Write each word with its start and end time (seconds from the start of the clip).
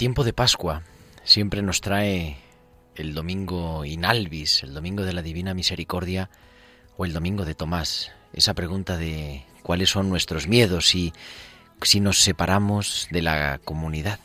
Tiempo 0.00 0.24
de 0.24 0.32
Pascua 0.32 0.82
siempre 1.24 1.60
nos 1.60 1.82
trae 1.82 2.38
el 2.94 3.12
domingo 3.12 3.84
inalvis, 3.84 4.62
el 4.62 4.72
domingo 4.72 5.02
de 5.02 5.12
la 5.12 5.20
Divina 5.20 5.52
Misericordia 5.52 6.30
o 6.96 7.04
el 7.04 7.12
domingo 7.12 7.44
de 7.44 7.54
Tomás. 7.54 8.10
Esa 8.32 8.54
pregunta 8.54 8.96
de 8.96 9.44
cuáles 9.62 9.90
son 9.90 10.08
nuestros 10.08 10.48
miedos 10.48 10.94
y 10.94 11.12
si 11.82 12.00
nos 12.00 12.18
separamos 12.20 13.08
de 13.10 13.20
la 13.20 13.60
comunidad. 13.62 14.20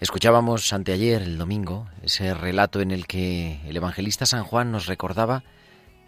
Escuchábamos 0.00 0.72
anteayer, 0.72 1.20
el 1.20 1.36
domingo, 1.36 1.86
ese 2.02 2.32
relato 2.32 2.80
en 2.80 2.92
el 2.92 3.06
que 3.06 3.60
el 3.66 3.76
evangelista 3.76 4.24
San 4.24 4.44
Juan 4.44 4.72
nos 4.72 4.86
recordaba 4.86 5.44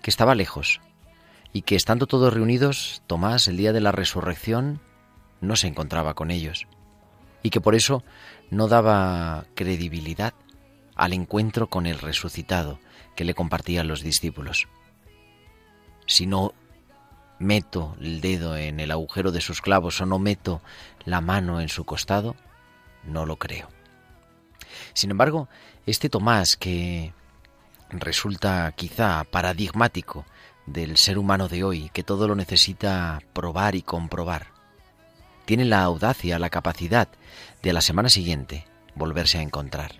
que 0.00 0.08
estaba 0.08 0.34
lejos 0.34 0.80
y 1.52 1.60
que 1.60 1.76
estando 1.76 2.06
todos 2.06 2.32
reunidos, 2.32 3.02
Tomás, 3.06 3.46
el 3.46 3.58
día 3.58 3.74
de 3.74 3.82
la 3.82 3.92
resurrección, 3.92 4.80
no 5.42 5.54
se 5.54 5.66
encontraba 5.66 6.14
con 6.14 6.30
ellos 6.30 6.66
y 7.42 7.50
que 7.50 7.60
por 7.60 7.74
eso 7.74 8.02
no 8.50 8.68
daba 8.68 9.46
credibilidad 9.54 10.34
al 10.94 11.12
encuentro 11.12 11.68
con 11.68 11.86
el 11.86 11.98
resucitado 11.98 12.78
que 13.14 13.24
le 13.24 13.34
compartían 13.34 13.88
los 13.88 14.02
discípulos. 14.02 14.68
Si 16.06 16.26
no 16.26 16.54
meto 17.38 17.96
el 18.00 18.20
dedo 18.20 18.56
en 18.56 18.80
el 18.80 18.90
agujero 18.90 19.30
de 19.30 19.40
sus 19.40 19.60
clavos 19.60 20.00
o 20.00 20.06
no 20.06 20.18
meto 20.18 20.60
la 21.04 21.20
mano 21.20 21.60
en 21.60 21.68
su 21.68 21.84
costado, 21.84 22.34
no 23.04 23.26
lo 23.26 23.36
creo. 23.36 23.68
Sin 24.92 25.10
embargo, 25.10 25.48
este 25.86 26.08
Tomás 26.08 26.56
que 26.56 27.12
resulta 27.90 28.72
quizá 28.72 29.24
paradigmático 29.24 30.26
del 30.66 30.96
ser 30.96 31.18
humano 31.18 31.48
de 31.48 31.64
hoy, 31.64 31.90
que 31.92 32.02
todo 32.02 32.28
lo 32.28 32.34
necesita 32.34 33.20
probar 33.32 33.74
y 33.74 33.82
comprobar, 33.82 34.48
tiene 35.48 35.64
la 35.64 35.82
audacia, 35.82 36.38
la 36.38 36.50
capacidad 36.50 37.08
de 37.62 37.70
a 37.70 37.72
la 37.72 37.80
semana 37.80 38.10
siguiente 38.10 38.66
volverse 38.94 39.38
a 39.38 39.40
encontrar. 39.40 39.92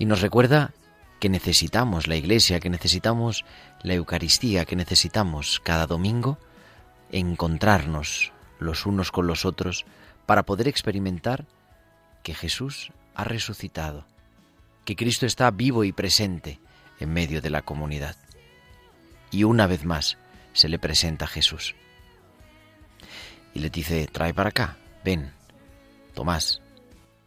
Y 0.00 0.04
nos 0.04 0.20
recuerda 0.20 0.72
que 1.20 1.28
necesitamos 1.28 2.08
la 2.08 2.16
iglesia, 2.16 2.58
que 2.58 2.70
necesitamos 2.70 3.44
la 3.84 3.94
Eucaristía, 3.94 4.64
que 4.64 4.74
necesitamos 4.74 5.60
cada 5.62 5.86
domingo 5.86 6.40
encontrarnos 7.12 8.32
los 8.58 8.84
unos 8.84 9.12
con 9.12 9.28
los 9.28 9.44
otros 9.44 9.86
para 10.26 10.42
poder 10.42 10.66
experimentar 10.66 11.46
que 12.24 12.34
Jesús 12.34 12.90
ha 13.14 13.22
resucitado, 13.22 14.04
que 14.84 14.96
Cristo 14.96 15.24
está 15.24 15.52
vivo 15.52 15.84
y 15.84 15.92
presente 15.92 16.58
en 16.98 17.12
medio 17.12 17.40
de 17.40 17.50
la 17.50 17.62
comunidad. 17.62 18.16
Y 19.30 19.44
una 19.44 19.68
vez 19.68 19.84
más 19.84 20.18
se 20.52 20.68
le 20.68 20.80
presenta 20.80 21.26
a 21.26 21.28
Jesús. 21.28 21.76
Y 23.54 23.60
le 23.60 23.70
dice, 23.70 24.08
trae 24.10 24.34
para 24.34 24.50
acá, 24.50 24.76
ven, 25.04 25.32
Tomás, 26.12 26.60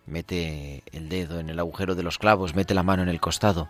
mete 0.06 0.84
el 0.92 1.10
dedo 1.10 1.40
en 1.40 1.50
el 1.50 1.60
agujero 1.60 1.96
de 1.96 2.04
los 2.04 2.18
clavos, 2.18 2.56
mete 2.56 2.74
la 2.74 2.84
mano 2.84 3.04
en 3.04 3.10
el 3.10 3.22
costado, 3.22 3.70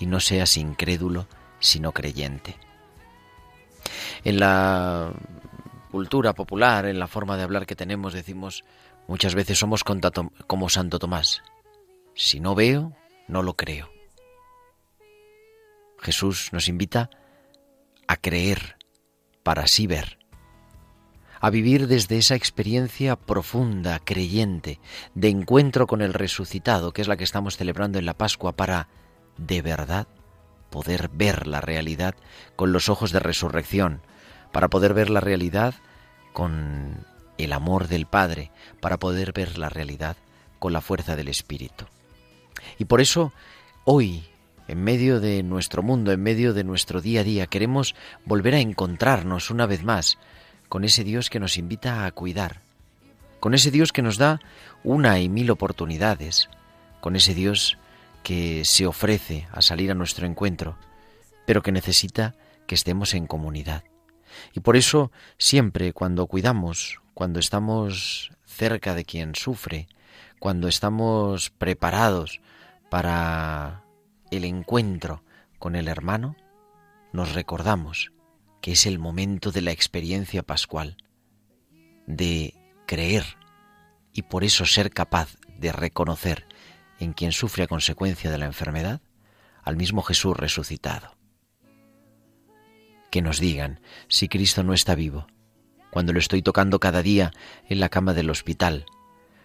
y 0.00 0.06
no 0.06 0.20
seas 0.20 0.56
incrédulo, 0.56 1.26
sino 1.60 1.92
creyente. 1.92 2.56
En 4.24 4.40
la 4.40 5.12
cultura 5.90 6.34
popular, 6.34 6.86
en 6.86 6.98
la 6.98 7.06
forma 7.06 7.36
de 7.36 7.42
hablar 7.42 7.66
que 7.66 7.76
tenemos, 7.76 8.12
decimos 8.12 8.64
muchas 9.06 9.34
veces 9.34 9.58
somos 9.58 9.84
como 9.84 10.68
Santo 10.68 10.98
Tomás. 10.98 11.42
Si 12.14 12.40
no 12.40 12.54
veo, 12.54 12.96
no 13.26 13.42
lo 13.42 13.54
creo. 13.54 13.90
Jesús 16.00 16.50
nos 16.52 16.68
invita 16.68 17.10
a 18.06 18.16
creer 18.16 18.76
para 19.42 19.62
así 19.62 19.86
ver, 19.86 20.17
a 21.40 21.50
vivir 21.50 21.86
desde 21.86 22.18
esa 22.18 22.34
experiencia 22.34 23.16
profunda, 23.16 24.00
creyente, 24.04 24.80
de 25.14 25.28
encuentro 25.28 25.86
con 25.86 26.02
el 26.02 26.14
resucitado, 26.14 26.92
que 26.92 27.02
es 27.02 27.08
la 27.08 27.16
que 27.16 27.24
estamos 27.24 27.56
celebrando 27.56 27.98
en 27.98 28.06
la 28.06 28.14
Pascua, 28.14 28.52
para, 28.52 28.88
de 29.36 29.62
verdad, 29.62 30.06
poder 30.70 31.10
ver 31.12 31.46
la 31.46 31.60
realidad 31.60 32.14
con 32.56 32.72
los 32.72 32.88
ojos 32.88 33.12
de 33.12 33.20
resurrección, 33.20 34.00
para 34.52 34.68
poder 34.68 34.94
ver 34.94 35.10
la 35.10 35.20
realidad 35.20 35.74
con 36.32 37.04
el 37.38 37.52
amor 37.52 37.88
del 37.88 38.06
Padre, 38.06 38.50
para 38.80 38.98
poder 38.98 39.32
ver 39.32 39.58
la 39.58 39.68
realidad 39.68 40.16
con 40.58 40.72
la 40.72 40.80
fuerza 40.80 41.16
del 41.16 41.28
Espíritu. 41.28 41.86
Y 42.78 42.84
por 42.84 43.00
eso, 43.00 43.32
hoy, 43.84 44.24
en 44.66 44.82
medio 44.82 45.20
de 45.20 45.42
nuestro 45.42 45.82
mundo, 45.82 46.12
en 46.12 46.22
medio 46.22 46.52
de 46.52 46.64
nuestro 46.64 47.00
día 47.00 47.20
a 47.20 47.24
día, 47.24 47.46
queremos 47.46 47.94
volver 48.24 48.54
a 48.54 48.60
encontrarnos 48.60 49.50
una 49.50 49.66
vez 49.66 49.84
más 49.84 50.18
con 50.68 50.84
ese 50.84 51.04
Dios 51.04 51.30
que 51.30 51.40
nos 51.40 51.56
invita 51.56 52.04
a 52.04 52.12
cuidar, 52.12 52.60
con 53.40 53.54
ese 53.54 53.70
Dios 53.70 53.92
que 53.92 54.02
nos 54.02 54.18
da 54.18 54.40
una 54.84 55.20
y 55.20 55.28
mil 55.28 55.50
oportunidades, 55.50 56.48
con 57.00 57.16
ese 57.16 57.34
Dios 57.34 57.78
que 58.22 58.64
se 58.64 58.86
ofrece 58.86 59.48
a 59.52 59.62
salir 59.62 59.90
a 59.90 59.94
nuestro 59.94 60.26
encuentro, 60.26 60.76
pero 61.46 61.62
que 61.62 61.72
necesita 61.72 62.34
que 62.66 62.74
estemos 62.74 63.14
en 63.14 63.26
comunidad. 63.26 63.84
Y 64.52 64.60
por 64.60 64.76
eso 64.76 65.10
siempre 65.38 65.92
cuando 65.92 66.26
cuidamos, 66.26 67.00
cuando 67.14 67.40
estamos 67.40 68.30
cerca 68.44 68.94
de 68.94 69.04
quien 69.04 69.34
sufre, 69.34 69.88
cuando 70.38 70.68
estamos 70.68 71.50
preparados 71.50 72.40
para 72.90 73.82
el 74.30 74.44
encuentro 74.44 75.22
con 75.58 75.74
el 75.74 75.88
hermano, 75.88 76.36
nos 77.12 77.34
recordamos 77.34 78.12
que 78.60 78.72
es 78.72 78.86
el 78.86 78.98
momento 78.98 79.50
de 79.50 79.62
la 79.62 79.72
experiencia 79.72 80.42
pascual, 80.42 80.96
de 82.06 82.54
creer 82.86 83.24
y 84.12 84.22
por 84.22 84.44
eso 84.44 84.64
ser 84.64 84.90
capaz 84.90 85.36
de 85.58 85.72
reconocer 85.72 86.46
en 86.98 87.12
quien 87.12 87.32
sufre 87.32 87.64
a 87.64 87.68
consecuencia 87.68 88.30
de 88.30 88.38
la 88.38 88.46
enfermedad 88.46 89.00
al 89.62 89.76
mismo 89.76 90.02
Jesús 90.02 90.36
resucitado. 90.36 91.16
Que 93.10 93.22
nos 93.22 93.38
digan 93.38 93.80
si 94.08 94.28
Cristo 94.28 94.62
no 94.62 94.72
está 94.74 94.94
vivo, 94.94 95.26
cuando 95.90 96.12
lo 96.12 96.18
estoy 96.18 96.42
tocando 96.42 96.80
cada 96.80 97.02
día 97.02 97.32
en 97.68 97.80
la 97.80 97.88
cama 97.88 98.14
del 98.14 98.30
hospital, 98.30 98.86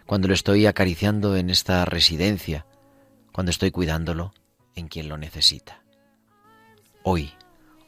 cuando 0.05 0.27
lo 0.27 0.33
estoy 0.33 0.65
acariciando 0.65 1.35
en 1.35 1.49
esta 1.49 1.85
residencia, 1.85 2.65
cuando 3.31 3.51
estoy 3.51 3.71
cuidándolo 3.71 4.33
en 4.75 4.87
quien 4.87 5.09
lo 5.09 5.17
necesita. 5.17 5.83
Hoy, 7.03 7.33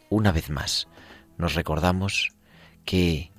una 0.09 0.31
vez 0.31 0.49
más, 0.49 0.87
nos 1.37 1.53
recordamos 1.55 2.31
que 2.85 3.31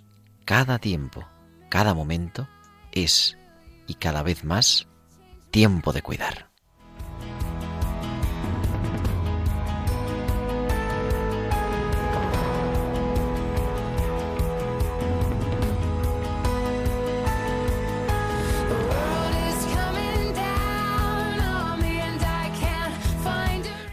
cada 0.45 0.79
tiempo, 0.79 1.27
cada 1.69 1.95
momento 1.95 2.49
es 2.93 3.37
y 3.87 3.95
cada 3.95 4.23
vez 4.23 4.45
más 4.45 4.87
tiempo 5.51 5.93
de 5.93 6.03
cuidar. 6.03 6.46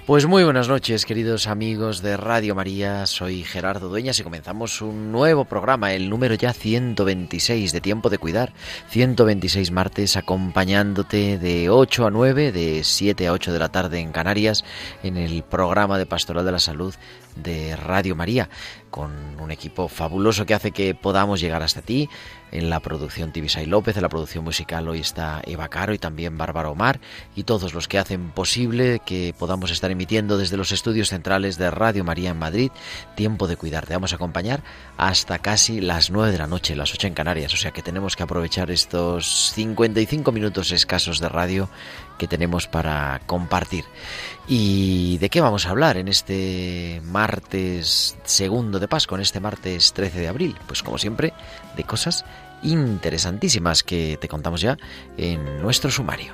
Pues 0.05 0.25
muy 0.25 0.43
buenas 0.43 0.67
noches, 0.67 1.05
queridos 1.05 1.47
amigos 1.47 2.01
de 2.01 2.17
Radio 2.17 2.55
María. 2.55 3.05
Soy 3.05 3.45
Gerardo 3.45 3.87
Dueñas 3.87 4.19
y 4.19 4.23
comenzamos 4.23 4.81
un 4.81 5.13
nuevo 5.13 5.45
programa, 5.45 5.93
el 5.93 6.09
número 6.09 6.35
ya 6.35 6.51
126 6.51 7.71
de 7.71 7.79
Tiempo 7.79 8.09
de 8.09 8.17
Cuidar. 8.17 8.51
126 8.89 9.71
martes 9.71 10.17
acompañándote 10.17 11.37
de 11.37 11.69
8 11.69 12.07
a 12.07 12.11
9, 12.11 12.51
de 12.51 12.83
7 12.83 13.27
a 13.27 13.31
8 13.31 13.53
de 13.53 13.59
la 13.59 13.69
tarde 13.69 13.99
en 13.99 14.11
Canarias, 14.11 14.65
en 15.03 15.15
el 15.15 15.41
programa 15.41 15.97
de 15.97 16.05
Pastoral 16.05 16.43
de 16.43 16.51
la 16.51 16.59
Salud 16.59 16.93
de 17.35 17.75
Radio 17.75 18.15
María, 18.15 18.49
con 18.89 19.11
un 19.39 19.51
equipo 19.51 19.87
fabuloso 19.87 20.45
que 20.45 20.53
hace 20.53 20.71
que 20.71 20.93
podamos 20.93 21.41
llegar 21.41 21.63
hasta 21.63 21.81
ti. 21.81 22.09
En 22.51 22.69
la 22.69 22.79
producción 22.79 23.31
Tibisay 23.31 23.65
López, 23.65 23.95
en 23.95 24.03
la 24.03 24.09
producción 24.09 24.43
musical 24.43 24.87
hoy 24.87 24.99
está 24.99 25.41
Eva 25.43 25.69
Caro 25.69 25.91
y 25.95 25.97
también 25.97 26.37
Bárbara 26.37 26.69
Omar 26.69 26.99
y 27.35 27.45
todos 27.45 27.73
los 27.73 27.87
que 27.87 27.97
hacen 27.97 28.29
posible 28.29 29.01
que 29.03 29.33
podamos 29.39 29.71
estar 29.71 29.89
emitiendo 29.89 30.37
desde 30.37 30.55
los 30.55 30.71
estudios 30.71 31.09
centrales 31.09 31.57
de 31.57 31.71
Radio 31.71 32.03
María 32.03 32.29
en 32.29 32.37
Madrid. 32.37 32.71
Tiempo 33.15 33.47
de 33.47 33.57
cuidar. 33.57 33.87
Te 33.87 33.95
vamos 33.95 34.13
a 34.13 34.17
acompañar 34.17 34.61
hasta 34.97 35.39
casi 35.39 35.81
las 35.81 36.11
9 36.11 36.31
de 36.31 36.37
la 36.37 36.45
noche, 36.45 36.75
las 36.75 36.93
8 36.93 37.07
en 37.07 37.13
Canarias. 37.15 37.55
O 37.55 37.57
sea 37.57 37.71
que 37.71 37.81
tenemos 37.81 38.15
que 38.15 38.21
aprovechar 38.21 38.69
estos 38.69 39.51
55 39.53 40.31
minutos 40.31 40.71
escasos 40.71 41.19
de 41.19 41.29
radio 41.29 41.69
que 42.19 42.27
tenemos 42.27 42.67
para 42.67 43.21
compartir. 43.25 43.85
¿Y 44.47 45.17
de 45.19 45.29
qué 45.29 45.39
vamos 45.39 45.65
a 45.65 45.69
hablar 45.69 45.95
en 45.95 46.09
este 46.09 47.01
martes 47.05 48.17
segundo 48.25 48.79
de 48.79 48.89
Pascua, 48.89 49.17
en 49.17 49.21
este 49.21 49.39
martes 49.39 49.93
13 49.93 50.19
de 50.19 50.27
abril? 50.27 50.55
Pues 50.67 50.83
como 50.83 50.97
siempre, 50.97 51.33
de 51.77 51.83
cosas 51.85 52.25
interesantísimas 52.61 53.83
que 53.83 54.17
te 54.19 54.27
contamos 54.27 54.61
ya 54.61 54.77
en 55.17 55.61
nuestro 55.61 55.89
sumario. 55.89 56.33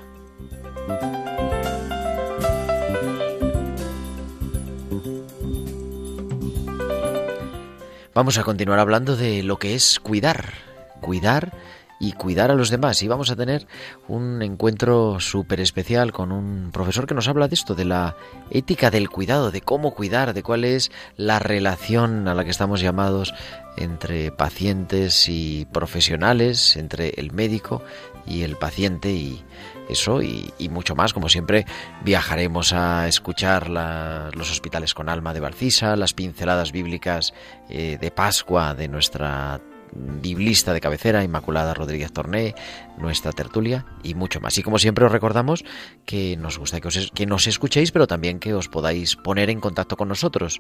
Vamos 8.15 8.37
a 8.37 8.43
continuar 8.43 8.79
hablando 8.79 9.15
de 9.15 9.43
lo 9.43 9.59
que 9.59 9.75
es 9.75 9.99
cuidar. 9.99 10.53
Cuidar 10.99 11.53
y 11.99 12.13
cuidar 12.13 12.49
a 12.49 12.55
los 12.55 12.69
demás. 12.69 13.03
Y 13.03 13.07
vamos 13.07 13.29
a 13.29 13.35
tener 13.35 13.67
un 14.07 14.41
encuentro 14.41 15.19
súper 15.19 15.59
especial 15.59 16.11
con 16.11 16.31
un 16.31 16.71
profesor 16.71 17.05
que 17.05 17.13
nos 17.13 17.27
habla 17.27 17.47
de 17.47 17.55
esto, 17.55 17.75
de 17.75 17.85
la 17.85 18.15
ética 18.49 18.89
del 18.89 19.09
cuidado, 19.09 19.51
de 19.51 19.61
cómo 19.61 19.93
cuidar, 19.93 20.33
de 20.33 20.43
cuál 20.43 20.63
es 20.63 20.91
la 21.17 21.39
relación 21.39 22.27
a 22.27 22.33
la 22.33 22.43
que 22.45 22.51
estamos 22.51 22.79
llamados 22.79 23.33
entre 23.77 24.31
pacientes 24.31 25.27
y 25.29 25.65
profesionales, 25.71 26.75
entre 26.77 27.09
el 27.17 27.31
médico 27.31 27.81
y 28.25 28.43
el 28.43 28.55
paciente 28.57 29.11
y 29.11 29.43
eso 29.89 30.21
y, 30.21 30.53
mucho 30.69 30.95
más. 30.95 31.13
Como 31.13 31.29
siempre, 31.29 31.65
viajaremos 32.03 32.73
a 32.73 33.07
escuchar 33.07 33.69
los 33.69 34.51
hospitales 34.51 34.93
con 34.93 35.09
alma 35.09 35.33
de 35.33 35.39
Barcisa, 35.39 35.95
las 35.95 36.13
pinceladas 36.13 36.71
bíblicas 36.71 37.33
eh, 37.69 37.97
de 37.99 38.11
Pascua 38.11 38.75
de 38.75 38.87
nuestra 38.87 39.59
biblista 39.93 40.73
de 40.73 40.81
cabecera, 40.81 41.23
Inmaculada 41.23 41.73
Rodríguez 41.73 42.11
Torné, 42.11 42.55
nuestra 42.99 43.31
tertulia 43.31 43.85
y 44.03 44.13
mucho 44.13 44.39
más. 44.39 44.57
Y 44.57 44.63
como 44.63 44.79
siempre 44.79 45.05
os 45.05 45.11
recordamos 45.11 45.63
que 46.05 46.37
nos 46.37 46.57
gusta 46.57 46.79
que, 46.79 46.87
os, 46.87 47.11
que 47.13 47.25
nos 47.25 47.47
escuchéis, 47.47 47.91
pero 47.91 48.07
también 48.07 48.39
que 48.39 48.53
os 48.53 48.67
podáis 48.67 49.15
poner 49.15 49.49
en 49.49 49.59
contacto 49.59 49.97
con 49.97 50.07
nosotros 50.07 50.59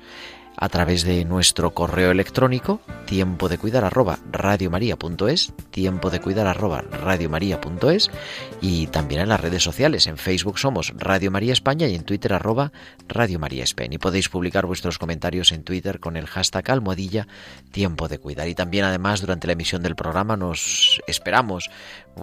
a 0.57 0.69
través 0.69 1.03
de 1.03 1.25
nuestro 1.25 1.71
correo 1.71 2.11
electrónico 2.11 2.81
tiempo 3.05 3.49
de 3.49 3.57
cuidar 3.57 3.85
arroba 3.85 4.19
radiomaria.es, 4.31 5.53
tiempo 5.71 6.09
de 6.09 6.19
cuidar 6.19 6.47
arroba 6.47 6.81
radiomaria.es 6.81 8.11
y 8.61 8.87
también 8.87 9.21
en 9.21 9.29
las 9.29 9.39
redes 9.39 9.63
sociales. 9.63 10.07
En 10.07 10.17
Facebook 10.17 10.59
somos 10.59 10.93
Radio 10.97 11.31
María 11.31 11.53
España 11.53 11.87
y 11.87 11.95
en 11.95 12.03
Twitter 12.03 12.33
arroba 12.33 12.71
Radio 13.07 13.39
María 13.39 13.63
España. 13.63 13.95
Y 13.95 13.97
podéis 13.97 14.29
publicar 14.29 14.65
vuestros 14.65 14.97
comentarios 14.97 15.51
en 15.51 15.63
Twitter 15.63 15.99
con 15.99 16.17
el 16.17 16.27
hashtag 16.27 16.69
almohadilla 16.71 17.27
tiempo 17.71 18.07
de 18.07 18.19
cuidar. 18.19 18.47
Y 18.47 18.55
también 18.55 18.85
además 18.85 19.21
durante 19.21 19.47
la 19.47 19.53
emisión 19.53 19.81
del 19.81 19.95
programa 19.95 20.37
nos 20.37 21.01
esperamos 21.07 21.69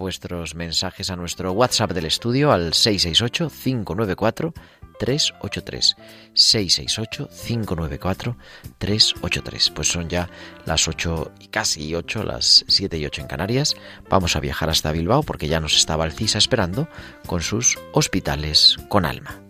vuestros 0.07 0.55
mensajes 0.55 1.09
a 1.09 1.17
nuestro 1.17 1.51
WhatsApp 1.51 1.91
del 1.91 2.05
estudio 2.05 2.53
al 2.53 2.73
668 2.73 3.49
594 3.49 4.53
383 4.97 5.97
668 6.33 7.29
594 7.45 8.37
383. 8.77 9.69
Pues 9.71 9.89
son 9.89 10.07
ya 10.07 10.29
las 10.65 10.87
8 10.87 11.33
y 11.41 11.47
casi 11.47 11.93
8, 11.93 12.23
las 12.23 12.63
7 12.69 12.97
y 12.97 13.05
8 13.05 13.21
en 13.23 13.27
Canarias. 13.27 13.75
Vamos 14.09 14.37
a 14.37 14.39
viajar 14.39 14.69
hasta 14.69 14.93
Bilbao 14.93 15.23
porque 15.23 15.49
ya 15.49 15.59
nos 15.59 15.75
estaba 15.75 16.05
el 16.05 16.13
CISA 16.13 16.37
esperando 16.37 16.87
con 17.25 17.41
sus 17.41 17.77
hospitales 17.91 18.77
con 18.87 19.05
alma. 19.05 19.46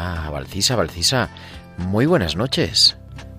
tenemos 0.00 0.06
ya 0.06 0.26
a 0.26 0.30
Valcisa. 0.30 0.76
Valcisa, 0.76 1.28
muy 1.78 2.06
buenas 2.06 2.36
noches. 2.36 2.96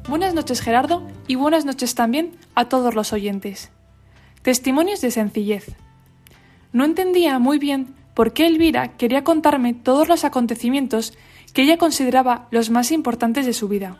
Buenas 0.07 0.33
noches 0.33 0.61
Gerardo 0.61 1.07
y 1.27 1.35
buenas 1.35 1.65
noches 1.65 1.95
también 1.95 2.37
a 2.55 2.65
todos 2.65 2.95
los 2.95 3.13
oyentes. 3.13 3.71
Testimonios 4.41 5.01
de 5.01 5.11
sencillez. 5.11 5.75
No 6.73 6.85
entendía 6.85 7.39
muy 7.39 7.59
bien 7.59 7.93
por 8.15 8.33
qué 8.33 8.47
Elvira 8.47 8.97
quería 8.97 9.23
contarme 9.23 9.73
todos 9.73 10.07
los 10.07 10.24
acontecimientos 10.24 11.13
que 11.53 11.63
ella 11.63 11.77
consideraba 11.77 12.47
los 12.51 12.69
más 12.69 12.91
importantes 12.91 13.45
de 13.45 13.53
su 13.53 13.67
vida. 13.67 13.97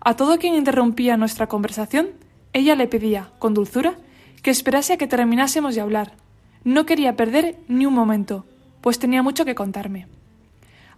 A 0.00 0.16
todo 0.16 0.38
quien 0.38 0.54
interrumpía 0.54 1.16
nuestra 1.16 1.46
conversación, 1.46 2.08
ella 2.52 2.74
le 2.76 2.88
pedía, 2.88 3.30
con 3.38 3.54
dulzura, 3.54 3.94
que 4.42 4.50
esperase 4.50 4.94
a 4.94 4.96
que 4.96 5.06
terminásemos 5.06 5.74
de 5.74 5.80
hablar. 5.80 6.12
No 6.64 6.86
quería 6.86 7.14
perder 7.14 7.56
ni 7.68 7.86
un 7.86 7.94
momento, 7.94 8.44
pues 8.80 8.98
tenía 8.98 9.22
mucho 9.22 9.44
que 9.44 9.54
contarme. 9.54 10.06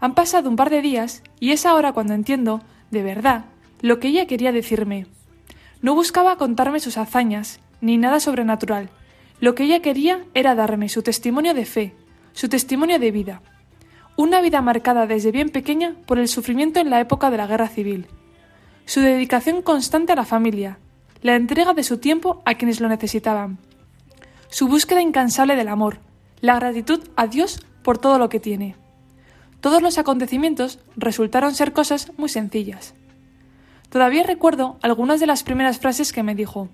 Han 0.01 0.15
pasado 0.15 0.49
un 0.49 0.57
par 0.57 0.71
de 0.71 0.83
días 0.83 1.23
y 1.39 1.53
es 1.53 1.67
ahora 1.67 1.93
cuando 1.93 2.15
entiendo, 2.15 2.63
de 2.91 3.03
verdad, 3.03 3.45
lo 3.81 4.01
que 4.01 4.09
ella 4.09 4.27
quería 4.27 4.53
decirme. 4.53 5.07
No 5.83 5.95
buscaba 5.95 6.37
contarme 6.37 6.81
sus 6.81 6.99
hazañas, 6.99 7.61
ni 7.81 7.97
nada 7.97 8.21
sobrenatural. 8.21 8.91
Lo 9.41 9.55
que 9.55 9.65
ella 9.65 9.81
quería 9.81 10.25
era 10.35 10.55
darme 10.55 10.89
su 10.89 11.03
testimonio 11.03 11.55
de 11.55 11.65
fe, 11.65 11.95
su 12.33 12.49
testimonio 12.49 12.99
de 12.99 13.11
vida. 13.11 13.43
Una 14.17 14.41
vida 14.41 14.61
marcada 14.61 15.07
desde 15.07 15.33
bien 15.33 15.51
pequeña 15.51 15.97
por 16.07 16.19
el 16.19 16.29
sufrimiento 16.29 16.81
en 16.81 16.91
la 16.91 17.01
época 17.01 17.31
de 17.31 17.39
la 17.39 17.47
guerra 17.47 17.69
civil. 17.69 18.07
Su 18.85 19.01
dedicación 19.01 19.63
constante 19.63 20.13
a 20.13 20.17
la 20.17 20.25
familia, 20.25 20.79
la 21.23 21.37
entrega 21.37 21.75
de 21.75 21.83
su 21.83 21.99
tiempo 21.99 22.43
a 22.45 22.55
quienes 22.55 22.81
lo 22.81 22.89
necesitaban. 22.89 23.59
Su 24.49 24.69
búsqueda 24.69 25.01
incansable 25.01 25.57
del 25.57 25.69
amor, 25.69 26.01
la 26.41 26.57
gratitud 26.57 27.01
a 27.17 27.27
Dios 27.27 27.65
por 27.83 27.99
todo 27.99 28.19
lo 28.19 28.29
que 28.29 28.41
tiene. 28.41 28.77
Todos 29.61 29.83
los 29.83 29.99
acontecimientos 29.99 30.79
resultaron 30.97 31.55
ser 31.55 31.73
cosas 31.73 32.13
muy 32.17 32.29
sencillas. 32.29 32.95
Todavía 33.91 34.23
recuerdo 34.23 34.79
algunas 34.83 35.21
de 35.21 35.27
las 35.27 35.43
primeras 35.43 35.79
frases 35.79 36.13
que 36.13 36.23
me 36.23 36.35
dijo. 36.35 36.69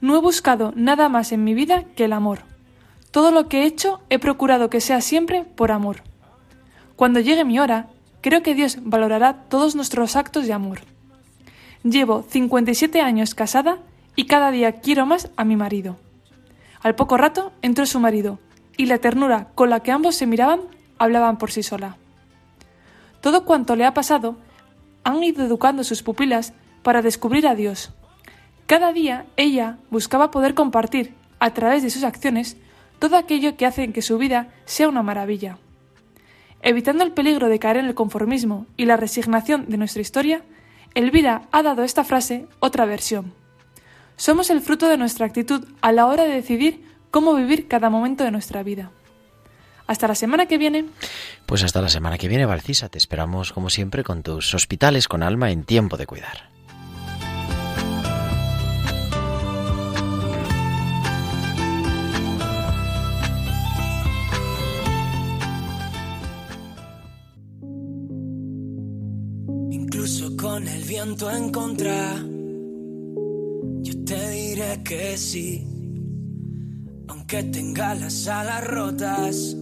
No 0.00 0.16
he 0.16 0.20
buscado 0.20 0.72
nada 0.74 1.08
más 1.08 1.32
en 1.32 1.44
mi 1.44 1.54
vida 1.54 1.84
que 1.94 2.06
el 2.06 2.12
amor. 2.12 2.40
Todo 3.10 3.30
lo 3.30 3.48
que 3.48 3.62
he 3.62 3.66
hecho 3.66 4.00
he 4.08 4.18
procurado 4.18 4.70
que 4.70 4.80
sea 4.80 5.00
siempre 5.00 5.44
por 5.44 5.70
amor. 5.70 6.02
Cuando 6.96 7.20
llegue 7.20 7.44
mi 7.44 7.58
hora, 7.58 7.88
creo 8.20 8.42
que 8.42 8.54
Dios 8.54 8.78
valorará 8.82 9.44
todos 9.48 9.76
nuestros 9.76 10.16
actos 10.16 10.46
de 10.46 10.52
amor. 10.52 10.80
Llevo 11.82 12.24
57 12.28 13.00
años 13.00 13.34
casada 13.34 13.78
y 14.16 14.26
cada 14.26 14.50
día 14.50 14.80
quiero 14.80 15.06
más 15.06 15.30
a 15.36 15.44
mi 15.44 15.56
marido. 15.56 15.96
Al 16.82 16.94
poco 16.94 17.16
rato 17.16 17.52
entró 17.62 17.86
su 17.86 18.00
marido, 18.00 18.38
y 18.76 18.86
la 18.86 18.98
ternura 18.98 19.48
con 19.54 19.68
la 19.68 19.80
que 19.80 19.92
ambos 19.92 20.16
se 20.16 20.26
miraban 20.26 20.60
hablaban 20.98 21.36
por 21.36 21.50
sí 21.50 21.62
sola. 21.62 21.96
Todo 23.20 23.44
cuanto 23.44 23.76
le 23.76 23.84
ha 23.84 23.94
pasado 23.94 24.36
han 25.04 25.22
ido 25.22 25.44
educando 25.44 25.84
sus 25.84 26.02
pupilas 26.02 26.52
para 26.82 27.02
descubrir 27.02 27.46
a 27.46 27.54
Dios. 27.54 27.92
Cada 28.66 28.92
día 28.92 29.26
ella 29.36 29.78
buscaba 29.90 30.30
poder 30.30 30.54
compartir, 30.54 31.14
a 31.38 31.52
través 31.54 31.82
de 31.82 31.90
sus 31.90 32.04
acciones, 32.04 32.56
todo 32.98 33.16
aquello 33.16 33.56
que 33.56 33.66
hace 33.66 33.92
que 33.92 34.02
su 34.02 34.18
vida 34.18 34.48
sea 34.66 34.88
una 34.88 35.02
maravilla. 35.02 35.58
Evitando 36.62 37.02
el 37.02 37.12
peligro 37.12 37.48
de 37.48 37.58
caer 37.58 37.78
en 37.78 37.86
el 37.86 37.94
conformismo 37.94 38.66
y 38.76 38.84
la 38.84 38.98
resignación 38.98 39.66
de 39.68 39.78
nuestra 39.78 40.02
historia, 40.02 40.42
Elvira 40.94 41.48
ha 41.50 41.62
dado 41.62 41.82
a 41.82 41.86
esta 41.86 42.04
frase 42.04 42.46
otra 42.60 42.84
versión. 42.84 43.32
Somos 44.16 44.50
el 44.50 44.60
fruto 44.60 44.86
de 44.88 44.98
nuestra 44.98 45.24
actitud 45.24 45.66
a 45.80 45.92
la 45.92 46.06
hora 46.06 46.24
de 46.24 46.34
decidir 46.34 46.84
cómo 47.10 47.34
vivir 47.34 47.68
cada 47.68 47.88
momento 47.88 48.24
de 48.24 48.30
nuestra 48.30 48.62
vida. 48.62 48.90
Hasta 49.90 50.06
la 50.06 50.14
semana 50.14 50.46
que 50.46 50.56
viene. 50.56 50.84
Pues 51.46 51.64
hasta 51.64 51.82
la 51.82 51.88
semana 51.88 52.16
que 52.16 52.28
viene, 52.28 52.46
Valcisa. 52.46 52.88
Te 52.88 52.96
esperamos, 52.96 53.52
como 53.52 53.70
siempre, 53.70 54.04
con 54.04 54.22
tus 54.22 54.54
hospitales 54.54 55.08
con 55.08 55.24
alma 55.24 55.50
en 55.50 55.64
tiempo 55.64 55.96
de 55.96 56.06
cuidar. 56.06 56.48
Incluso 69.72 70.36
con 70.36 70.68
el 70.68 70.84
viento 70.84 71.32
en 71.32 71.50
contra, 71.50 72.14
yo 73.82 74.04
te 74.04 74.30
diré 74.30 74.84
que 74.84 75.18
sí. 75.18 75.66
Aunque 77.08 77.42
tenga 77.42 77.96
las 77.96 78.28
alas 78.28 78.64
rotas, 78.68 79.56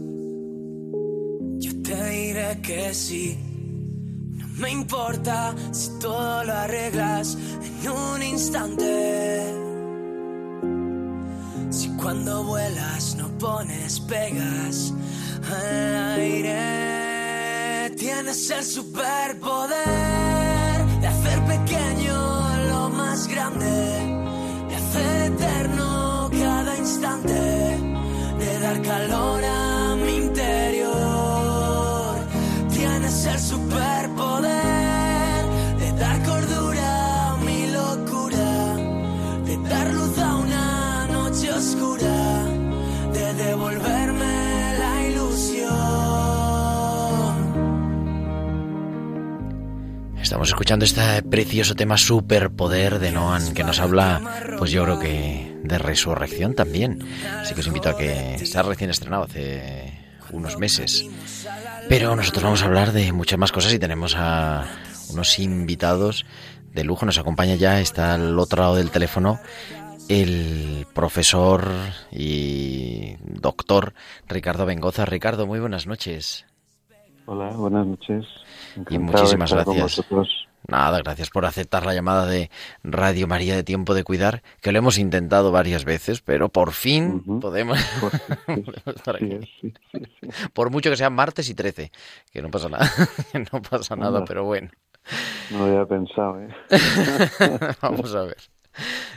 te 1.89 2.05
diré 2.11 2.61
que 2.61 2.93
sí. 2.93 3.39
No 4.37 4.47
me 4.61 4.71
importa 4.71 5.55
si 5.73 5.89
todo 5.99 6.45
lo 6.45 6.53
arreglas 6.53 7.39
en 7.63 7.91
un 7.91 8.23
instante. 8.23 9.55
Si 11.71 11.89
cuando 11.97 12.45
vuelas 12.45 13.17
no 13.17 13.29
pones 13.39 14.01
pegas 14.01 14.93
al 15.51 15.97
aire, 16.21 17.91
tienes 17.97 18.51
el 18.51 18.65
superpoder 18.65 19.77
de 21.01 21.07
hacer 21.07 21.41
pequeño 21.55 22.17
lo 22.71 22.91
más 22.91 23.27
grande, 23.29 23.67
de 24.69 24.77
hacer 24.77 25.33
eterno 25.33 26.31
cada 26.39 26.77
instante, 26.77 27.33
de 28.41 28.59
dar 28.61 28.83
calor 28.83 29.38
Estamos 50.39 50.51
escuchando 50.51 50.85
este 50.85 51.23
precioso 51.25 51.75
tema 51.75 51.99
Superpoder 51.99 53.01
de 53.01 53.11
Noan 53.11 53.55
que 53.55 53.65
nos 53.65 53.81
habla, 53.81 54.21
pues 54.57 54.71
yo 54.71 54.85
creo 54.85 55.01
que 55.01 55.59
de 55.65 55.79
resurrección 55.79 56.55
también. 56.55 57.01
Así 57.41 57.55
que 57.55 57.61
os 57.61 57.67
invito 57.67 57.89
a 57.89 57.97
que 57.97 58.37
está 58.37 58.63
recién 58.63 58.89
estrenado 58.89 59.25
hace 59.25 59.99
unos 60.31 60.57
meses. 60.57 61.05
Pero 61.89 62.15
nosotros 62.15 62.45
vamos 62.45 62.63
a 62.63 62.67
hablar 62.67 62.93
de 62.93 63.11
muchas 63.11 63.37
más 63.37 63.51
cosas 63.51 63.75
y 63.75 63.81
tenemos 63.81 64.15
a 64.17 64.65
unos 65.11 65.41
invitados 65.41 66.25
de 66.73 66.85
lujo. 66.85 67.05
Nos 67.05 67.19
acompaña 67.19 67.57
ya, 67.57 67.81
está 67.81 68.15
al 68.15 68.39
otro 68.39 68.63
lado 68.63 68.77
del 68.77 68.93
teléfono, 68.93 69.41
el 70.09 70.87
profesor 70.95 71.69
y 72.13 73.17
doctor 73.25 73.93
Ricardo 74.29 74.67
Bengoza. 74.67 75.05
Ricardo, 75.05 75.49
muy 75.49 75.59
buenas 75.59 75.89
noches. 75.89 76.47
Hola, 77.27 77.51
buenas 77.57 77.89
noches. 77.89 78.25
Y 78.91 78.99
muchísimas 78.99 79.53
gracias. 79.53 80.03
Nada, 80.67 80.99
gracias 80.99 81.31
por 81.31 81.47
aceptar 81.47 81.87
la 81.87 81.95
llamada 81.95 82.27
de 82.27 82.51
Radio 82.83 83.27
María 83.27 83.55
de 83.55 83.63
Tiempo 83.63 83.95
de 83.95 84.05
Cuidar, 84.05 84.43
que 84.61 84.71
lo 84.73 84.79
hemos 84.79 84.99
intentado 84.99 85.51
varias 85.51 85.85
veces, 85.85 86.21
pero 86.21 86.51
por 86.51 86.73
fin 86.73 87.23
podemos, 87.41 87.79
sí, 87.79 88.07
podemos 88.47 88.97
estar 88.97 89.19
sí, 89.19 89.25
aquí. 89.25 89.51
sí, 89.61 89.73
sí, 89.93 90.03
sí. 90.21 90.29
Por 90.53 90.71
mucho 90.71 90.91
que 90.91 90.97
sean 90.97 91.15
martes 91.15 91.49
y 91.49 91.55
13, 91.55 91.91
que 92.31 92.43
no 92.43 92.51
pasa 92.51 92.69
nada, 92.69 92.91
no 93.53 93.63
pasa 93.63 93.97
nada, 93.97 94.25
pero 94.25 94.45
bueno. 94.45 94.71
No 95.51 95.61
lo 95.61 95.65
había 95.65 95.87
pensado, 95.87 96.39
¿eh? 96.43 96.55
Vamos 97.81 98.15
a 98.15 98.25
ver. 98.25 98.37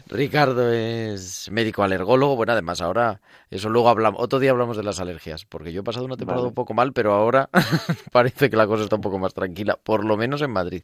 Ricardo 0.07 0.71
es 0.71 1.49
médico 1.51 1.83
alergólogo. 1.83 2.35
Bueno, 2.35 2.53
además 2.53 2.81
ahora, 2.81 3.21
eso 3.49 3.69
luego 3.69 3.89
hablamos, 3.89 4.21
otro 4.21 4.39
día 4.39 4.51
hablamos 4.51 4.77
de 4.77 4.83
las 4.83 4.99
alergias, 4.99 5.45
porque 5.45 5.71
yo 5.71 5.81
he 5.81 5.83
pasado 5.83 6.05
una 6.05 6.17
temporada 6.17 6.41
Vale. 6.41 6.49
un 6.49 6.55
poco 6.55 6.73
mal, 6.73 6.93
pero 6.93 7.13
ahora 7.13 7.49
parece 8.11 8.49
que 8.49 8.57
la 8.57 8.67
cosa 8.67 8.83
está 8.83 8.95
un 8.95 9.01
poco 9.01 9.19
más 9.19 9.33
tranquila, 9.33 9.77
por 9.81 10.05
lo 10.05 10.17
menos 10.17 10.41
en 10.41 10.51
Madrid. 10.51 10.83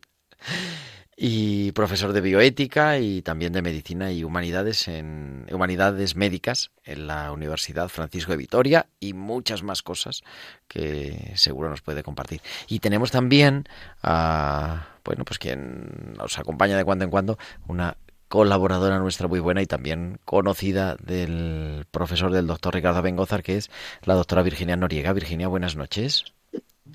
Y 1.19 1.71
profesor 1.71 2.13
de 2.13 2.21
bioética 2.21 2.99
y 2.99 3.23
también 3.23 3.51
de 3.51 3.63
medicina 3.63 4.11
y 4.11 4.23
humanidades 4.23 4.87
en 4.87 5.47
humanidades 5.51 6.15
médicas 6.15 6.69
en 6.83 7.07
la 7.07 7.31
Universidad 7.31 7.89
Francisco 7.89 8.33
de 8.33 8.37
Vitoria 8.37 8.85
y 8.99 9.13
muchas 9.13 9.63
más 9.63 9.81
cosas 9.81 10.21
que 10.67 11.31
seguro 11.35 11.71
nos 11.71 11.81
puede 11.81 12.03
compartir. 12.03 12.41
Y 12.67 12.81
tenemos 12.81 13.09
también 13.09 13.63
a 14.03 14.89
bueno, 15.07 15.23
pues 15.23 15.39
quien 15.39 16.13
nos 16.17 16.37
acompaña 16.37 16.77
de 16.77 16.83
cuando 16.83 17.05
en 17.05 17.09
cuando, 17.09 17.39
una 17.67 17.95
colaboradora 18.27 18.99
nuestra 18.99 19.27
muy 19.27 19.39
buena 19.39 19.61
y 19.61 19.65
también 19.65 20.19
conocida 20.25 20.95
del 20.95 21.85
profesor 21.91 22.31
del 22.31 22.47
doctor 22.47 22.73
Ricardo 22.73 23.01
Bengozar, 23.01 23.43
que 23.43 23.57
es 23.57 23.69
la 24.03 24.15
doctora 24.15 24.43
Virginia 24.43 24.75
Noriega. 24.75 25.13
Virginia, 25.13 25.47
buenas 25.47 25.75
noches. 25.75 26.25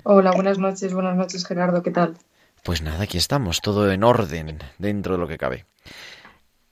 Hola, 0.03 0.31
buenas 0.31 0.57
noches, 0.57 0.93
buenas 0.93 1.15
noches 1.15 1.45
Gerardo, 1.45 1.81
¿qué 1.81 1.91
tal? 1.91 2.17
Pues 2.63 2.81
nada, 2.81 3.03
aquí 3.03 3.17
estamos, 3.17 3.61
todo 3.61 3.91
en 3.91 4.03
orden, 4.03 4.59
dentro 4.77 5.13
de 5.13 5.19
lo 5.19 5.27
que 5.27 5.37
cabe. 5.37 5.65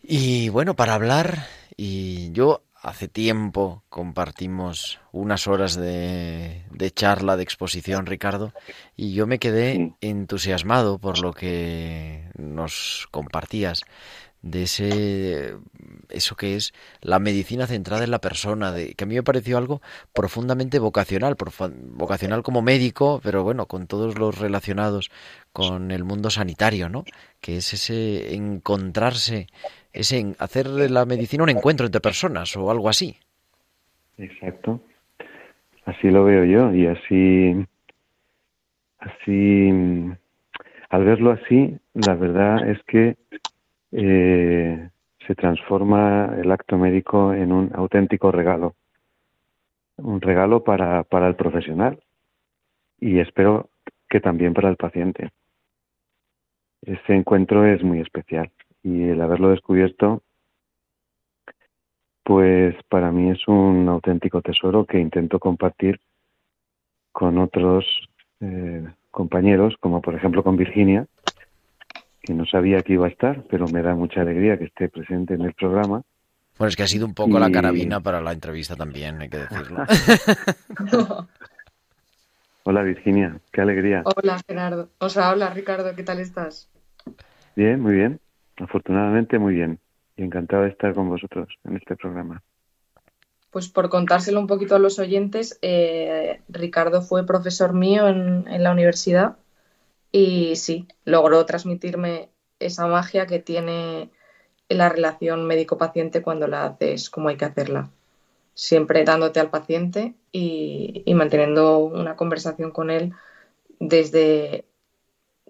Y 0.01 0.49
bueno, 0.49 0.75
para 0.75 0.93
hablar, 0.93 1.45
y 1.75 2.31
yo 2.31 2.63
hace 2.81 3.07
tiempo 3.07 3.83
compartimos 3.89 4.99
unas 5.11 5.47
horas 5.47 5.75
de, 5.75 6.65
de 6.71 6.91
charla, 6.91 7.37
de 7.37 7.43
exposición, 7.43 8.05
Ricardo, 8.05 8.53
y 8.95 9.13
yo 9.13 9.27
me 9.27 9.37
quedé 9.37 9.93
entusiasmado 10.01 10.97
por 10.97 11.19
lo 11.19 11.33
que 11.33 12.29
nos 12.37 13.07
compartías 13.11 13.83
de 14.41 14.63
ese 14.63 15.55
eso 16.09 16.35
que 16.35 16.55
es 16.55 16.73
la 17.01 17.19
medicina 17.19 17.67
centrada 17.67 18.03
en 18.03 18.11
la 18.11 18.19
persona, 18.19 18.71
de, 18.71 18.95
que 18.95 19.03
a 19.03 19.07
mí 19.07 19.15
me 19.15 19.23
pareció 19.23 19.57
algo 19.57 19.81
profundamente 20.13 20.79
vocacional, 20.79 21.37
profa- 21.37 21.71
vocacional 21.73 22.43
como 22.43 22.61
médico, 22.61 23.21
pero 23.23 23.43
bueno, 23.43 23.65
con 23.67 23.87
todos 23.87 24.17
los 24.17 24.37
relacionados 24.37 25.09
con 25.53 25.91
el 25.91 26.03
mundo 26.03 26.29
sanitario, 26.29 26.89
¿no? 26.89 27.05
Que 27.39 27.57
es 27.57 27.73
ese 27.73 28.35
encontrarse, 28.35 29.47
ese 29.93 30.35
hacer 30.39 30.67
de 30.69 30.89
la 30.89 31.05
medicina 31.05 31.43
un 31.43 31.49
encuentro 31.49 31.85
entre 31.85 32.01
personas 32.01 32.55
o 32.57 32.71
algo 32.71 32.89
así. 32.89 33.17
Exacto. 34.17 34.81
Así 35.85 36.09
lo 36.09 36.23
veo 36.25 36.45
yo 36.45 36.73
y 36.73 36.87
así, 36.87 37.65
así, 38.99 39.31
mm, 39.31 40.11
al 40.89 41.05
verlo 41.05 41.31
así, 41.31 41.77
la 41.93 42.15
verdad 42.15 42.69
es 42.69 42.79
que 42.87 43.17
eh, 43.91 44.89
se 45.25 45.35
transforma 45.35 46.33
el 46.37 46.51
acto 46.51 46.77
médico 46.77 47.33
en 47.33 47.51
un 47.51 47.71
auténtico 47.73 48.31
regalo, 48.31 48.75
un 49.97 50.21
regalo 50.21 50.63
para, 50.63 51.03
para 51.03 51.27
el 51.27 51.35
profesional 51.35 51.99
y 52.99 53.19
espero 53.19 53.69
que 54.09 54.19
también 54.19 54.53
para 54.53 54.69
el 54.69 54.77
paciente. 54.77 55.31
Este 56.81 57.13
encuentro 57.15 57.65
es 57.65 57.83
muy 57.83 57.99
especial 57.99 58.49
y 58.83 59.03
el 59.03 59.21
haberlo 59.21 59.49
descubierto 59.49 60.23
pues 62.23 62.75
para 62.87 63.11
mí 63.11 63.29
es 63.31 63.47
un 63.47 63.89
auténtico 63.89 64.41
tesoro 64.41 64.85
que 64.85 64.99
intento 64.99 65.39
compartir 65.39 65.99
con 67.11 67.37
otros 67.37 67.85
eh, 68.39 68.87
compañeros, 69.09 69.75
como 69.79 70.01
por 70.01 70.15
ejemplo 70.15 70.43
con 70.43 70.55
Virginia, 70.55 71.07
que 72.21 72.33
no 72.33 72.45
sabía 72.45 72.81
que 72.81 72.93
iba 72.93 73.07
a 73.07 73.09
estar, 73.09 73.43
pero 73.49 73.67
me 73.67 73.81
da 73.81 73.95
mucha 73.95 74.21
alegría 74.21 74.57
que 74.57 74.65
esté 74.65 74.89
presente 74.89 75.33
en 75.33 75.41
el 75.41 75.53
programa. 75.53 76.03
Bueno, 76.57 76.69
es 76.69 76.75
que 76.75 76.83
ha 76.83 76.87
sido 76.87 77.05
un 77.05 77.13
poco 77.13 77.39
la 77.39 77.51
carabina 77.51 77.99
para 77.99 78.21
la 78.21 78.33
entrevista 78.33 78.75
también, 78.75 79.21
hay 79.21 79.29
que 79.29 79.37
decirlo. 79.37 79.85
Hola 82.63 82.83
Virginia, 82.83 83.39
qué 83.51 83.61
alegría. 83.61 84.03
Hola 84.05 84.39
Gerardo, 84.47 84.89
o 84.99 85.09
sea, 85.09 85.31
hola 85.31 85.49
Ricardo, 85.49 85.95
¿qué 85.95 86.03
tal 86.03 86.19
estás? 86.19 86.69
Bien, 87.55 87.79
muy 87.81 87.95
bien. 87.95 88.19
Afortunadamente 88.57 89.39
muy 89.39 89.55
bien. 89.55 89.79
Y 90.15 90.23
encantado 90.23 90.63
de 90.63 90.69
estar 90.69 90.93
con 90.93 91.09
vosotros 91.09 91.47
en 91.63 91.77
este 91.77 91.95
programa. 91.95 92.43
Pues 93.49 93.67
por 93.67 93.89
contárselo 93.89 94.39
un 94.39 94.47
poquito 94.47 94.75
a 94.75 94.79
los 94.79 94.99
oyentes, 94.99 95.57
eh, 95.63 96.41
Ricardo 96.47 97.01
fue 97.01 97.25
profesor 97.25 97.73
mío 97.73 98.07
en, 98.07 98.47
en 98.47 98.63
la 98.63 98.71
universidad 98.71 99.37
y 100.11 100.55
sí, 100.55 100.87
logró 101.05 101.45
transmitirme 101.45 102.29
esa 102.59 102.87
magia 102.87 103.25
que 103.25 103.39
tiene 103.39 104.09
la 104.69 104.89
relación 104.89 105.45
médico-paciente 105.47 106.21
cuando 106.21 106.47
la 106.47 106.65
haces 106.65 107.09
como 107.09 107.29
hay 107.29 107.37
que 107.37 107.45
hacerla. 107.45 107.89
Siempre 108.53 109.03
dándote 109.03 109.39
al 109.39 109.49
paciente 109.49 110.13
y, 110.31 111.03
y 111.05 111.13
manteniendo 111.13 111.79
una 111.79 112.15
conversación 112.15 112.71
con 112.71 112.89
él 112.89 113.13
desde, 113.79 114.65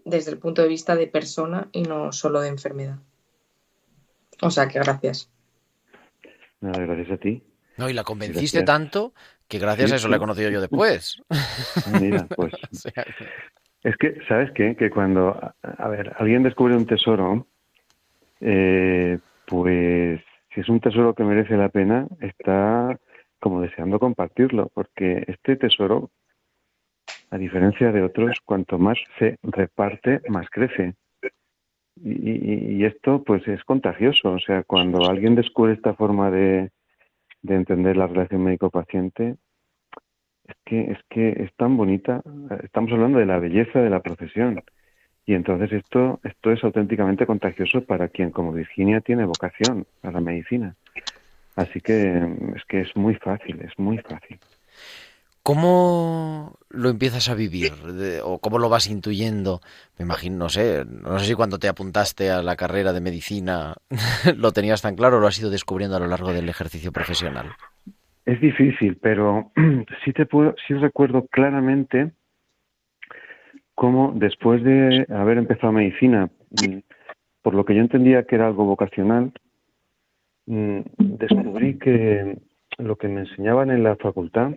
desde 0.06 0.32
el 0.32 0.38
punto 0.38 0.62
de 0.62 0.68
vista 0.68 0.96
de 0.96 1.08
persona 1.08 1.70
y 1.72 1.84
no 1.84 2.12
solo 2.12 2.42
de 2.42 2.50
enfermedad. 2.50 3.00
O 4.42 4.50
sea 4.50 4.68
que 4.68 4.80
gracias. 4.80 5.30
Nada, 6.62 6.80
gracias 6.80 7.12
a 7.12 7.18
ti. 7.18 7.44
No, 7.78 7.90
y 7.90 7.94
la 7.94 8.04
convenciste 8.04 8.60
Gracias. 8.60 8.66
tanto 8.66 9.14
Que 9.48 9.60
gracias 9.60 9.92
a 9.92 9.96
eso 9.96 10.08
le 10.08 10.18
he 10.18 10.20
conocido 10.20 10.50
yo 10.50 10.62
después. 10.62 11.22
Mira, 12.00 12.28
pues. 12.28 12.54
Es 13.84 13.98
que, 13.98 14.20
¿sabes 14.28 14.52
qué? 14.52 14.76
Que 14.76 14.90
cuando, 14.92 15.40
a 15.64 15.88
ver, 15.88 16.14
alguien 16.18 16.44
descubre 16.44 16.76
un 16.76 16.86
tesoro, 16.86 17.48
eh, 18.40 19.18
pues 19.48 20.22
si 20.54 20.62
es 20.62 20.70
un 20.70 20.80
tesoro 20.80 21.16
que 21.16 21.24
merece 21.24 21.58
la 21.58 21.70
pena, 21.70 22.08
está 22.20 23.00
como 23.40 23.62
deseando 23.62 24.00
compartirlo, 24.00 24.70
porque 24.74 25.24
este 25.28 25.56
tesoro, 25.56 26.12
a 27.32 27.38
diferencia 27.38 27.92
de 27.92 28.04
otros, 28.04 28.38
cuanto 28.46 28.78
más 28.78 29.00
se 29.18 29.38
reparte, 29.42 30.22
más 30.30 30.48
crece. 30.50 30.94
Y, 32.04 32.84
esto, 32.86 33.24
pues, 33.24 33.48
es 33.48 33.64
contagioso. 33.64 34.32
O 34.32 34.40
sea, 34.40 34.64
cuando 34.64 35.10
alguien 35.10 35.36
descubre 35.36 35.74
esta 35.74 35.94
forma 35.94 36.32
de, 36.32 36.72
de 37.42 37.56
entender 37.56 37.98
la 37.98 38.08
relación 38.08 38.44
médico-paciente, 38.44 39.36
es 40.52 40.58
que, 40.66 40.92
es 40.92 41.00
que 41.10 41.44
es 41.44 41.54
tan 41.56 41.78
bonita. 41.78 42.22
Estamos 42.64 42.92
hablando 42.92 43.20
de 43.20 43.26
la 43.26 43.40
belleza 43.40 43.80
de 43.80 43.90
la 43.90 44.02
profesión. 44.02 44.64
Y 45.26 45.34
entonces 45.34 45.72
esto, 45.72 46.20
esto 46.24 46.52
es 46.52 46.64
auténticamente 46.64 47.26
contagioso 47.26 47.82
para 47.82 48.10
quien, 48.10 48.32
como 48.32 48.52
Virginia, 48.52 49.02
tiene 49.02 49.26
vocación 49.26 49.86
a 50.04 50.12
la 50.12 50.20
medicina. 50.20 50.76
Así 51.56 51.80
que 51.82 52.18
es 52.56 52.66
que 52.66 52.82
es 52.82 52.96
muy 52.96 53.16
fácil, 53.16 53.62
es 53.62 53.78
muy 53.78 53.98
fácil. 54.00 54.40
¿Cómo 55.44 56.60
lo 56.70 56.90
empiezas 56.90 57.30
a 57.30 57.34
vivir? 57.34 57.74
¿O 58.24 58.40
cómo 58.40 58.60
lo 58.60 58.70
vas 58.70 58.88
intuyendo? 58.88 59.62
Me 59.98 60.04
imagino, 60.04 60.38
no 60.38 60.50
sé, 60.50 60.86
no 60.86 61.18
sé 61.18 61.26
si 61.26 61.34
cuando 61.34 61.58
te 61.58 61.68
apuntaste 61.68 62.30
a 62.30 62.44
la 62.44 62.56
carrera 62.56 62.94
de 62.94 63.02
medicina 63.02 63.76
lo 64.36 64.52
tenías 64.54 64.84
tan 64.84 64.96
claro 64.96 65.18
o 65.18 65.20
lo 65.20 65.28
has 65.28 65.40
ido 65.40 65.50
descubriendo 65.50 65.98
a 65.98 66.00
lo 66.00 66.08
largo 66.08 66.32
del 66.32 66.48
ejercicio 66.48 66.92
profesional. 66.92 67.56
Es 68.26 68.40
difícil, 68.40 68.98
pero 69.02 69.52
sí 70.06 70.14
te 70.14 70.26
puedo, 70.26 70.56
sí 70.68 70.74
recuerdo 70.76 71.26
claramente 71.28 72.12
cómo 73.76 74.14
después 74.16 74.64
de 74.64 75.06
haber 75.10 75.38
empezado 75.38 75.74
medicina, 75.74 76.30
mm, 76.52 76.80
por 77.42 77.56
lo 77.56 77.66
que 77.66 77.76
yo 77.76 77.82
entendía 77.82 78.24
que 78.24 78.36
era 78.36 78.48
algo 78.48 78.66
vocacional, 78.66 79.32
mm, 80.46 80.82
descubrí 80.98 81.80
que 81.80 82.38
lo 82.78 82.96
que 82.96 83.08
me 83.08 83.22
enseñaban 83.22 83.72
en 83.72 83.84
la 83.84 83.96
facultad, 83.96 84.52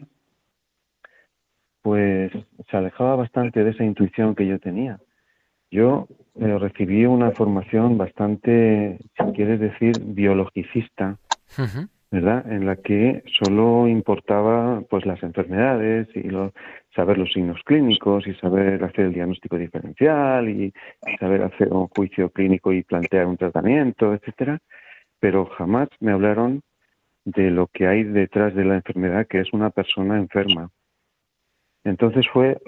pues 1.83 2.33
se 2.71 2.77
alejaba 2.77 3.17
bastante 3.17 3.63
de 3.63 3.71
esa 3.71 3.85
intuición 3.85 4.35
que 4.35 4.47
yo 4.47 4.59
tenía. 4.59 4.99
Yo 5.71 6.07
eh, 6.41 6.59
recibí 6.59 7.05
una 7.05 7.33
formación 7.33 7.99
bastante, 7.99 8.99
si 9.19 9.33
quieres 9.33 9.61
decir, 9.61 10.01
biologicista, 10.01 11.19
¿verdad? 12.15 12.49
En 12.53 12.65
la 12.65 12.77
que 12.77 13.25
solo 13.27 13.89
importaba 13.89 14.81
pues 14.89 15.05
las 15.05 15.21
enfermedades 15.25 16.07
y 16.15 16.31
saber 16.95 17.19
los 17.19 17.33
signos 17.33 17.61
clínicos 17.65 18.25
y 18.29 18.35
saber 18.35 18.85
hacer 18.85 19.07
el 19.07 19.15
diagnóstico 19.15 19.59
diferencial 19.59 20.49
y, 20.49 20.73
saber 21.19 21.43
hacer 21.43 21.73
un 21.73 21.89
juicio 21.89 22.31
clínico 22.31 22.73
y 22.73 22.85
plantear 22.85 23.27
un 23.27 23.37
tratamiento, 23.37 24.15
etcétera, 24.15 24.61
pero 25.19 25.47
jamás 25.47 25.89
me 25.99 26.13
hablaron 26.13 26.63
de 27.25 27.51
lo 27.51 27.67
que 27.67 27.89
hay 27.89 28.05
detrás 28.05 28.55
de 28.55 28.65
la 28.65 28.77
enfermedad, 28.77 29.27
que 29.27 29.41
es 29.41 29.53
una 29.53 29.71
persona 29.71 30.17
enferma. 30.17 30.71
Entonces 31.83 32.29
fue 32.33 32.59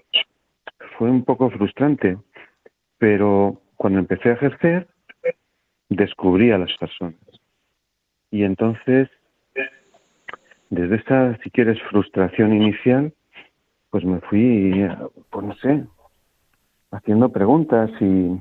fue 0.98 1.08
un 1.08 1.24
poco 1.24 1.50
frustrante, 1.50 2.18
pero 2.98 3.60
cuando 3.76 4.00
empecé 4.00 4.30
a 4.30 4.32
ejercer 4.32 4.88
descubrí 5.88 6.50
a 6.50 6.58
las 6.58 6.76
personas. 6.78 7.20
Y 8.32 8.42
entonces 8.42 9.08
desde 10.70 10.96
esta, 10.96 11.36
si 11.42 11.50
quieres, 11.50 11.80
frustración 11.90 12.52
inicial, 12.54 13.12
pues 13.90 14.04
me 14.04 14.20
fui, 14.20 14.86
pues 15.30 15.46
no 15.46 15.54
sé, 15.56 15.84
haciendo 16.90 17.30
preguntas 17.30 17.90
y, 18.00 18.40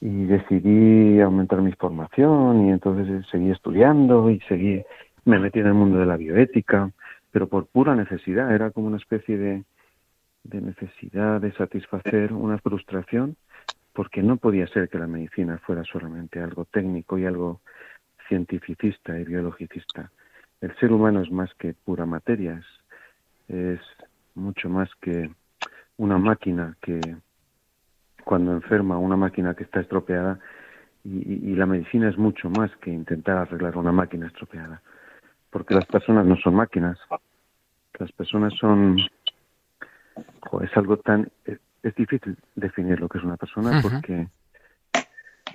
y 0.00 0.24
decidí 0.24 1.20
aumentar 1.20 1.60
mi 1.60 1.72
formación 1.72 2.66
y 2.66 2.70
entonces 2.70 3.26
seguí 3.30 3.50
estudiando 3.50 4.30
y 4.30 4.40
seguí, 4.48 4.82
me 5.24 5.38
metí 5.38 5.60
en 5.60 5.66
el 5.66 5.74
mundo 5.74 5.98
de 5.98 6.06
la 6.06 6.16
bioética, 6.16 6.90
pero 7.30 7.48
por 7.48 7.66
pura 7.66 7.94
necesidad, 7.94 8.54
era 8.54 8.70
como 8.70 8.86
una 8.86 8.96
especie 8.96 9.36
de, 9.36 9.64
de 10.44 10.60
necesidad 10.60 11.40
de 11.40 11.52
satisfacer 11.52 12.32
una 12.32 12.58
frustración 12.58 13.36
porque 13.92 14.22
no 14.22 14.36
podía 14.36 14.66
ser 14.68 14.88
que 14.88 14.98
la 14.98 15.06
medicina 15.06 15.58
fuera 15.58 15.82
solamente 15.84 16.40
algo 16.40 16.66
técnico 16.66 17.18
y 17.18 17.26
algo 17.26 17.60
cientificista 18.28 19.18
y 19.18 19.24
biologicista 19.24 20.10
el 20.60 20.74
ser 20.76 20.92
humano 20.92 21.20
es 21.22 21.30
más 21.30 21.52
que 21.54 21.74
pura 21.74 22.06
materia, 22.06 22.62
es, 23.48 23.80
mucho 24.34 24.68
más 24.68 24.90
que 25.00 25.30
una 25.96 26.18
máquina 26.18 26.76
que 26.82 27.00
cuando 28.24 28.52
enferma, 28.52 28.98
una 28.98 29.16
máquina 29.16 29.54
que 29.54 29.64
está 29.64 29.80
estropeada, 29.80 30.38
y, 31.04 31.54
la 31.54 31.66
medicina 31.66 32.08
es 32.08 32.18
mucho 32.18 32.50
más 32.50 32.74
que 32.78 32.90
intentar 32.90 33.36
arreglar 33.36 33.76
una 33.76 33.92
máquina 33.92 34.26
estropeada, 34.26 34.82
porque 35.50 35.74
las 35.74 35.86
personas 35.86 36.26
no 36.26 36.36
son 36.36 36.56
máquinas, 36.56 36.98
las 37.98 38.10
personas 38.12 38.52
son, 38.58 38.98
es 40.62 40.76
algo 40.76 40.96
tan, 40.96 41.30
es, 41.44 41.60
difícil 41.94 42.36
definir 42.56 43.00
lo 43.00 43.08
que 43.08 43.18
es 43.18 43.24
una 43.24 43.36
persona 43.36 43.80
porque 43.80 44.26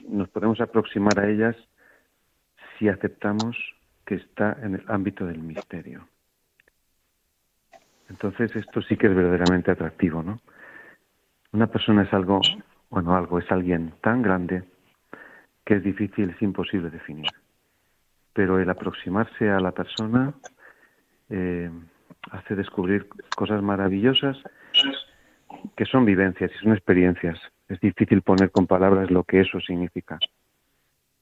nos 0.08 0.30
podemos 0.30 0.62
aproximar 0.62 1.20
a 1.20 1.30
ellas 1.30 1.58
si 2.80 2.88
aceptamos 2.88 3.58
que 4.12 4.17
está 4.17 4.58
en 4.62 4.76
el 4.76 4.84
ámbito 4.89 5.26
del 5.26 5.38
misterio. 5.38 6.06
Entonces 8.10 8.54
esto 8.58 8.82
sí 8.82 8.97
que 8.97 9.08
es 9.08 9.15
verdaderamente 9.15 9.71
atractivo, 9.71 10.21
¿no? 10.21 10.41
Una 11.54 11.67
persona 11.67 12.02
es 12.04 12.13
algo, 12.13 12.41
bueno, 12.89 13.15
algo 13.15 13.39
es 13.39 13.50
alguien 13.50 13.93
tan 14.02 14.21
grande 14.21 14.65
que 15.63 15.76
es 15.76 15.84
difícil, 15.84 16.30
es 16.32 16.41
imposible 16.41 16.89
definir. 16.89 17.32
Pero 18.34 18.60
el 18.60 18.69
aproximarse 18.69 19.50
a 19.50 19.62
la 19.62 19.71
persona 19.71 20.34
eh, 21.30 21.71
hace 22.32 22.56
descubrir 22.56 23.08
cosas 23.34 23.63
maravillosas 23.63 24.36
que 25.78 25.86
son 25.86 26.04
vivencias 26.04 26.52
y 26.54 26.58
son 26.58 26.74
experiencias. 26.74 27.39
Es 27.69 27.80
difícil 27.80 28.24
poner 28.24 28.52
con 28.52 28.67
palabras 28.67 29.10
lo 29.10 29.24
que 29.24 29.39
eso 29.39 29.62
significa. 29.62 30.19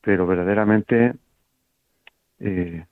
Pero 0.01 0.25
verdaderamente 0.25 1.13
eh, 2.39 2.85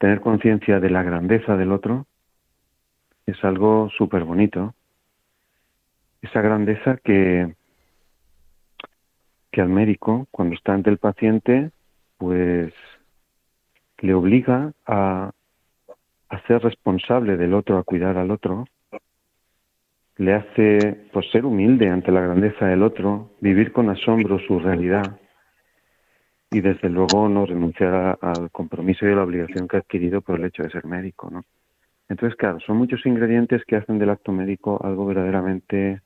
tener 0.00 0.20
conciencia 0.22 0.80
de 0.80 0.88
la 0.88 1.02
grandeza 1.02 1.58
del 1.58 1.72
otro 1.72 2.06
es 3.26 3.44
algo 3.44 3.90
súper 3.96 4.24
bonito. 4.24 4.74
Esa 6.22 6.40
grandeza 6.40 6.96
que, 7.04 7.54
que 9.52 9.60
al 9.60 9.68
médico, 9.68 10.26
cuando 10.30 10.54
está 10.54 10.72
ante 10.72 10.88
el 10.88 10.96
paciente, 10.96 11.70
pues 12.16 12.72
le 13.98 14.14
obliga 14.14 14.72
a, 14.86 15.32
a 16.30 16.46
ser 16.46 16.62
responsable 16.62 17.36
del 17.36 17.52
otro, 17.52 17.76
a 17.76 17.84
cuidar 17.84 18.16
al 18.16 18.30
otro, 18.30 18.66
le 20.16 20.34
hace 20.34 21.08
pues, 21.12 21.30
ser 21.30 21.44
humilde 21.44 21.90
ante 21.90 22.10
la 22.10 22.22
grandeza 22.22 22.66
del 22.66 22.82
otro, 22.82 23.32
vivir 23.40 23.72
con 23.72 23.90
asombro 23.90 24.38
su 24.46 24.58
realidad 24.58 25.20
y 26.50 26.60
desde 26.60 26.88
luego 26.88 27.28
no 27.28 27.46
renunciar 27.46 28.18
al 28.20 28.50
compromiso 28.50 29.06
y 29.06 29.12
a 29.12 29.16
la 29.16 29.22
obligación 29.22 29.68
que 29.68 29.76
ha 29.76 29.80
adquirido 29.80 30.20
por 30.20 30.38
el 30.38 30.46
hecho 30.46 30.64
de 30.64 30.70
ser 30.70 30.84
médico, 30.84 31.30
¿no? 31.30 31.44
Entonces, 32.08 32.36
claro, 32.36 32.58
son 32.66 32.76
muchos 32.76 33.06
ingredientes 33.06 33.62
que 33.64 33.76
hacen 33.76 34.00
del 34.00 34.10
acto 34.10 34.32
médico 34.32 34.80
algo 34.82 35.06
verdaderamente 35.06 36.02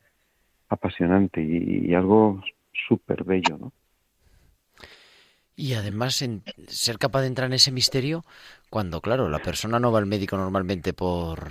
apasionante 0.69 1.43
y, 1.43 1.95
algo 1.95 2.43
súper 2.87 3.25
bello, 3.25 3.57
¿no? 3.59 3.73
Y 5.57 5.75
además 5.75 6.21
en 6.21 6.43
ser 6.67 6.99
capaz 6.99 7.23
de 7.23 7.29
entrar 7.29 7.47
en 7.47 7.55
ese 7.55 7.73
misterio 7.73 8.25
cuando, 8.69 9.01
claro, 9.01 9.31
la 9.31 9.39
persona 9.39 9.79
no 9.79 9.93
va 9.93 10.01
al 10.01 10.07
médico 10.07 10.37
normalmente 10.37 10.93
por, 10.93 11.49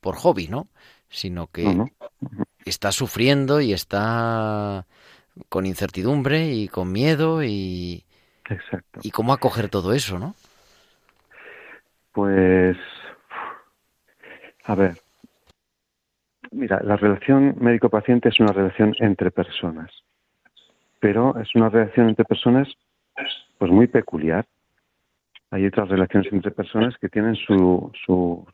por 0.00 0.14
hobby, 0.14 0.48
¿no? 0.48 0.68
Sino 1.10 1.48
que 1.48 1.84
está 2.64 2.92
sufriendo 2.92 3.60
y 3.60 3.74
está 3.74 4.86
con 5.50 5.66
incertidumbre 5.66 6.52
y 6.52 6.68
con 6.68 6.92
miedo 6.92 7.42
y, 7.42 8.04
Exacto. 8.52 9.00
¿Y 9.02 9.10
cómo 9.10 9.32
acoger 9.32 9.68
todo 9.68 9.92
eso, 9.92 10.18
no? 10.18 10.34
Pues, 12.12 12.76
a 14.64 14.74
ver, 14.74 14.94
mira, 16.50 16.80
la 16.82 16.96
relación 16.96 17.56
médico-paciente 17.58 18.28
es 18.28 18.38
una 18.40 18.52
relación 18.52 18.94
entre 18.98 19.30
personas, 19.30 19.90
pero 21.00 21.38
es 21.40 21.54
una 21.54 21.70
relación 21.70 22.10
entre 22.10 22.24
personas 22.24 22.68
pues 23.58 23.70
muy 23.70 23.86
peculiar. 23.86 24.46
Hay 25.50 25.66
otras 25.66 25.88
relaciones 25.88 26.32
entre 26.32 26.50
personas 26.50 26.96
que 26.98 27.08
tienen 27.08 27.36
su, 27.36 27.90
su 28.04 28.46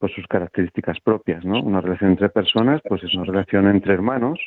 pues 0.00 0.14
sus 0.14 0.26
características 0.26 0.98
propias, 1.00 1.44
¿no? 1.44 1.62
Una 1.62 1.82
relación 1.82 2.12
entre 2.12 2.30
personas, 2.30 2.80
pues 2.88 3.04
es 3.04 3.14
una 3.14 3.24
relación 3.24 3.68
entre 3.68 3.92
hermanos, 3.92 4.40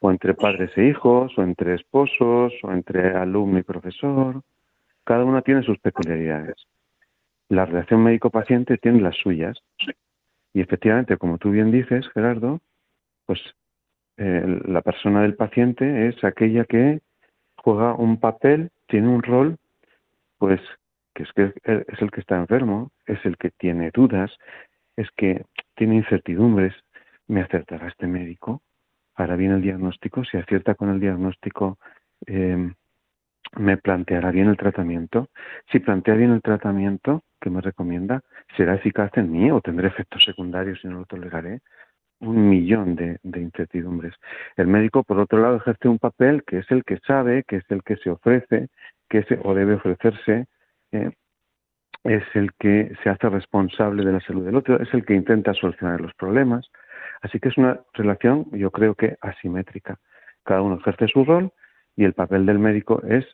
o 0.00 0.10
entre 0.10 0.34
padres 0.34 0.76
e 0.76 0.86
hijos, 0.86 1.32
o 1.38 1.42
entre 1.42 1.76
esposos, 1.76 2.52
o 2.64 2.72
entre 2.72 3.14
alumno 3.14 3.60
y 3.60 3.62
profesor. 3.62 4.42
Cada 5.04 5.24
una 5.24 5.42
tiene 5.42 5.62
sus 5.62 5.78
peculiaridades. 5.78 6.56
la 7.48 7.66
relación 7.66 8.02
médico-paciente 8.04 8.78
tiene 8.78 9.00
las 9.00 9.16
suyas. 9.16 9.58
Y 10.52 10.60
efectivamente, 10.60 11.16
como 11.16 11.38
tú 11.38 11.50
bien 11.50 11.70
dices, 11.70 12.08
Gerardo, 12.14 12.60
pues 13.26 13.40
eh, 14.16 14.60
la 14.66 14.82
persona 14.82 15.22
del 15.22 15.34
paciente 15.34 16.08
es 16.08 16.22
aquella 16.24 16.64
que 16.64 17.00
juega 17.56 17.94
un 17.94 18.18
papel, 18.18 18.70
tiene 18.86 19.08
un 19.08 19.22
rol, 19.22 19.56
pues 20.38 20.60
que 21.14 21.24
es, 21.24 21.32
que 21.32 21.52
es 21.64 22.02
el 22.02 22.10
que 22.10 22.20
está 22.20 22.36
enfermo, 22.36 22.92
es 23.06 23.18
el 23.24 23.36
que 23.36 23.50
tiene 23.50 23.90
dudas, 23.90 24.30
es 25.00 25.08
que 25.16 25.44
tiene 25.74 25.96
incertidumbres. 25.96 26.74
¿Me 27.26 27.42
acertará 27.42 27.88
este 27.88 28.06
médico? 28.06 28.62
¿Hará 29.14 29.36
bien 29.36 29.52
el 29.52 29.62
diagnóstico? 29.62 30.24
Si 30.24 30.36
acierta 30.36 30.74
con 30.74 30.90
el 30.90 31.00
diagnóstico, 31.00 31.78
eh, 32.26 32.72
¿me 33.56 33.76
planteará 33.76 34.30
bien 34.30 34.48
el 34.48 34.56
tratamiento? 34.56 35.28
Si 35.70 35.78
plantea 35.78 36.14
bien 36.14 36.32
el 36.32 36.42
tratamiento 36.42 37.22
que 37.40 37.50
me 37.50 37.60
recomienda, 37.60 38.22
¿será 38.56 38.74
eficaz 38.74 39.10
en 39.16 39.30
mí 39.30 39.50
o 39.50 39.60
tendré 39.60 39.88
efectos 39.88 40.24
secundarios 40.24 40.80
y 40.84 40.88
no 40.88 41.00
lo 41.00 41.06
toleraré? 41.06 41.60
un 42.20 42.48
millón 42.48 42.96
de, 42.96 43.18
incertidumbres. 43.22 44.14
El 44.56 44.66
médico, 44.66 45.02
por 45.04 45.18
otro 45.18 45.40
lado, 45.40 45.56
ejerce 45.56 45.88
un 45.88 45.98
papel 45.98 46.44
que 46.44 46.58
es 46.58 46.70
el 46.70 46.84
que 46.84 46.98
sabe, 46.98 47.44
que 47.44 47.56
es 47.56 47.64
el 47.70 47.82
que 47.82 47.96
se 47.96 48.10
ofrece, 48.10 48.68
que 49.08 49.22
se, 49.24 49.38
o 49.42 49.54
debe 49.54 49.74
ofrecerse, 49.74 50.46
eh, 50.92 51.10
es 52.04 52.24
el 52.34 52.52
que 52.54 52.92
se 53.02 53.10
hace 53.10 53.28
responsable 53.28 54.04
de 54.04 54.12
la 54.12 54.20
salud 54.20 54.44
del 54.44 54.56
otro, 54.56 54.80
es 54.80 54.92
el 54.94 55.04
que 55.04 55.14
intenta 55.14 55.54
solucionar 55.54 56.00
los 56.00 56.14
problemas. 56.14 56.70
Así 57.22 57.38
que 57.38 57.48
es 57.48 57.58
una 57.58 57.80
relación, 57.92 58.46
yo 58.52 58.70
creo 58.70 58.94
que 58.94 59.16
asimétrica. 59.20 59.98
Cada 60.44 60.62
uno 60.62 60.76
ejerce 60.76 61.08
su 61.08 61.24
rol 61.24 61.52
y 61.96 62.04
el 62.04 62.14
papel 62.14 62.46
del 62.46 62.58
médico 62.58 63.02
es, 63.06 63.26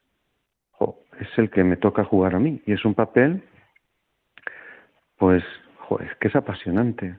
es 1.20 1.28
el 1.38 1.50
que 1.50 1.64
me 1.64 1.76
toca 1.76 2.04
jugar 2.04 2.34
a 2.34 2.38
mí. 2.38 2.60
Y 2.66 2.72
es 2.72 2.84
un 2.84 2.94
papel, 2.94 3.42
pues, 5.16 5.44
es 6.00 6.16
que 6.16 6.28
es 6.28 6.36
apasionante 6.36 7.16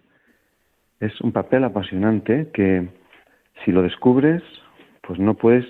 es 1.00 1.20
un 1.22 1.32
papel 1.32 1.64
apasionante 1.64 2.50
que 2.54 2.88
si 3.64 3.72
lo 3.72 3.82
descubres, 3.84 4.42
pues 5.02 5.20
no 5.20 5.36
puedes 5.36 5.66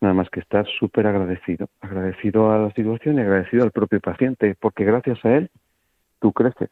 nada 0.00 0.14
más 0.14 0.28
que 0.30 0.40
estar 0.40 0.66
súper 0.78 1.06
agradecido, 1.06 1.68
agradecido 1.80 2.50
a 2.50 2.58
la 2.58 2.72
situación 2.72 3.16
y 3.16 3.20
agradecido 3.22 3.64
al 3.64 3.72
propio 3.72 4.00
paciente, 4.00 4.56
porque 4.60 4.84
gracias 4.84 5.24
a 5.24 5.36
él 5.36 5.50
tú 6.20 6.32
creces. 6.32 6.70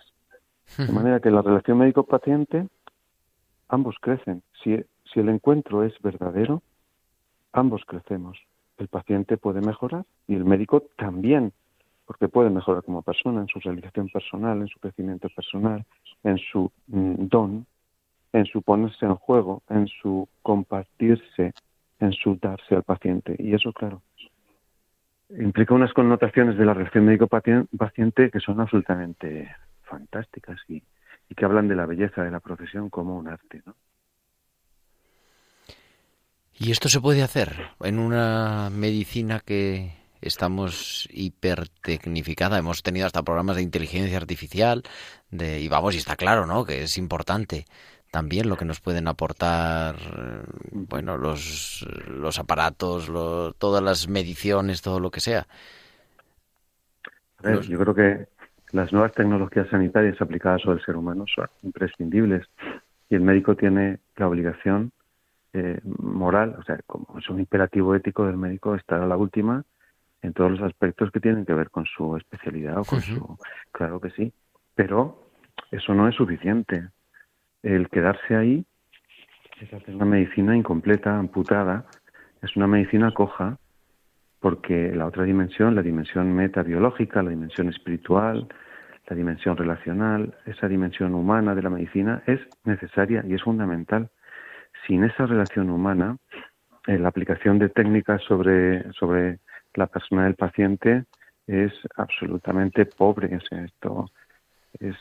De 0.78 0.92
manera 0.92 1.20
que 1.20 1.30
la 1.30 1.42
relación 1.42 1.78
médico-paciente, 1.78 2.66
ambos 3.68 3.96
crecen. 4.00 4.42
Si, 4.62 4.82
si 5.12 5.20
el 5.20 5.28
encuentro 5.28 5.82
es 5.84 5.92
verdadero, 6.00 6.62
ambos 7.52 7.82
crecemos. 7.84 8.38
El 8.78 8.88
paciente 8.88 9.36
puede 9.36 9.60
mejorar 9.60 10.04
y 10.26 10.34
el 10.34 10.44
médico 10.44 10.84
también, 10.96 11.52
porque 12.06 12.28
puede 12.28 12.50
mejorar 12.50 12.82
como 12.82 13.02
persona 13.02 13.42
en 13.42 13.48
su 13.48 13.60
realización 13.60 14.08
personal, 14.08 14.62
en 14.62 14.68
su 14.68 14.80
crecimiento 14.80 15.28
personal, 15.28 15.84
en 16.24 16.38
su 16.38 16.70
mm, 16.86 17.26
don, 17.28 17.66
en 18.32 18.46
su 18.46 18.62
ponerse 18.62 19.04
en 19.04 19.14
juego, 19.14 19.62
en 19.68 19.88
su 19.88 20.28
compartirse, 20.42 21.52
en 22.02 22.76
al 22.76 22.82
paciente. 22.82 23.36
Y 23.38 23.54
eso, 23.54 23.72
claro, 23.72 24.02
implica 25.30 25.74
unas 25.74 25.92
connotaciones 25.92 26.58
de 26.58 26.64
la 26.64 26.74
relación 26.74 27.04
médico-paciente 27.04 28.30
que 28.30 28.40
son 28.40 28.60
absolutamente 28.60 29.54
fantásticas 29.82 30.58
y, 30.68 30.82
y, 31.28 31.34
que 31.34 31.44
hablan 31.44 31.68
de 31.68 31.76
la 31.76 31.86
belleza 31.86 32.22
de 32.22 32.30
la 32.30 32.40
profesión 32.40 32.90
como 32.90 33.16
un 33.16 33.28
arte. 33.28 33.62
¿no? 33.64 33.74
¿Y 36.54 36.70
esto 36.70 36.88
se 36.88 37.00
puede 37.00 37.22
hacer 37.22 37.52
en 37.80 37.98
una 37.98 38.70
medicina 38.70 39.40
que 39.40 40.02
estamos 40.22 41.08
hipertecnificada. 41.10 42.56
Hemos 42.56 42.82
tenido 42.82 43.06
hasta 43.06 43.22
programas 43.22 43.56
de 43.56 43.62
inteligencia 43.62 44.16
artificial, 44.16 44.84
de, 45.30 45.60
y 45.60 45.68
vamos, 45.68 45.94
y 45.94 45.98
está 45.98 46.16
claro, 46.16 46.46
¿no? 46.46 46.64
Que 46.64 46.84
es 46.84 46.96
importante 46.96 47.66
también 48.12 48.50
lo 48.50 48.56
que 48.56 48.66
nos 48.66 48.82
pueden 48.82 49.08
aportar, 49.08 49.96
bueno, 50.70 51.16
los, 51.16 51.86
los 52.08 52.38
aparatos, 52.38 53.10
todas 53.56 53.82
las 53.82 54.06
mediciones, 54.06 54.82
todo 54.82 55.00
lo 55.00 55.10
que 55.10 55.20
sea. 55.20 55.46
Yo 57.42 57.78
creo 57.78 57.94
que 57.94 58.26
las 58.72 58.92
nuevas 58.92 59.12
tecnologías 59.12 59.66
sanitarias 59.70 60.20
aplicadas 60.20 60.60
sobre 60.60 60.78
el 60.78 60.84
ser 60.84 60.96
humano 60.96 61.24
son 61.34 61.48
imprescindibles 61.62 62.46
y 63.08 63.14
el 63.14 63.22
médico 63.22 63.56
tiene 63.56 64.00
la 64.16 64.28
obligación 64.28 64.92
eh, 65.54 65.80
moral, 65.84 66.56
o 66.58 66.62
sea, 66.64 66.80
como 66.86 67.18
es 67.18 67.26
un 67.30 67.40
imperativo 67.40 67.94
ético 67.94 68.26
del 68.26 68.36
médico 68.36 68.74
estar 68.74 69.00
a 69.00 69.06
la 69.06 69.16
última 69.16 69.64
en 70.20 70.34
todos 70.34 70.50
los 70.50 70.60
aspectos 70.60 71.10
que 71.12 71.20
tienen 71.20 71.46
que 71.46 71.54
ver 71.54 71.70
con 71.70 71.86
su 71.86 72.14
especialidad 72.18 72.76
o 72.76 72.84
con 72.84 73.00
su... 73.00 73.38
Claro 73.72 74.00
que 74.00 74.10
sí, 74.10 74.34
pero 74.74 75.30
eso 75.70 75.94
no 75.94 76.08
es 76.08 76.14
suficiente 76.14 76.90
el 77.62 77.88
quedarse 77.88 78.36
ahí 78.36 78.64
es 79.60 79.72
hacer 79.72 79.94
una 79.94 80.04
medicina 80.04 80.56
incompleta, 80.56 81.18
amputada, 81.18 81.84
es 82.42 82.56
una 82.56 82.66
medicina 82.66 83.12
coja, 83.12 83.58
porque 84.40 84.92
la 84.94 85.06
otra 85.06 85.22
dimensión, 85.22 85.74
la 85.74 85.82
dimensión 85.82 86.34
metabiológica, 86.34 87.22
la 87.22 87.30
dimensión 87.30 87.68
espiritual, 87.68 88.48
la 89.06 89.16
dimensión 89.16 89.56
relacional, 89.56 90.34
esa 90.46 90.66
dimensión 90.66 91.14
humana 91.14 91.54
de 91.54 91.62
la 91.62 91.70
medicina 91.70 92.22
es 92.26 92.40
necesaria 92.64 93.24
y 93.26 93.34
es 93.34 93.42
fundamental. 93.42 94.10
Sin 94.86 95.04
esa 95.04 95.26
relación 95.26 95.70
humana, 95.70 96.16
eh, 96.88 96.98
la 96.98 97.08
aplicación 97.08 97.60
de 97.60 97.68
técnicas 97.68 98.20
sobre, 98.22 98.92
sobre 98.94 99.38
la 99.74 99.86
persona 99.86 100.24
del 100.24 100.34
paciente 100.34 101.04
es 101.46 101.72
absolutamente 101.96 102.86
pobre. 102.86 103.38
esto 103.50 104.06
es, 104.78 104.96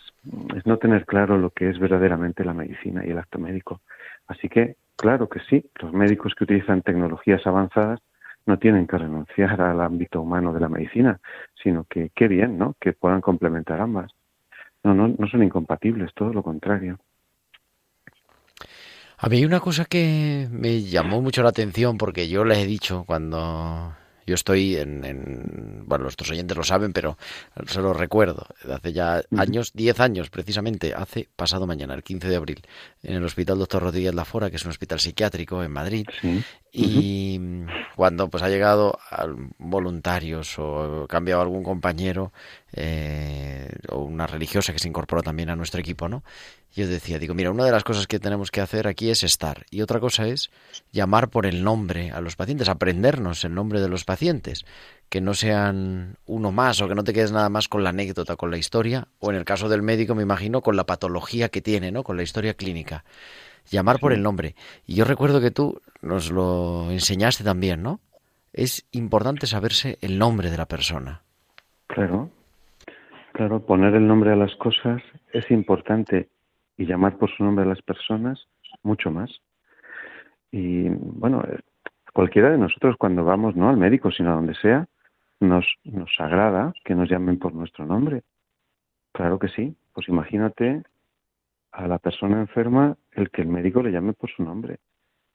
no 0.66 0.78
tener 0.78 1.06
claro 1.06 1.38
lo 1.38 1.50
que 1.52 1.70
es 1.70 1.80
verdaderamente 1.80 2.44
la 2.44 2.54
medicina 2.54 3.06
y 3.06 3.12
el 3.12 3.18
acto 3.18 3.40
médico. 3.40 3.82
Así 4.28 4.50
que, 4.50 4.76
claro 4.96 5.30
que 5.30 5.40
sí, 5.50 5.66
los 5.82 5.94
médicos 5.94 6.34
que 6.36 6.44
utilizan 6.44 6.82
tecnologías 6.82 7.46
avanzadas 7.46 8.00
no 8.46 8.58
tienen 8.58 8.88
que 8.88 8.98
renunciar 8.98 9.62
al 9.62 9.82
ámbito 9.82 10.22
humano 10.22 10.54
de 10.54 10.60
la 10.60 10.70
medicina, 10.70 11.20
sino 11.62 11.86
que 11.86 12.12
qué 12.16 12.28
bien, 12.28 12.58
¿no? 12.58 12.76
Que 12.80 12.94
puedan 12.94 13.22
complementar 13.22 13.80
ambas. 13.82 14.12
No, 14.84 14.94
no, 14.94 15.08
no 15.08 15.28
son 15.28 15.44
incompatibles, 15.44 16.14
todo 16.16 16.34
lo 16.34 16.42
contrario. 16.42 16.98
A 19.24 19.30
mí 19.30 19.38
hay 19.38 19.46
una 19.46 19.60
cosa 19.60 19.86
que 19.86 20.48
me 20.50 20.82
llamó 20.82 21.22
mucho 21.22 21.44
la 21.44 21.50
atención 21.50 22.00
porque 22.00 22.28
yo 22.28 22.44
les 22.44 22.58
he 22.58 22.66
dicho 22.66 23.04
cuando 23.06 23.94
yo 24.26 24.36
estoy 24.36 24.76
en, 24.78 25.84
bueno, 25.86 26.04
nuestros 26.04 26.30
oyentes 26.32 26.56
lo 26.56 26.64
saben, 26.64 26.94
pero 26.94 27.18
se 27.68 27.82
lo 27.82 27.94
recuerdo. 27.94 28.48
Hace 28.72 28.94
ya 28.94 29.22
años, 29.38 29.72
10 29.74 30.00
años 30.00 30.30
precisamente, 30.30 30.94
hace 30.94 31.30
pasado 31.36 31.68
mañana, 31.68 31.94
el 31.94 32.04
15 32.04 32.28
de 32.30 32.36
abril, 32.36 32.62
en 33.04 33.16
el 33.16 33.24
Hospital 33.24 33.60
Doctor 33.60 33.84
Rodríguez 33.84 34.14
Lafora, 34.14 34.50
que 34.50 34.58
es 34.58 34.66
un 34.66 34.72
hospital 34.72 35.00
psiquiátrico 35.00 35.64
en 35.64 35.72
Madrid. 35.72 36.06
Y 36.72 37.40
cuando 37.96 38.30
pues 38.30 38.44
ha 38.44 38.50
llegado 38.50 38.98
voluntarios 39.58 40.58
o 40.58 41.06
cambiado 41.10 41.42
algún 41.42 41.64
compañero 41.64 42.32
eh, 42.74 43.70
o 43.90 44.00
una 44.00 44.28
religiosa 44.28 44.72
que 44.72 44.80
se 44.80 44.88
incorporó 44.88 45.22
también 45.22 45.50
a 45.50 45.56
nuestro 45.56 45.80
equipo, 45.80 46.08
¿no? 46.08 46.24
Yo 46.74 46.88
decía, 46.88 47.20
digo, 47.20 47.34
mira, 47.34 47.52
una 47.52 47.66
de 47.66 47.72
las 47.72 47.84
cosas 47.84 48.08
que 48.08 48.20
tenemos 48.20 48.50
que 48.50 48.62
hacer 48.62 48.88
aquí 48.88 49.10
es 49.10 49.24
estar 49.24 49.66
y 49.70 49.82
otra 49.82 50.00
cosa 50.00 50.28
es 50.28 50.52
llamar 50.92 51.30
por 51.30 51.46
el 51.46 51.64
nombre 51.64 52.12
a 52.12 52.22
los 52.22 52.36
pacientes, 52.38 52.70
aprendernos 52.70 53.44
el 53.44 53.54
nombre 53.54 53.82
de 53.82 53.90
los 53.90 54.06
pacientes, 54.06 54.66
que 55.10 55.20
no 55.20 55.34
sean 55.34 56.18
uno 56.26 56.52
más 56.54 56.82
o 56.82 56.88
que 56.88 56.96
no 56.96 57.04
te 57.04 57.14
quedes 57.14 57.34
nada 57.34 57.50
más 57.50 57.68
con 57.68 57.84
la 57.84 57.90
anécdota, 57.90 58.38
con 58.38 58.52
la 58.52 58.58
historia, 58.58 59.10
o 59.20 59.32
en 59.32 59.36
el 59.36 59.44
caso 59.44 59.68
del 59.68 59.82
médico, 59.82 60.16
me 60.16 60.24
imagino, 60.24 60.62
con 60.62 60.78
la 60.78 60.86
patología 60.86 61.50
que 61.50 61.62
tiene, 61.62 61.92
¿no? 61.92 62.04
Con 62.04 62.16
la 62.16 62.24
historia 62.24 62.54
clínica. 62.54 63.04
Llamar 63.70 64.00
por 64.00 64.14
el 64.14 64.24
nombre. 64.24 64.56
Y 64.88 64.96
yo 64.96 65.04
recuerdo 65.06 65.42
que 65.42 65.52
tú 65.52 65.82
nos 66.02 66.32
lo 66.32 66.90
enseñaste 66.90 67.44
también, 67.44 67.84
¿no? 67.84 68.00
Es 68.54 68.86
importante 68.92 69.46
saberse 69.48 69.98
el 70.02 70.18
nombre 70.18 70.50
de 70.50 70.58
la 70.58 70.68
persona. 70.68 71.24
Claro, 71.88 72.32
claro, 73.34 73.66
poner 73.66 73.96
el 73.96 74.08
nombre 74.08 74.32
a 74.32 74.36
las 74.36 74.56
cosas 74.56 75.02
es 75.34 75.50
importante 75.52 76.30
y 76.78 76.86
llamar 76.86 77.18
por 77.18 77.30
su 77.30 77.44
nombre 77.44 77.66
a 77.66 77.68
las 77.68 77.82
personas 77.82 78.48
mucho 78.84 79.12
más. 79.12 79.42
Y 80.52 80.90
bueno, 80.90 81.44
eh, 81.48 81.60
cualquiera 82.14 82.50
de 82.50 82.58
nosotros 82.58 82.96
cuando 82.98 83.24
vamos 83.24 83.56
no 83.56 83.70
al 83.70 83.78
médico, 83.78 84.12
sino 84.12 84.32
a 84.32 84.36
donde 84.36 84.56
sea, 84.56 84.88
nos, 85.40 85.66
nos 85.84 86.10
agrada 86.20 86.74
que 86.84 86.96
nos 86.96 87.10
llamen 87.10 87.40
por 87.40 87.54
nuestro 87.54 87.86
nombre. 87.86 88.24
Claro 89.12 89.40
que 89.40 89.50
sí. 89.50 89.76
Pues 89.94 90.08
imagínate 90.08 90.84
a 91.72 91.88
la 91.88 92.00
persona 92.00 92.40
enferma 92.40 92.98
el 93.12 93.30
que 93.30 93.42
el 93.42 93.48
médico 93.48 93.82
le 93.82 93.92
llame 93.92 94.14
por 94.14 94.30
su 94.30 94.44
nombre. 94.44 94.80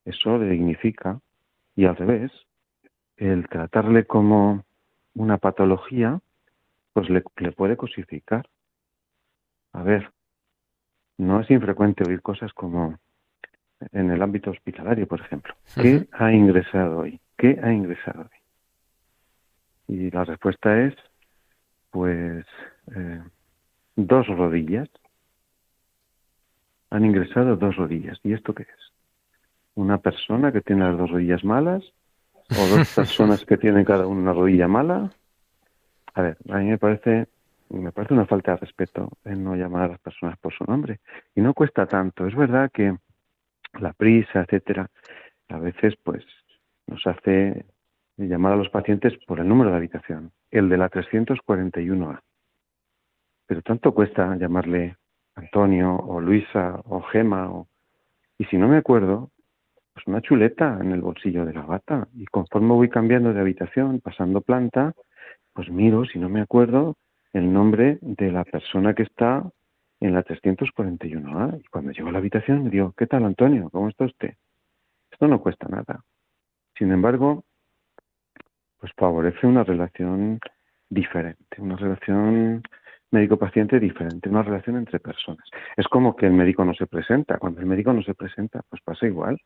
Eso 0.05 0.39
le 0.39 0.49
dignifica. 0.49 1.21
Y 1.75 1.85
al 1.85 1.97
revés, 1.97 2.33
el 3.17 3.49
tratarle 3.49 4.07
como 4.07 4.65
una 5.15 5.39
patología, 5.39 6.21
pues 6.97 7.11
le, 7.11 7.23
le 7.37 7.53
puede 7.53 7.77
cosificar. 7.77 8.49
A 9.75 9.83
ver, 9.83 10.11
no 11.19 11.43
es 11.43 11.51
infrecuente 11.51 12.09
oír 12.09 12.23
cosas 12.23 12.55
como 12.55 12.99
en 13.93 14.11
el 14.11 14.23
ámbito 14.23 14.51
hospitalario, 14.51 15.07
por 15.07 15.21
ejemplo. 15.21 15.55
¿Qué 15.75 16.09
ha 16.13 16.33
ingresado 16.33 17.01
hoy? 17.01 17.21
¿Qué 17.37 17.61
ha 17.63 17.71
ingresado 17.71 18.23
hoy? 18.23 19.95
Y 19.95 20.11
la 20.11 20.25
respuesta 20.25 20.87
es, 20.87 20.95
pues, 21.91 22.47
eh, 22.97 23.23
dos 23.97 24.27
rodillas. 24.29 24.89
Han 26.89 27.05
ingresado 27.05 27.57
dos 27.57 27.77
rodillas. 27.77 28.19
¿Y 28.23 28.33
esto 28.33 28.55
qué 28.55 28.63
es? 28.63 28.93
¿Una 29.75 29.99
persona 29.99 30.51
que 30.51 30.63
tiene 30.63 30.85
las 30.87 30.97
dos 30.97 31.11
rodillas 31.11 31.45
malas? 31.45 31.85
¿O 32.33 32.67
dos 32.75 32.91
personas 32.97 33.45
que 33.45 33.59
tienen 33.59 33.85
cada 33.85 34.07
una 34.07 34.33
rodilla 34.33 34.67
mala? 34.67 35.13
A 36.17 36.23
ver, 36.23 36.39
a 36.49 36.57
mí 36.57 36.65
me 36.65 36.79
parece, 36.79 37.27
me 37.69 37.93
parece 37.93 38.15
una 38.15 38.25
falta 38.25 38.53
de 38.53 38.57
respeto 38.57 39.11
en 39.27 39.45
no 39.45 39.55
llamar 39.55 39.83
a 39.83 39.89
las 39.89 40.01
personas 40.01 40.39
por 40.39 40.55
su 40.55 40.65
nombre. 40.65 41.01
Y 41.35 41.43
no 41.43 41.53
cuesta 41.53 41.85
tanto. 41.87 42.27
Es 42.27 42.35
verdad 42.35 42.71
que 42.73 42.97
la 43.79 43.93
prisa, 43.93 44.41
etcétera, 44.41 44.89
a 45.51 45.59
veces 45.59 45.95
pues 46.03 46.25
nos 46.87 47.07
hace 47.07 47.67
llamar 48.17 48.55
a 48.55 48.57
los 48.57 48.71
pacientes 48.71 49.13
por 49.27 49.41
el 49.41 49.49
número 49.49 49.71
de 49.71 49.77
habitación, 49.77 50.33
el 50.51 50.71
de 50.71 50.79
la 50.79 50.89
341A. 50.89 52.23
Pero 53.47 53.61
tanto 53.61 53.93
cuesta 53.93 54.37
llamarle 54.37 54.97
Antonio 55.35 55.97
o 55.97 56.19
Luisa 56.19 56.81
o 56.87 57.03
Gema 57.03 57.51
o... 57.51 57.69
Y 58.39 58.47
si 58.47 58.57
no 58.57 58.69
me 58.69 58.79
acuerdo, 58.79 59.33
pues 59.93 60.07
una 60.07 60.23
chuleta 60.23 60.79
en 60.81 60.93
el 60.93 61.03
bolsillo 61.03 61.45
de 61.45 61.53
la 61.53 61.67
bata. 61.67 62.09
Y 62.15 62.25
conforme 62.25 62.73
voy 62.73 62.89
cambiando 62.89 63.35
de 63.35 63.41
habitación, 63.41 64.01
pasando 64.01 64.41
planta, 64.41 64.95
pues 65.57 65.71
miro, 65.71 66.05
si 66.05 66.19
no 66.19 66.29
me 66.29 66.43
acuerdo, 66.43 66.97
el 67.33 67.51
nombre 67.51 67.99
de 68.03 68.31
la 68.31 68.45
persona 68.45 68.95
que 68.95 69.05
está 69.05 69.43
en 70.01 70.13
la 70.13 70.23
341A. 70.23 71.61
Y 71.61 71.65
cuando 71.69 71.93
llego 71.93 72.11
a 72.11 72.13
la 72.13 72.19
habitación 72.19 72.65
me 72.65 72.71
digo, 72.71 72.93
¿qué 72.97 73.07
tal 73.07 73.25
Antonio? 73.25 73.71
¿Cómo 73.71 73.89
está 73.89 74.05
usted? 74.05 74.35
Esto 75.11 75.27
no 75.27 75.41
cuesta 75.41 75.67
nada. 75.69 76.05
Sin 76.77 76.93
embargo, 76.93 77.45
pues 78.79 78.93
favorece 78.99 79.47
una 79.47 79.65
relación 79.65 80.39
diferente, 80.91 81.57
una 81.59 81.77
relación 81.77 82.63
médico-paciente 83.11 83.81
diferente, 83.81 84.29
una 84.29 84.43
relación 84.43 84.77
entre 84.77 85.01
personas. 85.01 85.49
Es 85.79 85.89
como 85.89 86.15
que 86.17 86.27
el 86.27 86.35
médico 86.35 86.67
no 86.67 86.75
se 86.75 86.87
presenta. 86.87 87.39
Cuando 87.39 87.61
el 87.61 87.67
médico 87.67 87.95
no 87.95 88.03
se 88.03 88.15
presenta, 88.15 88.61
pues 88.69 88.83
pasa 88.83 89.07
igual. 89.07 89.41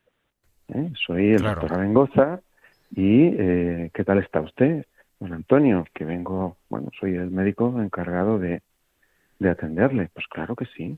¿eh? 0.67 0.91
Soy 1.05 1.35
el 1.35 1.41
doctor 1.41 1.73
Abengoza 1.73 2.41
y 2.93 3.27
eh, 3.27 3.91
¿qué 3.93 4.03
tal 4.03 4.17
está 4.17 4.41
usted? 4.41 4.85
Don 5.21 5.33
Antonio, 5.33 5.85
que 5.93 6.03
vengo, 6.03 6.57
bueno, 6.67 6.89
soy 6.99 7.13
el 7.13 7.29
médico 7.29 7.79
encargado 7.79 8.39
de, 8.39 8.63
de 9.37 9.49
atenderle. 9.51 10.09
Pues 10.15 10.25
claro 10.25 10.55
que 10.55 10.65
sí, 10.65 10.97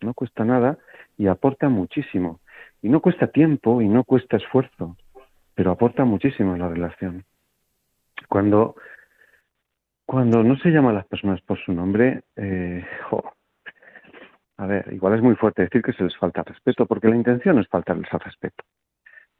no 0.00 0.14
cuesta 0.14 0.44
nada 0.44 0.78
y 1.18 1.26
aporta 1.26 1.68
muchísimo. 1.68 2.38
Y 2.80 2.88
no 2.88 3.00
cuesta 3.00 3.26
tiempo 3.26 3.82
y 3.82 3.88
no 3.88 4.04
cuesta 4.04 4.36
esfuerzo, 4.36 4.96
pero 5.56 5.72
aporta 5.72 6.04
muchísimo 6.04 6.54
en 6.54 6.60
la 6.60 6.68
relación. 6.68 7.24
Cuando, 8.28 8.76
cuando 10.04 10.44
no 10.44 10.56
se 10.58 10.70
llama 10.70 10.90
a 10.90 10.94
las 10.94 11.06
personas 11.08 11.40
por 11.40 11.58
su 11.58 11.72
nombre, 11.72 12.22
eh, 12.36 12.86
a 14.58 14.66
ver, 14.66 14.92
igual 14.92 15.14
es 15.14 15.22
muy 15.22 15.34
fuerte 15.34 15.62
decir 15.62 15.82
que 15.82 15.92
se 15.92 16.04
les 16.04 16.16
falta 16.16 16.44
respeto, 16.44 16.86
porque 16.86 17.08
la 17.08 17.16
intención 17.16 17.58
es 17.58 17.66
faltarles 17.66 18.12
al 18.12 18.20
respeto. 18.20 18.62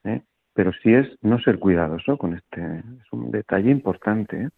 ¿eh? 0.03 0.21
Pero 0.57 0.73
sí 0.73 0.93
es 0.95 1.07
no 1.21 1.39
ser 1.39 1.59
cuidadoso 1.59 2.17
con 2.17 2.35
este, 2.35 2.79
es 2.79 3.13
un 3.13 3.31
detalle 3.31 3.71
importante. 3.71 4.45
¿eh? 4.45 4.49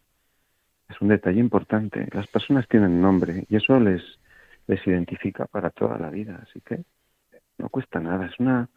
Es 0.89 0.99
un 1.01 1.09
detalle 1.09 1.39
importante. 1.41 2.07
Las 2.13 2.27
personas 2.27 2.67
tienen 2.69 3.01
nombre 3.01 3.45
y 3.49 3.57
eso 3.57 3.77
les, 3.81 4.01
les 4.65 4.87
identifica 4.87 5.45
para 5.45 5.69
toda 5.69 5.99
la 5.99 6.09
vida. 6.09 6.39
Así 6.41 6.61
que 6.61 6.79
no 7.57 7.67
cuesta 7.67 7.99
nada. 7.99 8.27
Es 8.27 8.39
una 8.39 8.69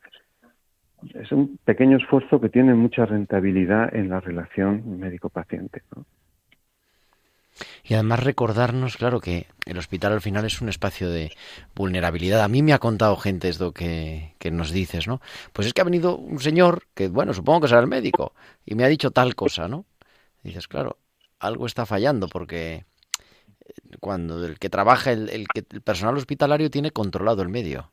es 1.15 1.31
un 1.33 1.59
pequeño 1.65 1.97
esfuerzo 1.97 2.41
que 2.41 2.49
tiene 2.49 2.75
mucha 2.75 3.07
rentabilidad 3.07 3.95
en 3.95 4.09
la 4.09 4.21
relación 4.21 4.99
médico-paciente. 4.99 5.83
Y 7.85 7.95
además 7.95 8.21
recordarnos, 8.21 8.97
claro, 8.97 9.21
que 9.21 9.47
el 9.67 9.79
hospital 9.79 10.13
al 10.13 10.21
final 10.21 10.45
es 10.45 10.61
un 10.61 10.69
espacio 10.69 11.11
de 11.11 11.33
vulnerabilidad. 11.75 12.43
A 12.43 12.49
mí 12.49 12.63
me 12.63 12.73
ha 12.73 12.79
contado 12.79 13.17
gente 13.17 13.49
esto 13.49 13.73
que, 13.73 14.35
que 14.39 14.51
nos 14.51 14.71
dices, 14.71 15.07
¿no? 15.07 15.21
Pues 15.53 15.67
es 15.67 15.75
que 15.75 15.81
ha 15.81 15.85
venido 15.85 16.17
un 16.17 16.41
señor, 16.41 16.89
que 16.95 17.09
bueno, 17.09 17.35
supongo 17.35 17.63
que 17.63 17.69
será 17.69 17.81
el 17.81 17.87
médico, 17.87 18.35
y 18.65 18.75
me 18.75 18.85
ha 18.85 18.89
dicho 18.89 19.11
tal 19.11 19.35
cosa, 19.35 19.69
¿no? 19.69 19.87
dices, 20.43 20.67
claro, 20.67 20.99
algo 21.39 21.67
está 21.67 21.87
fallando 21.87 22.29
porque 22.29 22.85
cuando 24.01 24.45
el 24.45 24.59
que 24.59 24.71
trabaja, 24.71 25.13
el, 25.13 25.29
el, 25.31 25.47
el 25.55 25.83
personal 25.83 26.17
hospitalario 26.17 26.71
tiene 26.71 26.91
controlado 26.91 27.43
el 27.43 27.49
medio 27.49 27.93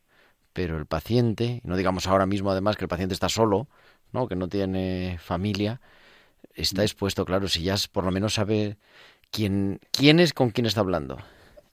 pero 0.53 0.77
el 0.77 0.85
paciente, 0.85 1.61
no 1.63 1.77
digamos 1.77 2.07
ahora 2.07 2.25
mismo 2.25 2.51
además 2.51 2.75
que 2.75 2.85
el 2.85 2.89
paciente 2.89 3.13
está 3.13 3.29
solo, 3.29 3.67
¿no? 4.11 4.27
que 4.27 4.35
no 4.35 4.49
tiene 4.49 5.17
familia, 5.21 5.81
está 6.55 6.83
expuesto, 6.83 7.25
claro, 7.25 7.47
si 7.47 7.63
ya 7.63 7.75
por 7.91 8.03
lo 8.03 8.11
menos 8.11 8.33
sabe 8.35 8.77
quién, 9.31 9.79
quién 9.91 10.19
es 10.19 10.33
con 10.33 10.49
quién 10.49 10.65
está 10.65 10.81
hablando 10.81 11.17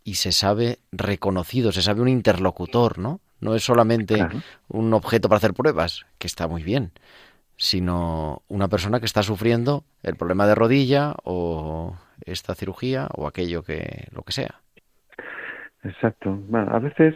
y 0.04 0.14
se 0.14 0.30
sabe 0.30 0.78
reconocido, 0.92 1.72
se 1.72 1.82
sabe 1.82 2.00
un 2.00 2.08
interlocutor, 2.08 2.98
¿no? 2.98 3.20
No 3.40 3.54
es 3.54 3.64
solamente 3.64 4.24
un 4.68 4.94
objeto 4.94 5.28
para 5.28 5.38
hacer 5.38 5.52
pruebas, 5.52 6.06
que 6.18 6.28
está 6.28 6.46
muy 6.46 6.62
bien, 6.62 6.92
sino 7.56 8.42
una 8.48 8.68
persona 8.68 9.00
que 9.00 9.06
está 9.06 9.22
sufriendo 9.22 9.84
el 10.02 10.16
problema 10.16 10.46
de 10.46 10.54
rodilla 10.54 11.14
o 11.24 11.96
esta 12.24 12.54
cirugía 12.54 13.08
o 13.14 13.26
aquello 13.26 13.62
que 13.62 14.06
lo 14.12 14.22
que 14.22 14.32
sea. 14.32 14.60
Exacto. 15.82 16.38
Bueno, 16.48 16.72
a 16.72 16.78
veces, 16.78 17.14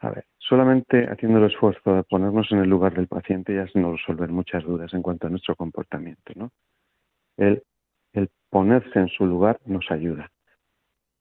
a 0.00 0.10
ver, 0.10 0.26
solamente 0.38 1.08
haciendo 1.10 1.38
el 1.38 1.50
esfuerzo 1.50 1.94
de 1.94 2.02
ponernos 2.02 2.50
en 2.50 2.58
el 2.58 2.68
lugar 2.68 2.94
del 2.94 3.06
paciente 3.06 3.54
ya 3.54 3.68
se 3.68 3.78
nos 3.78 4.00
resolver 4.00 4.30
muchas 4.30 4.64
dudas 4.64 4.92
en 4.94 5.02
cuanto 5.02 5.28
a 5.28 5.30
nuestro 5.30 5.54
comportamiento, 5.54 6.32
¿no? 6.34 6.50
El, 7.36 7.62
el 8.12 8.28
ponerse 8.50 8.98
en 8.98 9.08
su 9.08 9.26
lugar 9.26 9.58
nos 9.66 9.90
ayuda, 9.90 10.30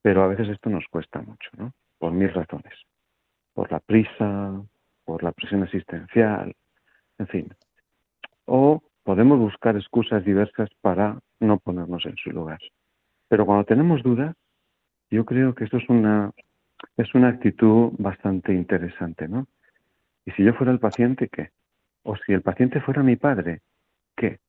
pero 0.01 0.23
a 0.23 0.27
veces 0.27 0.49
esto 0.49 0.69
nos 0.69 0.85
cuesta 0.89 1.21
mucho, 1.21 1.49
¿no? 1.57 1.73
Por 1.97 2.11
mil 2.11 2.33
razones, 2.33 2.73
por 3.53 3.71
la 3.71 3.79
prisa, 3.79 4.61
por 5.05 5.23
la 5.23 5.31
presión 5.31 5.63
asistencial, 5.63 6.55
en 7.17 7.27
fin. 7.27 7.53
O 8.45 8.81
podemos 9.03 9.39
buscar 9.39 9.75
excusas 9.75 10.23
diversas 10.23 10.69
para 10.81 11.19
no 11.39 11.57
ponernos 11.59 12.05
en 12.05 12.15
su 12.17 12.31
lugar. 12.31 12.59
Pero 13.27 13.45
cuando 13.45 13.65
tenemos 13.65 14.01
dudas, 14.03 14.35
yo 15.11 15.25
creo 15.25 15.53
que 15.55 15.65
esto 15.65 15.77
es 15.77 15.89
una 15.89 16.31
es 16.97 17.13
una 17.13 17.29
actitud 17.29 17.91
bastante 17.97 18.53
interesante, 18.53 19.27
¿no? 19.27 19.47
Y 20.25 20.31
si 20.31 20.43
yo 20.43 20.53
fuera 20.53 20.71
el 20.71 20.79
paciente, 20.79 21.27
¿qué? 21.27 21.51
O 22.03 22.15
si 22.15 22.33
el 22.33 22.41
paciente 22.41 22.81
fuera 22.81 23.03
mi 23.03 23.15
padre, 23.15 23.61
¿qué? 24.15 24.39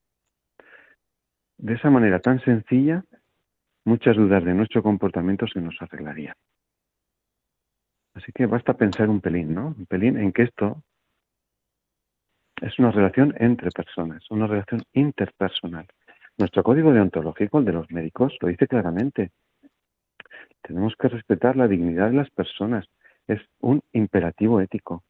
De 1.63 1.75
esa 1.75 1.91
manera 1.91 2.21
tan 2.21 2.41
sencilla, 2.41 3.05
muchas 3.85 4.17
dudas 4.17 4.43
de 4.43 4.55
nuestro 4.55 4.83
comportamiento 4.83 5.47
se 5.47 5.61
nos 5.61 5.77
arreglarían. 5.81 6.35
Así 8.15 8.33
que 8.33 8.47
basta 8.47 8.73
pensar 8.73 9.11
un 9.11 9.21
pelín, 9.21 9.55
¿no? 9.55 9.75
Un 9.77 9.85
pelín 9.85 10.17
en 10.17 10.33
que 10.33 10.45
esto 10.45 10.83
es 12.63 12.79
una 12.79 12.91
relación 12.91 13.35
entre 13.39 13.71
personas, 13.73 14.25
una 14.31 14.47
relación 14.47 14.81
interpersonal. 14.95 15.87
Nuestro 16.39 16.63
código 16.63 16.95
deontológico, 16.95 17.59
el 17.59 17.67
de 17.67 17.73
los 17.75 17.91
médicos, 17.91 18.35
lo 18.41 18.49
dice 18.49 18.67
claramente. 18.67 19.31
Tenemos 20.63 20.95
que 20.97 21.09
respetar 21.09 21.57
la 21.57 21.69
dignidad 21.69 22.09
de 22.09 22.17
las 22.17 22.31
personas. 22.31 22.87
Es 23.27 23.43
un 23.59 23.83
imperativo 23.93 24.63
ético. 24.63 25.05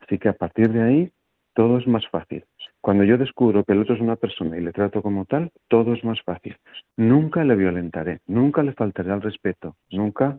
Así 0.00 0.18
que 0.18 0.28
a 0.28 0.34
partir 0.34 0.70
de 0.70 0.82
ahí, 0.82 1.12
todo 1.54 1.78
es 1.78 1.86
más 1.86 2.06
fácil. 2.08 2.44
Cuando 2.80 3.04
yo 3.04 3.18
descubro 3.18 3.64
que 3.64 3.72
el 3.72 3.82
otro 3.82 3.94
es 3.94 4.00
una 4.00 4.16
persona 4.16 4.56
y 4.56 4.62
le 4.62 4.72
trato 4.72 5.02
como 5.02 5.26
tal, 5.26 5.52
todo 5.68 5.92
es 5.92 6.02
más 6.02 6.20
fácil. 6.22 6.56
Nunca 6.96 7.44
le 7.44 7.54
violentaré, 7.54 8.20
nunca 8.26 8.62
le 8.62 8.72
faltaré 8.72 9.12
al 9.12 9.20
respeto, 9.20 9.76
nunca, 9.90 10.38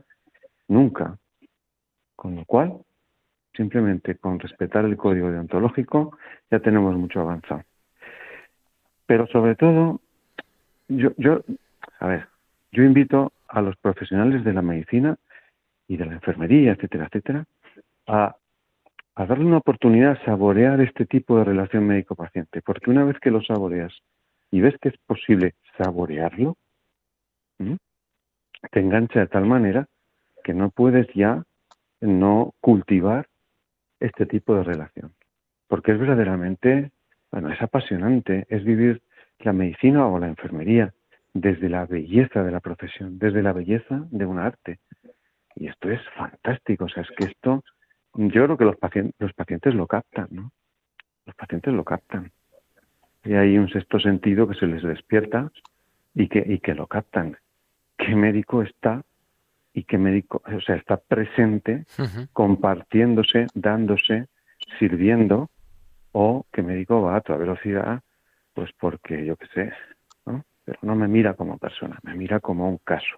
nunca. 0.68 1.18
Con 2.16 2.36
lo 2.36 2.46
cual, 2.46 2.78
simplemente 3.56 4.16
con 4.16 4.40
respetar 4.40 4.86
el 4.86 4.98
código 4.98 5.30
deontológico 5.30 6.18
ya 6.50 6.60
tenemos 6.60 6.96
mucho 6.96 7.22
avanzado. 7.22 7.64
Pero 9.06 9.28
sobre 9.28 9.56
todo, 9.56 10.00
yo, 10.88 11.12
yo, 11.18 11.44
a 12.00 12.08
ver, 12.08 12.28
yo 12.72 12.84
invito 12.84 13.34
a 13.48 13.62
los 13.62 13.76
profesionales 13.78 14.44
de 14.44 14.54
la 14.54 14.62
medicina 14.62 15.18
y 15.88 15.98
de 15.98 16.06
la 16.06 16.14
enfermería, 16.14 16.72
etcétera, 16.72 17.06
etcétera, 17.06 17.46
a, 18.08 18.36
darle 19.16 19.46
una 19.46 19.58
oportunidad 19.58 20.12
a 20.12 20.26
saborear 20.26 20.82
este 20.82 21.06
tipo 21.06 21.38
de 21.38 21.44
relación 21.44 21.86
médico-paciente, 21.86 22.62
porque 22.62 22.90
una 22.90 23.04
vez 23.04 23.20
que 23.20 23.32
lo 23.32 23.42
saboreas 23.42 23.94
y 24.52 24.62
ves 24.62 24.76
que 24.82 24.90
es 24.90 24.98
posible 25.06 25.56
saborearlo, 25.78 26.58
te 28.72 28.80
engancha 28.80 29.20
de 29.22 29.28
tal 29.28 29.46
manera 29.46 29.88
que 30.44 30.54
no 30.54 30.70
puedes 30.70 31.08
ya 31.14 31.44
no 32.00 32.54
cultivar 32.60 33.28
este 34.00 34.26
tipo 34.26 34.56
de 34.56 34.64
relación, 34.64 35.14
porque 35.68 35.92
es 35.92 36.00
verdaderamente, 36.00 36.92
bueno, 37.32 37.52
es 37.52 37.62
apasionante, 37.62 38.46
es 38.50 38.64
vivir 38.64 39.02
la 39.40 39.54
medicina 39.54 40.08
o 40.08 40.20
la 40.20 40.28
enfermería 40.28 40.94
desde 41.34 41.70
la 41.70 41.86
belleza 41.86 42.44
de 42.44 42.52
la 42.52 42.60
profesión, 42.60 43.18
desde 43.20 43.42
la 43.42 43.54
belleza 43.54 44.06
de 44.12 44.26
un 44.26 44.40
arte. 44.40 44.80
Y 45.56 45.68
esto 45.68 45.90
es 45.90 46.02
fantástico, 46.18 46.86
o 46.86 46.90
sea, 46.90 47.04
es 47.04 47.10
que 47.18 47.26
esto, 47.26 47.64
yo 48.16 48.46
creo 48.46 48.58
que 48.58 48.66
los 48.66 48.78
pacientes, 48.78 49.16
los 49.20 49.34
pacientes 49.34 49.74
lo 49.74 49.88
captan, 49.88 50.28
¿no? 50.32 50.52
Los 51.26 51.36
pacientes 51.36 51.74
lo 51.74 51.84
captan. 51.84 52.32
Y 53.24 53.34
hay 53.34 53.58
un 53.58 53.70
sexto 53.70 54.00
sentido 54.00 54.48
que 54.48 54.56
se 54.56 54.68
les 54.68 54.84
despierta 54.84 55.52
y 56.14 56.28
que, 56.28 56.44
y 56.46 56.60
que 56.60 56.74
lo 56.74 56.88
captan. 56.88 57.38
¿Qué 57.98 58.16
médico 58.16 58.64
está 58.64 59.04
y 59.74 59.84
qué 59.84 59.98
médico, 59.98 60.42
o 60.46 60.62
sea, 60.62 60.76
está 60.76 60.98
presente, 60.98 61.86
compartiéndose, 62.34 63.48
dándose, 63.54 64.28
sirviendo, 64.80 65.50
o 66.12 66.46
qué 66.52 66.62
médico 66.62 67.02
va 67.02 67.18
a 67.18 67.22
toda 67.22 67.40
velocidad, 67.40 68.02
pues 68.54 68.72
porque 68.80 69.26
yo 69.26 69.38
qué 69.38 69.48
sé, 69.54 69.74
¿no? 70.26 70.44
Pero 70.66 70.80
no 70.82 70.96
me 70.96 71.08
mira 71.08 71.36
como 71.36 71.58
persona, 71.58 72.00
me 72.04 72.16
mira 72.16 72.40
como 72.40 72.70
un 72.70 72.78
caso, 72.80 73.18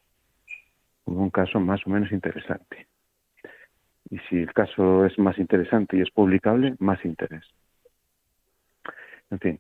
como 1.04 1.24
un 1.24 1.32
caso 1.32 1.60
más 1.60 1.86
o 1.88 1.90
menos 1.90 2.12
interesante. 2.12 2.88
Y 4.10 4.18
si 4.30 4.38
el 4.38 4.54
caso 4.54 5.06
es 5.06 5.18
más 5.18 5.38
interesante 5.38 5.98
y 5.98 6.02
es 6.02 6.12
publicable, 6.12 6.76
más 6.80 7.04
interés. 7.06 7.44
En 9.32 9.40
fin, 9.40 9.60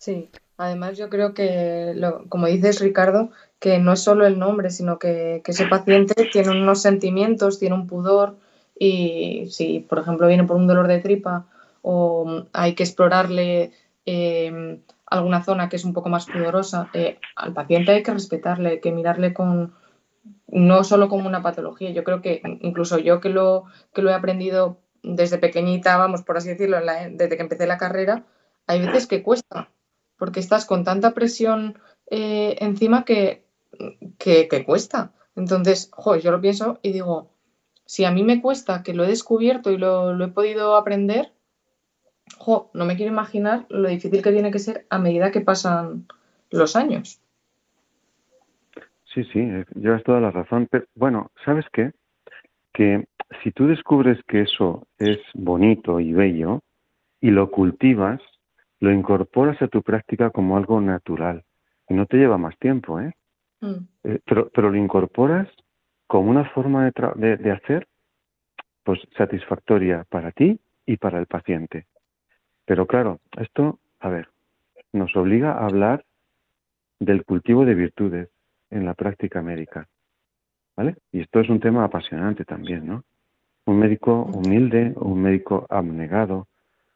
Sí, 0.00 0.30
además 0.56 0.96
yo 0.96 1.10
creo 1.10 1.34
que, 1.34 1.92
lo- 1.94 2.26
como 2.28 2.46
dices 2.46 2.80
Ricardo, 2.80 3.30
que 3.58 3.78
no 3.78 3.92
es 3.92 4.00
solo 4.02 4.26
el 4.26 4.38
nombre, 4.38 4.70
sino 4.70 4.98
que, 4.98 5.42
ese 5.44 5.66
paciente 5.66 6.14
tiene 6.32 6.50
unos 6.50 6.80
sentimientos, 6.82 7.58
tiene 7.58 7.74
un 7.74 7.86
pudor 7.86 8.36
y 8.78 9.46
si, 9.50 9.80
por 9.80 9.98
ejemplo, 9.98 10.26
viene 10.26 10.44
por 10.44 10.56
un 10.56 10.66
dolor 10.66 10.86
de 10.88 11.00
tripa 11.00 11.46
o 11.82 12.44
hay 12.54 12.74
que 12.74 12.82
explorarle 12.84 13.72
eh, 14.06 14.80
alguna 15.06 15.42
zona 15.44 15.68
que 15.68 15.76
es 15.76 15.84
un 15.84 15.92
poco 15.92 16.08
más 16.08 16.26
pudorosa, 16.26 16.88
eh, 16.94 17.18
al 17.36 17.52
paciente 17.52 17.92
hay 17.92 18.02
que 18.02 18.12
respetarle, 18.14 18.70
hay 18.70 18.80
que 18.80 18.92
mirarle 18.92 19.34
con, 19.34 19.74
no 20.48 20.84
solo 20.84 21.08
como 21.08 21.26
una 21.26 21.42
patología. 21.42 21.90
Yo 21.90 22.04
creo 22.04 22.20
que 22.20 22.42
incluso 22.60 22.98
yo 22.98 23.20
que 23.20 23.28
lo, 23.28 23.64
que 23.94 24.02
lo 24.02 24.10
he 24.10 24.14
aprendido 24.14 24.78
desde 25.02 25.38
pequeñita, 25.38 25.96
vamos, 25.96 26.22
por 26.22 26.36
así 26.36 26.48
decirlo, 26.48 26.78
desde 27.12 27.36
que 27.36 27.42
empecé 27.42 27.66
la 27.66 27.78
carrera, 27.78 28.26
hay 28.66 28.84
veces 28.84 29.06
que 29.06 29.22
cuesta, 29.22 29.70
porque 30.16 30.40
estás 30.40 30.66
con 30.66 30.84
tanta 30.84 31.12
presión 31.12 31.78
eh, 32.10 32.56
encima 32.60 33.04
que, 33.04 33.46
que, 34.18 34.64
cuesta. 34.66 35.12
Entonces, 35.36 35.90
yo 36.22 36.30
lo 36.30 36.40
pienso 36.40 36.78
y 36.82 36.92
digo, 36.92 37.30
si 37.86 38.04
a 38.04 38.10
mí 38.10 38.22
me 38.22 38.42
cuesta, 38.42 38.82
que 38.82 38.94
lo 38.94 39.04
he 39.04 39.08
descubierto 39.08 39.70
y 39.70 39.78
lo, 39.78 40.22
he 40.22 40.28
podido 40.28 40.76
aprender, 40.76 41.32
no 42.46 42.84
me 42.84 42.96
quiero 42.96 43.12
imaginar 43.12 43.66
lo 43.68 43.88
difícil 43.88 44.22
que 44.22 44.32
tiene 44.32 44.50
que 44.50 44.58
ser 44.58 44.86
a 44.90 44.98
medida 44.98 45.30
que 45.30 45.40
pasan 45.40 46.06
los 46.50 46.76
años. 46.76 47.20
Sí, 49.14 49.24
sí, 49.24 49.40
eh, 49.40 49.64
llevas 49.74 50.02
toda 50.04 50.20
la 50.20 50.30
razón. 50.30 50.68
Pero, 50.70 50.84
bueno, 50.94 51.30
¿sabes 51.44 51.66
qué? 51.72 51.92
Que 52.72 53.06
si 53.42 53.50
tú 53.52 53.66
descubres 53.66 54.22
que 54.28 54.42
eso 54.42 54.86
es 54.98 55.18
bonito 55.34 56.00
y 56.00 56.12
bello 56.12 56.62
y 57.20 57.30
lo 57.30 57.50
cultivas, 57.50 58.20
lo 58.78 58.92
incorporas 58.92 59.60
a 59.62 59.68
tu 59.68 59.82
práctica 59.82 60.30
como 60.30 60.56
algo 60.56 60.80
natural. 60.80 61.44
Y 61.88 61.94
no 61.94 62.06
te 62.06 62.16
lleva 62.16 62.38
más 62.38 62.56
tiempo, 62.58 63.00
¿eh? 63.00 63.12
Mm, 63.60 63.84
Eh, 64.04 64.20
pero, 64.24 64.48
pero 64.54 64.70
lo 64.70 64.76
incorporas 64.78 65.48
como 66.06 66.30
una 66.30 66.44
forma 66.50 66.84
de, 66.86 66.92
tra- 66.92 67.14
de, 67.14 67.36
de 67.36 67.50
hacer 67.50 67.86
pues 68.82 68.98
satisfactoria 69.16 70.04
para 70.08 70.32
ti 70.32 70.58
y 70.86 70.96
para 70.96 71.18
el 71.18 71.26
paciente. 71.26 71.86
Pero 72.64 72.86
claro, 72.86 73.20
esto, 73.36 73.78
a 74.00 74.08
ver, 74.08 74.28
nos 74.92 75.14
obliga 75.16 75.52
a 75.52 75.66
hablar 75.66 76.04
del 76.98 77.24
cultivo 77.24 77.64
de 77.66 77.74
virtudes 77.74 78.30
en 78.70 78.84
la 78.84 78.94
práctica 78.94 79.42
médica. 79.42 79.86
¿Vale? 80.76 80.96
Y 81.12 81.20
esto 81.20 81.40
es 81.40 81.48
un 81.48 81.60
tema 81.60 81.84
apasionante 81.84 82.44
también, 82.44 82.86
¿no? 82.86 83.04
Un 83.66 83.78
médico 83.78 84.22
humilde, 84.22 84.92
un 84.96 85.20
médico 85.20 85.66
abnegado, 85.68 86.48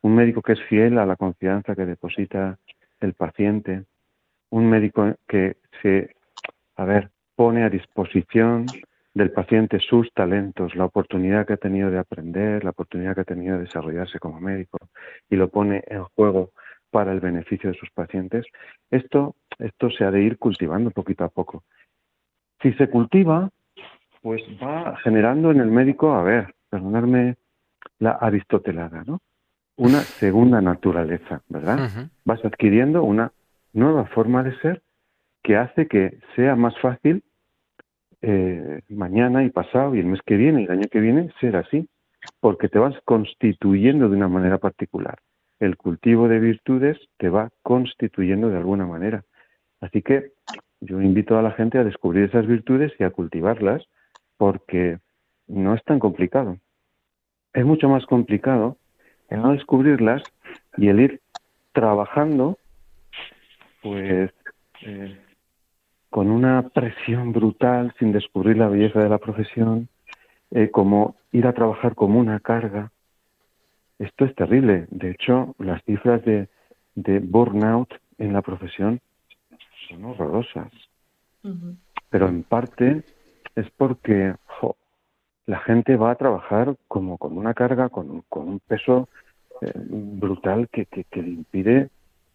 un 0.03 0.15
médico 0.15 0.43
que 0.43 0.53
es 0.53 0.63
fiel 0.63 0.99
a 0.99 1.07
la 1.07 1.17
confianza 1.17 1.75
que 1.75 1.85
deposita 1.85 2.59
el 3.01 3.15
paciente, 3.15 3.85
un 4.51 4.71
médico 4.71 5.15
que 5.27 5.57
se, 5.83 6.15
a 6.77 6.85
ver, 6.85 7.11
pone 7.35 7.65
a 7.65 7.71
disposición 7.71 8.67
del 9.15 9.31
paciente 9.31 9.79
sus 9.79 10.13
talentos, 10.13 10.75
la 10.75 10.87
oportunidad 10.87 11.47
que 11.47 11.55
ha 11.55 11.57
tenido 11.57 11.91
de 11.91 11.99
aprender, 11.99 12.65
la 12.65 12.71
oportunidad 12.71 13.15
que 13.15 13.21
ha 13.21 13.25
tenido 13.25 13.57
de 13.57 13.65
desarrollarse 13.65 14.19
como 14.19 14.41
médico 14.41 14.79
y 15.31 15.37
lo 15.37 15.49
pone 15.49 15.85
en 15.87 16.05
juego 16.05 16.51
para 16.91 17.13
el 17.13 17.21
beneficio 17.21 17.71
de 17.71 17.79
sus 17.79 17.91
pacientes. 17.91 18.45
Esto, 18.91 19.37
esto 19.59 19.91
se 19.91 20.05
ha 20.05 20.11
de 20.11 20.23
ir 20.23 20.39
cultivando 20.39 20.91
poquito 20.91 21.25
a 21.25 21.29
poco. 21.29 21.65
Si 22.63 22.73
se 22.75 22.89
cultiva, 22.89 23.51
pues 24.23 24.43
va 24.63 24.97
generando 25.03 25.51
en 25.51 25.61
el 25.61 25.71
médico, 25.71 26.15
a 26.15 26.23
ver, 26.23 26.55
perdonadme 26.71 27.37
la 27.99 28.13
aristotelada, 28.13 29.05
¿no? 29.07 29.21
Una 29.77 30.01
segunda 30.21 30.61
naturaleza, 30.61 31.43
¿verdad? 31.49 32.09
Vas 32.25 32.45
adquiriendo 32.45 33.03
una 33.03 33.33
nueva 33.73 34.07
forma 34.07 34.43
de 34.43 34.57
ser 34.61 34.83
que 35.43 35.57
hace 35.57 35.87
que 35.87 36.19
sea 36.37 36.57
más 36.57 36.79
fácil 36.81 37.23
eh, 38.23 38.81
mañana 38.89 39.45
y 39.45 39.51
pasado 39.51 39.95
y 39.95 40.01
el 40.01 40.07
mes 40.07 40.21
que 40.25 40.37
viene 40.37 40.63
y 40.63 40.65
el 40.65 40.71
año 40.71 40.89
que 40.91 41.01
viene 41.01 41.31
ser 41.41 41.57
así, 41.57 41.87
porque 42.41 42.71
te 42.71 42.79
vas 42.79 42.95
constituyendo 43.05 44.09
de 44.09 44.17
una 44.17 44.29
manera 44.29 44.57
particular. 44.57 45.19
El 45.61 45.77
cultivo 45.77 46.29
de 46.29 46.41
virtudes 46.41 46.99
te 47.19 47.29
va 47.29 47.51
constituyendo 47.63 48.49
de 48.49 48.57
alguna 48.57 48.87
manera. 48.87 49.25
Así 49.85 50.01
que 50.01 50.33
yo 50.81 51.03
invito 51.03 51.39
a 51.39 51.43
la 51.43 51.53
gente 51.53 51.79
a 51.79 51.85
descubrir 51.85 52.25
esas 52.25 52.47
virtudes 52.47 52.91
y 52.99 53.05
a 53.05 53.11
cultivarlas 53.11 53.87
porque 54.39 54.99
no 55.47 55.75
es 55.75 55.85
tan 55.85 55.99
complicado. 55.99 56.57
Es 57.53 57.67
mucho 57.67 57.89
más 57.91 58.07
complicado 58.07 58.79
el 59.29 59.43
no 59.43 59.53
descubrirlas 59.53 60.23
y 60.79 60.89
el 60.89 61.01
ir 61.01 61.21
trabajando 61.73 62.57
pues 63.83 64.31
eh, 64.87 65.19
con 66.09 66.31
una 66.31 66.71
presión 66.71 67.33
brutal 67.33 67.95
sin 67.99 68.13
descubrir 68.13 68.57
la 68.57 68.69
belleza 68.69 69.01
de 69.01 69.11
la 69.11 69.19
profesión, 69.19 69.89
eh, 70.51 70.71
como 70.71 71.17
ir 71.31 71.47
a 71.47 71.53
trabajar 71.53 71.95
como 71.95 72.19
una 72.19 72.41
carga. 72.41 72.91
Esto 73.99 74.25
es 74.25 74.35
terrible. 74.35 74.87
De 74.91 75.11
hecho, 75.11 75.55
las 75.59 75.85
cifras 75.85 76.25
de, 76.25 76.49
de 76.95 77.19
burnout 77.19 77.93
en 78.17 78.33
la 78.33 78.41
profesión 78.41 79.03
son 79.89 80.05
horrorosas. 80.05 80.71
Pero 82.11 82.29
en 82.29 82.43
parte 82.45 83.03
es 83.57 83.71
porque 83.77 84.35
jo, 84.61 84.77
la 85.47 85.59
gente 85.61 85.97
va 85.97 86.11
a 86.13 86.17
trabajar 86.17 86.77
como 86.89 87.19
con 87.19 87.37
una 87.37 87.55
carga, 87.55 87.89
con, 87.89 88.11
un- 88.11 88.25
con 88.29 88.49
un 88.49 88.61
peso 88.61 89.09
eh, 89.61 89.73
brutal 89.75 90.69
que, 90.69 90.87
que, 90.87 91.05
que 91.05 91.23
le 91.23 91.31
impide 91.31 91.91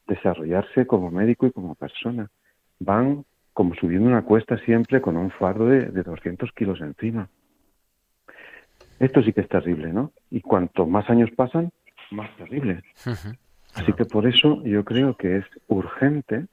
desarrollarse 0.08 0.86
como 0.88 1.12
médico 1.12 1.46
y 1.48 1.52
como 1.52 1.76
persona. 1.76 2.30
Van 2.80 3.26
como 3.54 3.76
subiendo 3.76 4.08
una 4.08 4.24
cuesta 4.24 4.58
siempre 4.60 5.02
con 5.02 5.18
un 5.18 5.32
fardo 5.32 5.66
de, 5.68 5.88
de 5.88 6.04
200 6.04 6.52
kilos 6.54 6.80
encima. 6.82 7.30
Esto 9.00 9.22
sí 9.24 9.32
que 9.34 9.42
es 9.42 9.50
terrible, 9.50 9.94
¿no? 9.94 10.12
Y 10.30 10.42
cuanto 10.42 10.86
más 10.86 11.10
años 11.10 11.30
pasan, 11.36 11.72
más 12.12 12.36
terrible. 12.38 12.84
Así 13.76 13.94
que 13.94 14.06
por 14.06 14.28
eso 14.28 14.64
yo 14.64 14.84
creo 14.84 15.16
que 15.16 15.38
es 15.38 15.46
urgente 15.68 16.48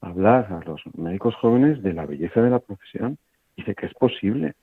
hablar 0.00 0.52
a 0.52 0.60
los 0.68 0.80
médicos 0.96 1.34
jóvenes 1.36 1.82
de 1.82 1.92
la 1.92 2.06
belleza 2.06 2.40
de 2.40 2.50
la 2.50 2.60
profesión 2.60 3.18
y 3.56 3.64
de 3.64 3.74
que 3.74 3.86
es 3.86 3.94
posible, 3.94 4.54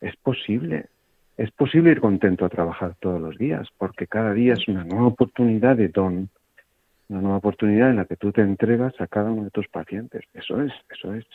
es 0.00 0.16
posible, 0.16 0.86
es 1.36 1.50
posible 1.50 1.90
ir 1.90 2.00
contento 2.00 2.44
a 2.44 2.48
trabajar 2.48 2.94
todos 3.00 3.20
los 3.20 3.36
días, 3.36 3.68
porque 3.76 4.06
cada 4.06 4.32
día 4.32 4.54
es 4.54 4.66
una 4.68 4.84
nueva 4.84 5.08
oportunidad 5.08 5.76
de 5.76 5.88
don, 5.88 6.30
una 7.08 7.20
nueva 7.20 7.36
oportunidad 7.38 7.90
en 7.90 7.96
la 7.96 8.04
que 8.04 8.16
tú 8.16 8.32
te 8.32 8.40
entregas 8.40 8.98
a 9.00 9.06
cada 9.06 9.30
uno 9.30 9.44
de 9.44 9.50
tus 9.50 9.68
pacientes. 9.68 10.24
Eso 10.34 10.62
es, 10.62 10.72
eso 10.90 11.14
es, 11.14 11.26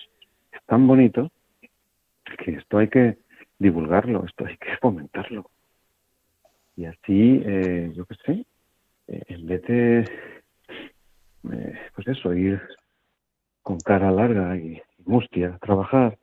es 0.52 0.64
tan 0.66 0.88
bonito 0.88 1.32
que 2.44 2.52
esto 2.52 2.78
hay 2.78 2.88
que 2.88 3.18
divulgarlo, 3.60 4.26
esto 4.26 4.46
hay 4.46 4.58
que 4.58 4.76
fomentarlo. 4.78 5.50
Y 6.76 6.86
así, 6.86 7.42
eh, 7.46 7.92
yo 7.96 8.06
qué 8.06 8.16
sé, 8.26 8.46
eh, 9.08 9.24
en 9.28 9.46
vez 9.46 9.62
de, 9.64 10.00
eh, 11.52 11.80
pues 11.96 12.08
eso, 12.08 12.34
ir 12.34 12.62
con 13.64 13.80
cara 13.80 14.12
larga 14.12 14.56
y, 14.58 14.82
mustia 15.06 15.58
trabajar, 15.62 16.18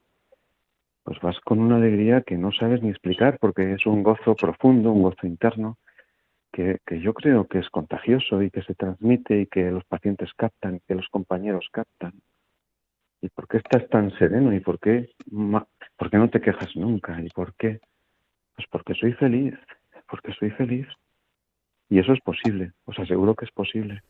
pues 1.04 1.20
vas 1.20 1.38
con 1.40 1.58
una 1.58 1.76
alegría 1.76 2.22
que 2.22 2.38
no 2.38 2.52
sabes 2.52 2.82
ni 2.82 2.90
explicar 2.90 3.38
porque 3.38 3.74
es 3.74 3.84
un 3.86 4.02
gozo 4.02 4.34
profundo, 4.34 4.92
un 4.92 5.02
gozo 5.02 5.26
interno, 5.26 5.76
que, 6.52 6.78
que 6.86 7.00
yo 7.00 7.14
creo 7.14 7.46
que 7.46 7.58
es 7.58 7.68
contagioso 7.70 8.42
y 8.42 8.50
que 8.50 8.62
se 8.62 8.74
transmite 8.74 9.42
y 9.42 9.46
que 9.46 9.70
los 9.70 9.84
pacientes 9.84 10.32
captan, 10.34 10.80
que 10.86 10.94
los 10.94 11.08
compañeros 11.08 11.68
captan. 11.70 12.12
¿Y 13.22 13.28
por 13.28 13.46
qué 13.48 13.58
estás 13.58 13.88
tan 13.88 14.10
sereno? 14.18 14.52
¿Y 14.54 14.60
por 14.60 14.78
qué, 14.78 15.10
por 15.96 16.10
qué 16.10 16.16
no 16.16 16.30
te 16.30 16.40
quejas 16.40 16.74
nunca? 16.74 17.20
¿Y 17.20 17.28
por 17.28 17.54
qué? 17.54 17.80
Pues 18.56 18.66
porque 18.70 18.94
soy 18.94 19.12
feliz, 19.12 19.54
porque 20.08 20.32
soy 20.32 20.50
feliz. 20.50 20.86
Y 21.88 21.98
eso 21.98 22.12
es 22.12 22.20
posible, 22.20 22.72
os 22.86 22.98
aseguro 22.98 23.34
que 23.34 23.44
es 23.44 23.50
posible. 23.50 24.02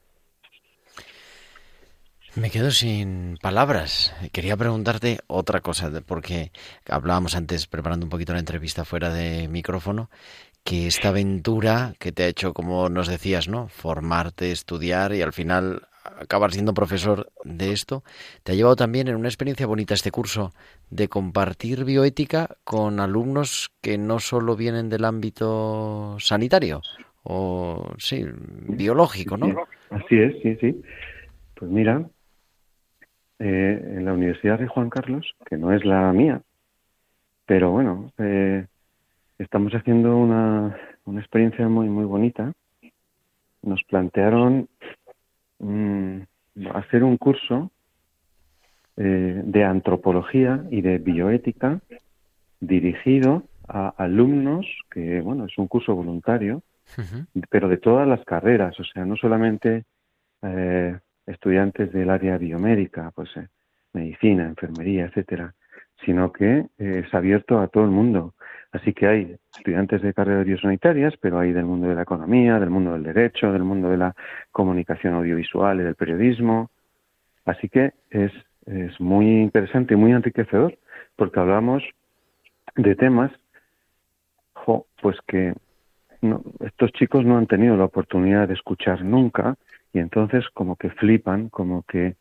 Me 2.36 2.50
quedo 2.50 2.70
sin 2.70 3.38
palabras. 3.42 4.14
Quería 4.32 4.56
preguntarte 4.56 5.18
otra 5.26 5.60
cosa, 5.60 5.90
porque 6.06 6.52
hablábamos 6.88 7.34
antes, 7.34 7.66
preparando 7.66 8.06
un 8.06 8.10
poquito 8.10 8.32
la 8.32 8.38
entrevista 8.38 8.84
fuera 8.84 9.12
de 9.12 9.48
micrófono, 9.48 10.10
que 10.62 10.86
esta 10.86 11.08
aventura 11.08 11.94
que 11.98 12.12
te 12.12 12.22
ha 12.22 12.28
hecho, 12.28 12.54
como 12.54 12.88
nos 12.88 13.08
decías, 13.08 13.48
¿no? 13.48 13.66
Formarte, 13.66 14.52
estudiar 14.52 15.12
y 15.12 15.22
al 15.22 15.32
final 15.32 15.88
acabar 16.04 16.52
siendo 16.52 16.72
profesor 16.72 17.32
de 17.44 17.72
esto, 17.72 18.04
te 18.44 18.52
ha 18.52 18.54
llevado 18.54 18.76
también 18.76 19.08
en 19.08 19.16
una 19.16 19.28
experiencia 19.28 19.66
bonita 19.66 19.94
este 19.94 20.12
curso 20.12 20.52
de 20.88 21.08
compartir 21.08 21.84
bioética 21.84 22.56
con 22.62 23.00
alumnos 23.00 23.70
que 23.82 23.98
no 23.98 24.20
solo 24.20 24.54
vienen 24.54 24.88
del 24.88 25.04
ámbito 25.04 26.16
sanitario, 26.20 26.80
o 27.24 27.92
sí, 27.98 28.24
biológico, 28.68 29.36
¿no? 29.36 29.66
Así 29.90 30.16
es, 30.16 30.34
sí, 30.42 30.56
sí. 30.60 30.80
Pues 31.54 31.70
mira, 31.70 32.08
eh, 33.40 33.94
en 33.96 34.04
la 34.04 34.12
Universidad 34.12 34.58
de 34.58 34.68
Juan 34.68 34.90
Carlos, 34.90 35.34
que 35.46 35.56
no 35.56 35.72
es 35.72 35.84
la 35.84 36.12
mía, 36.12 36.42
pero 37.46 37.72
bueno, 37.72 38.12
eh, 38.18 38.66
estamos 39.38 39.72
haciendo 39.72 40.16
una, 40.16 40.76
una 41.04 41.20
experiencia 41.20 41.68
muy, 41.68 41.88
muy 41.88 42.04
bonita. 42.04 42.52
Nos 43.62 43.82
plantearon 43.84 44.68
mm, 45.58 46.20
hacer 46.74 47.02
un 47.02 47.16
curso 47.16 47.72
eh, 48.96 49.40
de 49.44 49.64
antropología 49.64 50.62
y 50.70 50.82
de 50.82 50.98
bioética 50.98 51.80
dirigido 52.60 53.44
a 53.66 53.88
alumnos, 53.96 54.66
que 54.90 55.20
bueno, 55.22 55.46
es 55.46 55.56
un 55.58 55.68
curso 55.68 55.94
voluntario, 55.94 56.62
pero 57.48 57.68
de 57.68 57.78
todas 57.78 58.06
las 58.06 58.22
carreras, 58.24 58.78
o 58.78 58.84
sea, 58.84 59.04
no 59.04 59.16
solamente 59.16 59.84
eh, 60.42 60.98
estudiantes 61.30 61.92
del 61.92 62.10
área 62.10 62.38
biomédica, 62.38 63.10
pues 63.14 63.34
eh, 63.36 63.48
medicina, 63.92 64.44
enfermería, 64.44 65.06
etcétera, 65.06 65.54
sino 66.04 66.32
que 66.32 66.66
eh, 66.78 67.04
es 67.06 67.14
abierto 67.14 67.60
a 67.60 67.68
todo 67.68 67.84
el 67.84 67.90
mundo. 67.90 68.34
Así 68.72 68.92
que 68.92 69.06
hay 69.06 69.36
estudiantes 69.56 70.02
de 70.02 70.14
carreras 70.14 70.46
biosanitarias, 70.46 71.14
pero 71.20 71.38
hay 71.38 71.52
del 71.52 71.64
mundo 71.64 71.88
de 71.88 71.94
la 71.94 72.02
economía, 72.02 72.60
del 72.60 72.70
mundo 72.70 72.92
del 72.92 73.02
derecho, 73.02 73.52
del 73.52 73.64
mundo 73.64 73.90
de 73.90 73.96
la 73.96 74.14
comunicación 74.52 75.14
audiovisual 75.14 75.80
y 75.80 75.84
del 75.84 75.96
periodismo. 75.96 76.70
Así 77.44 77.68
que 77.68 77.92
es, 78.10 78.32
es 78.66 79.00
muy 79.00 79.26
interesante 79.40 79.94
y 79.94 79.96
muy 79.96 80.12
enriquecedor, 80.12 80.78
porque 81.16 81.40
hablamos 81.40 81.82
de 82.76 82.94
temas 82.94 83.32
pues 85.00 85.16
que 85.26 85.54
estos 86.60 86.92
chicos 86.92 87.24
no 87.24 87.38
han 87.38 87.46
tenido 87.46 87.76
la 87.76 87.84
oportunidad 87.84 88.48
de 88.48 88.54
escuchar 88.54 89.02
nunca 89.04 89.56
y 89.92 89.98
entonces 89.98 90.48
como 90.54 90.76
que 90.76 90.90
flipan, 90.90 91.48
como 91.48 91.82
que, 91.82 92.16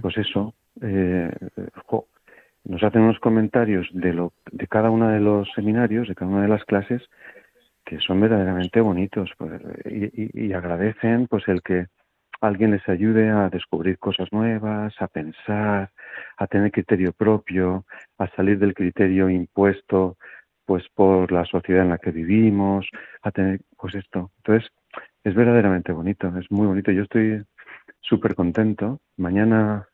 pues 0.00 0.16
eso, 0.16 0.54
eh, 0.80 1.30
nos 2.64 2.82
hacen 2.82 3.02
unos 3.02 3.18
comentarios 3.18 3.88
de, 3.92 4.12
lo, 4.12 4.32
de 4.50 4.66
cada 4.66 4.90
uno 4.90 5.08
de 5.08 5.20
los 5.20 5.48
seminarios, 5.54 6.08
de 6.08 6.14
cada 6.14 6.30
una 6.30 6.42
de 6.42 6.48
las 6.48 6.64
clases, 6.64 7.02
que 7.84 7.98
son 7.98 8.20
verdaderamente 8.20 8.80
bonitos 8.80 9.30
pues, 9.36 9.60
y, 9.84 10.46
y, 10.46 10.52
agradecen 10.52 11.26
pues 11.26 11.48
el 11.48 11.62
que 11.62 11.86
alguien 12.40 12.70
les 12.70 12.88
ayude 12.88 13.30
a 13.30 13.48
descubrir 13.48 13.98
cosas 13.98 14.32
nuevas, 14.32 14.94
a 15.00 15.08
pensar, 15.08 15.90
a 16.36 16.46
tener 16.46 16.70
criterio 16.70 17.12
propio, 17.12 17.84
a 18.18 18.28
salir 18.28 18.58
del 18.58 18.74
criterio 18.74 19.28
impuesto 19.28 20.16
pues 20.64 20.84
por 20.94 21.32
la 21.32 21.44
sociedad 21.46 21.82
en 21.82 21.90
la 21.90 21.98
que 21.98 22.12
vivimos, 22.12 22.86
a 23.22 23.32
tener 23.32 23.60
pues 23.76 23.94
esto. 23.96 24.30
Entonces, 24.36 24.70
es 25.24 25.34
verdaderamente 25.34 25.92
bonito, 25.92 26.28
es 26.38 26.50
muy 26.50 26.66
bonito. 26.66 26.90
Yo 26.90 27.02
estoy 27.02 27.44
súper 28.00 28.34
contento. 28.34 29.00
Mañana, 29.16 29.88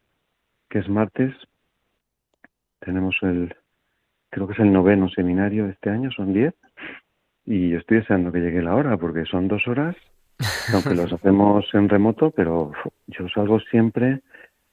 que 0.69 0.79
es 0.79 0.89
martes, 0.89 1.35
tenemos 2.81 3.17
el, 3.23 3.55
creo 4.31 4.47
que 4.47 4.53
es 4.53 4.59
el 4.61 4.73
noveno 4.73 5.09
seminario 5.09 5.67
de 5.67 5.73
este 5.73 5.91
año, 5.91 6.11
son 6.11 6.33
diez, 6.33 6.55
y 7.45 7.71
yo 7.71 7.79
estoy 7.79 7.99
deseando 7.99 8.33
que 8.33 8.41
llegue 8.41 8.63
la 8.63 8.75
hora, 8.75 8.97
porque 8.97 9.25
son 9.25 9.49
dos 9.49 9.67
horas, 9.69 9.97
aunque 10.75 10.95
los 10.95 11.13
hacemos 11.13 11.67
en 11.75 11.89
remoto, 11.89 12.31
pero 12.31 12.73
yo 13.07 13.29
salgo 13.29 13.61
siempre 13.61 14.21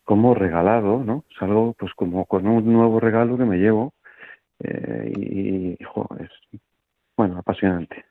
como 0.04 0.36
regalado, 0.36 1.04
¿no? 1.04 1.24
Salgo 1.40 1.74
pues 1.74 1.94
como 1.94 2.26
con 2.26 2.46
un 2.46 2.72
nuevo 2.72 3.00
regalo 3.00 3.38
que 3.38 3.46
me 3.46 3.58
llevo 3.58 3.94
eh, 4.60 5.14
y, 5.16 5.72
es, 5.74 6.60
bueno, 7.16 7.38
apasionante. 7.38 8.06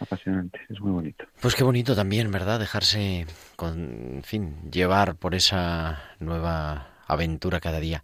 Apasionante, 0.00 0.60
es 0.70 0.80
muy 0.80 0.92
bonito. 0.92 1.26
Pues 1.42 1.54
qué 1.54 1.62
bonito 1.62 1.94
también, 1.94 2.30
¿verdad? 2.32 2.58
Dejarse, 2.58 3.26
con, 3.56 4.16
en 4.16 4.22
fin, 4.22 4.70
llevar 4.70 5.16
por 5.16 5.34
esa 5.34 6.02
nueva 6.18 6.88
aventura 7.06 7.60
cada 7.60 7.80
día. 7.80 8.02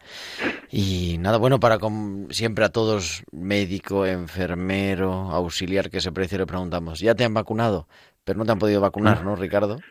Y 0.71 1.17
nada, 1.19 1.39
bueno, 1.39 1.59
para 1.59 1.79
siempre 2.31 2.65
a 2.65 2.69
todos, 2.69 3.25
médico, 3.33 4.05
enfermero, 4.05 5.13
auxiliar 5.31 5.91
que 5.91 6.01
se 6.01 6.13
precie, 6.13 6.39
le 6.39 6.47
preguntamos, 6.47 7.01
¿ya 7.01 7.15
te 7.15 7.25
han 7.25 7.35
vacunado? 7.35 7.87
Pero 8.25 8.39
no 8.39 8.45
te 8.45 8.53
han 8.53 8.59
podido 8.59 8.81
vacunar, 8.81 9.25
¿no, 9.25 9.37
Ricardo? 9.37 9.79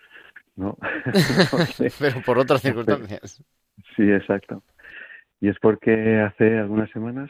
No. 0.57 0.77
Pero 1.99 2.21
por 2.21 2.39
otras 2.39 2.61
circunstancias. 2.61 3.43
Sí, 3.93 4.09
exacto. 4.09 4.63
Y 5.41 5.49
es 5.49 5.57
porque 5.61 6.21
hace 6.21 6.59
algunas 6.59 6.89
semanas, 6.91 7.29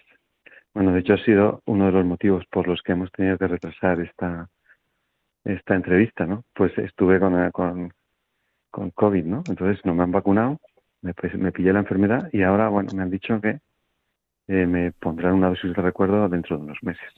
bueno, 0.75 0.91
de 0.91 0.99
hecho 0.99 1.13
ha 1.13 1.25
sido 1.25 1.63
uno 1.65 1.87
de 1.87 1.91
los 1.91 2.05
motivos 2.05 2.45
por 2.51 2.67
los 2.67 2.83
que 2.83 2.91
hemos 2.91 3.11
tenido 3.11 3.39
que 3.39 3.47
retrasar 3.47 3.99
esta, 3.99 4.47
esta 5.45 5.75
entrevista, 5.75 6.25
¿no? 6.25 6.43
Pues 6.53 6.77
estuve 6.77 7.19
con, 7.19 7.51
con, 7.51 7.93
con 8.71 8.89
COVID, 8.91 9.23
¿no? 9.23 9.43
Entonces 9.47 9.83
no 9.85 9.93
me 9.93 10.03
han 10.03 10.11
vacunado, 10.11 10.59
me, 11.01 11.13
me 11.37 11.51
pillé 11.51 11.71
la 11.71 11.79
enfermedad 11.79 12.29
y 12.33 12.41
ahora, 12.41 12.67
bueno, 12.67 12.91
me 12.93 13.03
han 13.03 13.11
dicho 13.11 13.39
que 13.39 13.59
eh, 14.47 14.65
me 14.65 14.91
pondrán 14.91 15.33
una 15.33 15.49
dosis 15.49 15.73
de 15.73 15.81
recuerdo 15.81 16.27
dentro 16.27 16.57
de 16.57 16.63
unos 16.63 16.77
meses. 16.81 17.09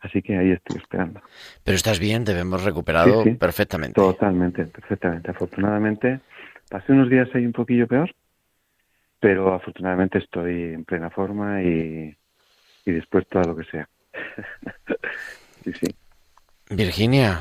Así 0.00 0.22
que 0.22 0.36
ahí 0.36 0.52
estoy 0.52 0.78
esperando. 0.78 1.20
Pero 1.64 1.76
estás 1.76 1.98
bien, 1.98 2.24
te 2.24 2.38
hemos 2.38 2.62
recuperado 2.62 3.24
perfectamente. 3.38 3.94
Totalmente, 3.94 4.64
perfectamente. 4.66 5.30
Afortunadamente, 5.30 6.20
pasé 6.70 6.92
unos 6.92 7.10
días 7.10 7.28
ahí 7.34 7.44
un 7.44 7.52
poquillo 7.52 7.86
peor, 7.86 8.14
pero 9.18 9.52
afortunadamente 9.52 10.18
estoy 10.18 10.74
en 10.74 10.84
plena 10.84 11.10
forma 11.10 11.62
y, 11.62 12.16
y 12.84 12.92
dispuesto 12.92 13.40
a 13.40 13.44
lo 13.44 13.56
que 13.56 13.64
sea. 13.64 13.88
sí, 15.64 15.72
sí. 15.72 15.96
Virginia, 16.70 17.40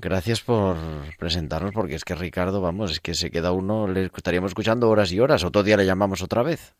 gracias 0.00 0.40
por 0.40 0.76
presentarnos, 1.18 1.72
porque 1.72 1.94
es 1.94 2.04
que 2.04 2.14
Ricardo, 2.14 2.60
vamos, 2.60 2.92
es 2.92 3.00
que 3.00 3.14
se 3.14 3.30
queda 3.30 3.52
uno, 3.52 3.86
le 3.86 4.06
estaríamos 4.06 4.50
escuchando 4.50 4.88
horas 4.88 5.12
y 5.12 5.20
horas, 5.20 5.44
otro 5.44 5.62
día 5.62 5.76
le 5.76 5.86
llamamos 5.86 6.22
otra 6.22 6.42
vez. 6.42 6.74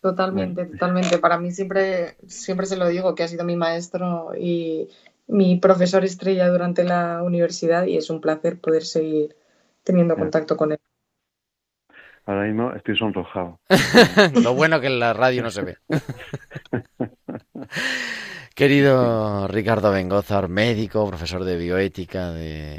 Totalmente, 0.00 0.66
totalmente. 0.66 1.18
Para 1.18 1.38
mí 1.38 1.50
siempre, 1.50 2.16
siempre 2.26 2.66
se 2.66 2.76
lo 2.76 2.88
digo, 2.88 3.14
que 3.14 3.22
ha 3.22 3.28
sido 3.28 3.44
mi 3.44 3.56
maestro 3.56 4.32
y 4.38 4.88
mi 5.26 5.56
profesor 5.56 6.04
estrella 6.04 6.48
durante 6.48 6.84
la 6.84 7.22
universidad 7.22 7.86
y 7.86 7.96
es 7.96 8.10
un 8.10 8.20
placer 8.20 8.60
poder 8.60 8.84
seguir 8.84 9.34
teniendo 9.82 10.16
contacto 10.16 10.56
con 10.56 10.72
él. 10.72 10.78
Ahora 12.26 12.44
mismo 12.44 12.72
estoy 12.72 12.96
sonrojado. 12.96 13.60
Lo 14.42 14.54
bueno 14.54 14.80
que 14.80 14.86
en 14.86 14.98
la 14.98 15.12
radio 15.12 15.42
no 15.42 15.50
se 15.50 15.62
ve. 15.62 15.76
Querido 18.54 19.48
Ricardo 19.48 19.90
Bengozar, 19.90 20.48
médico, 20.48 21.08
profesor 21.08 21.42
de 21.42 21.56
bioética 21.56 22.32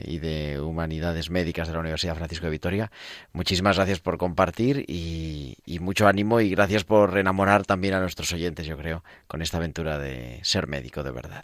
y 0.05 0.19
de 0.19 0.61
humanidades 0.61 1.29
médicas 1.29 1.67
de 1.67 1.73
la 1.73 1.81
Universidad 1.81 2.15
Francisco 2.15 2.45
de 2.45 2.51
Vitoria, 2.51 2.91
muchísimas 3.33 3.75
gracias 3.75 3.99
por 3.99 4.17
compartir 4.17 4.85
y, 4.87 5.57
mucho 5.81 6.07
ánimo 6.07 6.39
y 6.39 6.49
gracias 6.49 6.85
por 6.85 7.17
enamorar 7.17 7.65
también 7.65 7.93
a 7.93 7.99
nuestros 7.99 8.31
oyentes, 8.31 8.65
yo 8.65 8.77
creo, 8.77 9.03
con 9.27 9.41
esta 9.41 9.57
aventura 9.57 9.99
de 9.99 10.39
ser 10.43 10.67
médico 10.67 11.03
de 11.03 11.11
verdad. 11.11 11.43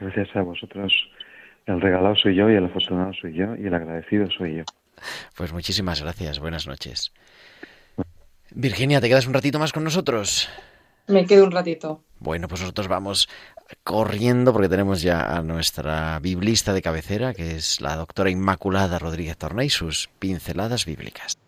Gracias 0.00 0.34
a 0.34 0.42
vosotros. 0.42 0.92
El 1.66 1.80
regalado 1.80 2.16
soy 2.16 2.34
yo 2.34 2.50
y 2.50 2.56
el 2.56 2.64
afortunado 2.64 3.12
soy 3.14 3.34
yo 3.34 3.54
y 3.54 3.68
el 3.68 3.74
agradecido 3.74 4.28
soy 4.36 4.56
yo. 4.56 4.64
Pues 5.36 5.52
muchísimas 5.52 6.02
gracias. 6.02 6.40
Buenas 6.40 6.66
noches. 6.66 7.12
Virginia, 8.52 9.00
¿te 9.00 9.08
quedas 9.08 9.28
un 9.28 9.34
ratito 9.34 9.60
más 9.60 9.72
con 9.72 9.84
nosotros? 9.84 10.50
Me 11.06 11.24
quedo 11.26 11.44
un 11.44 11.52
ratito. 11.52 12.02
Bueno, 12.18 12.48
pues 12.48 12.60
nosotros 12.60 12.86
vamos 12.86 13.28
corriendo 13.84 14.52
porque 14.52 14.68
tenemos 14.68 15.02
ya 15.02 15.36
a 15.36 15.42
nuestra 15.42 16.18
biblista 16.20 16.72
de 16.72 16.82
cabecera, 16.82 17.34
que 17.34 17.56
es 17.56 17.80
la 17.80 17.96
doctora 17.96 18.30
Inmaculada 18.30 18.98
Rodríguez 18.98 19.36
Tornay, 19.36 19.70
sus 19.70 20.08
pinceladas 20.18 20.84
bíblicas. 20.86 21.38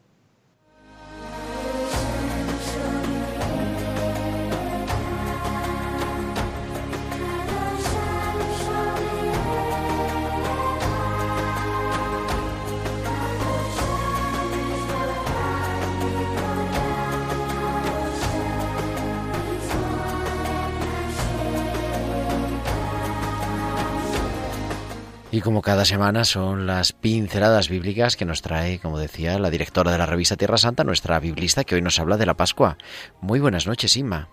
Y 25.33 25.41
como 25.41 25.63
cada 25.63 25.87
semana 25.87 26.27
son 26.27 26.67
las 26.67 26.93
pinceladas 26.93 27.71
bíblicas 27.71 28.19
que 28.19 28.27
nos 28.27 28.43
trae, 28.43 28.79
como 28.79 28.99
decía, 28.99 29.39
la 29.39 29.49
directora 29.49 29.91
de 29.91 29.97
la 29.97 30.05
revista 30.05 30.37
Tierra 30.37 30.59
Santa, 30.59 30.85
nuestra 30.85 31.19
biblista, 31.21 31.65
que 31.65 31.75
hoy 31.75 31.81
nos 31.81 31.99
habla 31.99 32.19
de 32.19 32.27
la 32.27 32.35
Pascua. 32.35 32.77
Muy 33.23 33.41
buenas 33.41 33.67
noches, 33.67 33.97
Inma. 33.97 34.29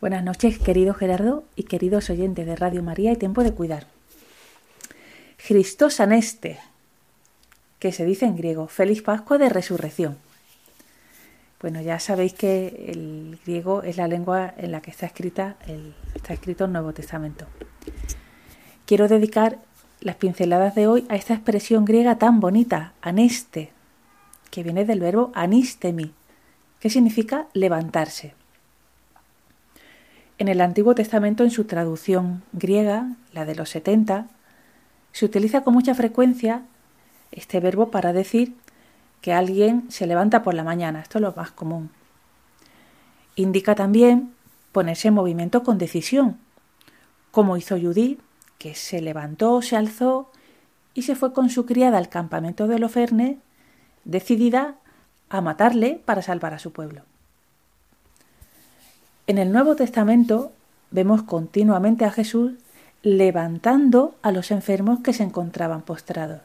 Buenas 0.00 0.22
noches, 0.22 0.60
querido 0.60 0.94
Gerardo 0.94 1.42
y 1.56 1.64
queridos 1.64 2.08
oyentes 2.08 2.46
de 2.46 2.54
Radio 2.54 2.84
María 2.84 3.10
y 3.10 3.16
Tiempo 3.16 3.42
de 3.42 3.52
Cuidar. 3.52 3.88
Christos 5.44 5.98
aneste. 5.98 6.60
que 7.80 7.90
se 7.90 8.04
dice 8.04 8.24
en 8.24 8.36
griego, 8.36 8.68
Feliz 8.68 9.02
Pascua 9.02 9.38
de 9.38 9.48
Resurrección. 9.48 10.18
Bueno, 11.60 11.80
ya 11.80 11.98
sabéis 11.98 12.34
que 12.34 12.68
el 12.86 13.40
griego 13.44 13.82
es 13.82 13.96
la 13.96 14.06
lengua 14.06 14.54
en 14.56 14.70
la 14.70 14.82
que 14.82 14.92
está 14.92 15.06
escrita 15.06 15.56
el, 15.66 15.96
está 16.14 16.32
escrito 16.32 16.66
el 16.66 16.72
Nuevo 16.72 16.92
Testamento. 16.92 17.48
Quiero 18.86 19.08
dedicar 19.08 19.58
las 20.02 20.16
pinceladas 20.16 20.74
de 20.74 20.86
hoy 20.86 21.06
a 21.08 21.16
esta 21.16 21.34
expresión 21.34 21.84
griega 21.84 22.18
tan 22.18 22.40
bonita, 22.40 22.92
aneste, 23.00 23.72
que 24.50 24.62
viene 24.62 24.84
del 24.84 25.00
verbo 25.00 25.30
anistemi, 25.34 26.12
que 26.80 26.90
significa 26.90 27.46
levantarse. 27.54 28.34
En 30.38 30.48
el 30.48 30.60
Antiguo 30.60 30.94
Testamento, 30.94 31.44
en 31.44 31.52
su 31.52 31.64
traducción 31.64 32.42
griega, 32.52 33.14
la 33.32 33.44
de 33.44 33.54
los 33.54 33.70
70, 33.70 34.26
se 35.12 35.24
utiliza 35.24 35.62
con 35.62 35.74
mucha 35.74 35.94
frecuencia 35.94 36.62
este 37.30 37.60
verbo 37.60 37.90
para 37.90 38.12
decir 38.12 38.54
que 39.20 39.32
alguien 39.32 39.84
se 39.88 40.06
levanta 40.06 40.42
por 40.42 40.54
la 40.54 40.64
mañana. 40.64 41.00
Esto 41.00 41.18
es 41.18 41.22
lo 41.22 41.32
más 41.36 41.52
común. 41.52 41.90
Indica 43.36 43.76
también 43.76 44.32
ponerse 44.72 45.08
en 45.08 45.14
movimiento 45.14 45.62
con 45.62 45.78
decisión, 45.78 46.38
como 47.30 47.56
hizo 47.56 47.78
Judith, 47.78 48.20
que 48.62 48.76
se 48.76 49.00
levantó, 49.00 49.60
se 49.60 49.74
alzó 49.74 50.30
y 50.94 51.02
se 51.02 51.16
fue 51.16 51.32
con 51.32 51.50
su 51.50 51.66
criada 51.66 51.98
al 51.98 52.08
campamento 52.08 52.68
de 52.68 52.78
Loferne, 52.78 53.38
decidida 54.04 54.76
a 55.28 55.40
matarle 55.40 56.00
para 56.04 56.22
salvar 56.22 56.54
a 56.54 56.60
su 56.60 56.72
pueblo. 56.72 57.02
En 59.26 59.38
el 59.38 59.50
Nuevo 59.50 59.74
Testamento 59.74 60.52
vemos 60.92 61.24
continuamente 61.24 62.04
a 62.04 62.12
Jesús 62.12 62.52
levantando 63.02 64.14
a 64.22 64.30
los 64.30 64.52
enfermos 64.52 65.00
que 65.00 65.12
se 65.12 65.24
encontraban 65.24 65.82
postrados. 65.82 66.40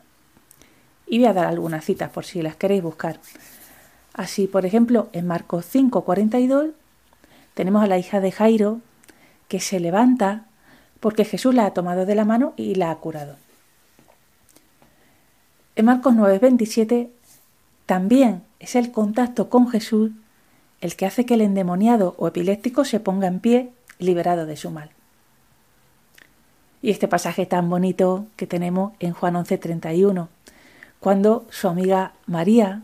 Y 1.06 1.20
voy 1.20 1.28
a 1.28 1.34
dar 1.34 1.46
algunas 1.46 1.86
citas 1.86 2.10
por 2.10 2.26
si 2.26 2.42
las 2.42 2.56
queréis 2.56 2.82
buscar. 2.82 3.20
Así, 4.14 4.48
por 4.48 4.66
ejemplo, 4.66 5.10
en 5.14 5.28
Marcos 5.28 5.68
5:42 5.72 6.72
tenemos 7.54 7.84
a 7.84 7.88
la 7.88 8.00
hija 8.00 8.22
de 8.22 8.32
Jairo 8.32 8.82
que 9.48 9.60
se 9.60 9.80
levanta 9.80 10.47
porque 11.00 11.26
Jesús 11.26 11.54
la 11.54 11.66
ha 11.66 11.74
tomado 11.74 12.06
de 12.06 12.16
la 12.16 12.26
mano 12.26 12.54
y 12.58 12.76
la 12.76 12.92
ha 12.92 12.96
curado. 12.96 13.36
En 15.76 15.86
Marcos 15.86 16.16
9:27 16.16 17.10
también 17.86 18.44
es 18.60 18.76
el 18.76 18.92
contacto 18.92 19.50
con 19.50 19.70
Jesús 19.70 20.12
el 20.82 20.96
que 20.96 21.06
hace 21.06 21.26
que 21.26 21.36
el 21.36 21.42
endemoniado 21.42 22.16
o 22.18 22.28
epiléptico 22.28 22.86
se 22.86 23.00
ponga 23.00 23.28
en 23.28 23.40
pie 23.40 23.72
liberado 24.00 24.46
de 24.46 24.58
su 24.58 24.72
mal. 24.72 24.90
Y 26.82 26.92
este 26.92 27.08
pasaje 27.08 27.46
tan 27.46 27.70
bonito 27.70 28.28
que 28.36 28.48
tenemos 28.48 28.94
en 29.00 29.14
Juan 29.14 29.36
11:31, 29.36 30.30
cuando 31.00 31.46
su 31.50 31.68
amiga 31.68 32.14
María 32.26 32.84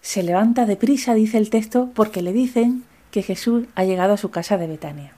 se 0.00 0.22
levanta 0.22 0.66
deprisa, 0.66 1.14
dice 1.14 1.38
el 1.38 1.50
texto, 1.50 1.90
porque 1.94 2.22
le 2.22 2.32
dicen 2.32 2.84
que 3.10 3.22
Jesús 3.22 3.66
ha 3.74 3.84
llegado 3.84 4.14
a 4.14 4.18
su 4.18 4.30
casa 4.30 4.56
de 4.56 4.68
Betania. 4.68 5.12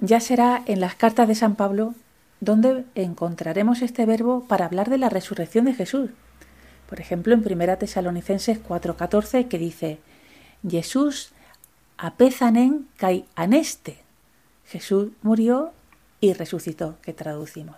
Ya 0.00 0.20
será 0.20 0.62
en 0.66 0.80
las 0.80 0.94
cartas 0.94 1.26
de 1.28 1.34
San 1.34 1.56
Pablo 1.56 1.94
donde 2.40 2.84
encontraremos 2.94 3.82
este 3.82 4.06
verbo 4.06 4.44
para 4.46 4.66
hablar 4.66 4.90
de 4.90 4.98
la 4.98 5.08
resurrección 5.08 5.64
de 5.64 5.74
Jesús, 5.74 6.10
por 6.88 7.00
ejemplo, 7.00 7.34
en 7.34 7.40
1 7.44 7.78
Tesalonicenses 7.78 8.58
4:14 8.62 9.48
que 9.48 9.58
dice, 9.58 9.98
Jesús 10.68 11.32
apezanen 11.98 12.88
kai 12.96 13.26
aneste. 13.34 13.98
Jesús 14.66 15.10
murió 15.22 15.72
y 16.20 16.32
resucitó, 16.32 16.96
que 17.02 17.12
traducimos. 17.12 17.76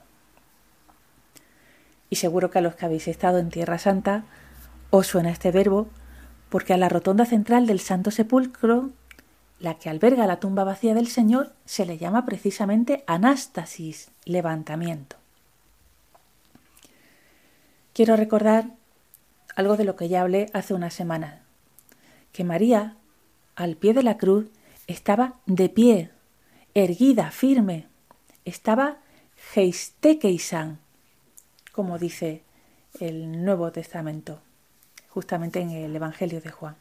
Y 2.08 2.16
seguro 2.16 2.50
que 2.50 2.58
a 2.58 2.62
los 2.62 2.76
que 2.76 2.86
habéis 2.86 3.08
estado 3.08 3.38
en 3.38 3.50
Tierra 3.50 3.78
Santa 3.78 4.24
os 4.90 5.08
suena 5.08 5.30
este 5.30 5.50
verbo, 5.50 5.88
porque 6.48 6.72
a 6.72 6.76
la 6.76 6.88
rotonda 6.88 7.24
central 7.24 7.66
del 7.66 7.80
Santo 7.80 8.10
Sepulcro, 8.10 8.90
la 9.61 9.74
que 9.74 9.90
alberga 9.90 10.26
la 10.26 10.40
tumba 10.40 10.64
vacía 10.64 10.94
del 10.94 11.06
Señor, 11.06 11.52
se 11.66 11.84
le 11.84 11.98
llama 11.98 12.24
precisamente 12.24 13.04
anástasis, 13.06 14.11
levantamiento. 14.24 15.16
Quiero 17.92 18.16
recordar 18.16 18.70
algo 19.54 19.76
de 19.76 19.84
lo 19.84 19.96
que 19.96 20.08
ya 20.08 20.22
hablé 20.22 20.50
hace 20.54 20.72
una 20.72 20.90
semana, 20.90 21.42
que 22.32 22.42
María, 22.42 22.96
al 23.54 23.76
pie 23.76 23.92
de 23.92 24.02
la 24.02 24.16
cruz, 24.16 24.46
estaba 24.86 25.34
de 25.44 25.68
pie, 25.68 26.11
erguida, 26.74 27.30
firme, 27.30 27.86
estaba 28.46 28.98
geistekeisan, 29.52 30.78
como 31.72 31.98
dice 31.98 32.42
el 32.98 33.44
Nuevo 33.44 33.70
Testamento, 33.72 34.40
justamente 35.11 35.61
en 35.61 35.70
el 35.70 35.94
Evangelio 35.94 36.40
de 36.40 36.50
Juan. 36.50 36.76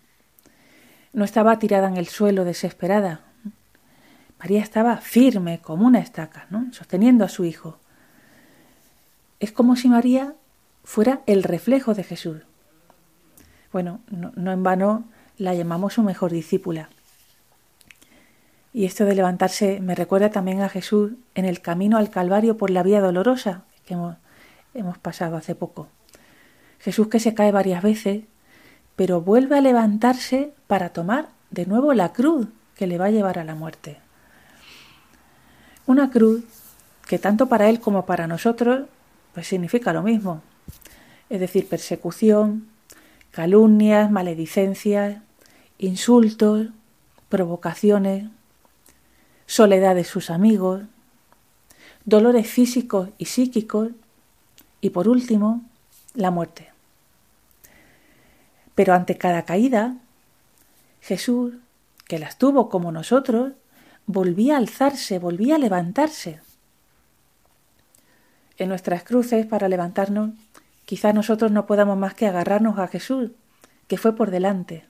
No 1.13 1.25
estaba 1.25 1.59
tirada 1.59 1.87
en 1.87 1.97
el 1.97 2.07
suelo 2.07 2.45
desesperada. 2.45 3.21
María 4.39 4.61
estaba 4.61 4.97
firme 4.97 5.59
como 5.59 5.85
una 5.85 5.99
estaca, 5.99 6.47
¿no? 6.49 6.71
sosteniendo 6.71 7.25
a 7.25 7.29
su 7.29 7.43
hijo. 7.43 7.77
Es 9.39 9.51
como 9.51 9.75
si 9.75 9.89
María 9.89 10.33
fuera 10.83 11.21
el 11.25 11.43
reflejo 11.43 11.93
de 11.93 12.03
Jesús. 12.03 12.41
Bueno, 13.71 13.99
no, 14.09 14.51
en 14.51 14.63
vano 14.63 15.05
la 15.37 15.53
llamamos 15.53 15.93
su 15.93 16.03
mejor 16.03 16.31
discípula. 16.31 16.89
Y 18.73 18.85
esto 18.85 19.05
de 19.05 19.15
levantarse 19.15 19.79
me 19.81 19.95
recuerda 19.95 20.29
también 20.29 20.61
a 20.61 20.69
Jesús 20.69 21.13
en 21.35 21.45
el 21.45 21.61
camino 21.61 21.97
al 21.97 22.09
Calvario 22.09 22.57
por 22.57 22.69
la 22.69 22.83
vía 22.83 23.01
dolorosa 23.01 23.63
que 23.85 23.95
hemos, 23.95 24.17
hemos 24.73 24.97
pasado 24.97 25.37
hace 25.37 25.55
poco. 25.55 25.87
Jesús 26.79 27.07
que 27.07 27.19
se 27.19 27.33
cae 27.33 27.51
varias 27.51 27.83
veces, 27.83 28.23
pero 28.99 29.21
vuelve 29.21 29.57
a 29.57 29.61
levantarse 29.61 30.51
para 30.67 30.89
tomar 30.89 31.29
de 31.51 31.65
nuevo 31.65 31.93
la 31.93 32.11
cruz 32.11 32.49
que 32.75 32.85
le 32.85 32.97
va 32.97 33.05
a 33.05 33.11
llevar 33.11 33.39
a 33.39 33.45
la 33.45 33.55
muerte. 33.55 33.95
Una 35.85 36.11
cruz 36.11 36.43
que 37.07 37.17
tanto 37.17 37.47
para 37.47 37.69
él 37.69 37.79
como 37.79 38.05
para 38.05 38.27
nosotros 38.27 38.89
pues 39.33 39.47
significa 39.47 39.93
lo 39.93 40.03
mismo, 40.03 40.41
es 41.29 41.39
decir, 41.39 41.69
persecución, 41.69 42.67
calumnias, 43.31 44.11
maledicencias, 44.11 45.21
insultos, 45.77 46.67
provocaciones, 47.29 48.25
soledad 49.45 49.95
de 49.95 50.03
sus 50.03 50.29
amigos, 50.29 50.81
dolores 52.03 52.49
físicos 52.49 53.11
y 53.17 53.27
psíquicos 53.27 53.91
y 54.81 54.89
por 54.89 55.07
último, 55.07 55.63
la 56.15 56.31
muerte. 56.31 56.68
Pero 58.79 58.93
ante 58.93 59.17
cada 59.17 59.43
caída, 59.43 59.97
Jesús, 61.01 61.55
que 62.07 62.17
las 62.17 62.37
tuvo 62.37 62.69
como 62.69 62.93
nosotros, 62.93 63.51
volvía 64.05 64.53
a 64.53 64.57
alzarse, 64.59 65.19
volvía 65.19 65.55
a 65.55 65.57
levantarse. 65.57 66.39
En 68.57 68.69
nuestras 68.69 69.03
cruces, 69.03 69.45
para 69.45 69.67
levantarnos, 69.67 70.29
Quizá 70.85 71.11
nosotros 71.11 71.51
no 71.51 71.65
podamos 71.65 71.97
más 71.97 72.13
que 72.13 72.25
agarrarnos 72.25 72.79
a 72.79 72.87
Jesús, 72.87 73.31
que 73.89 73.97
fue 73.97 74.15
por 74.15 74.31
delante. 74.31 74.85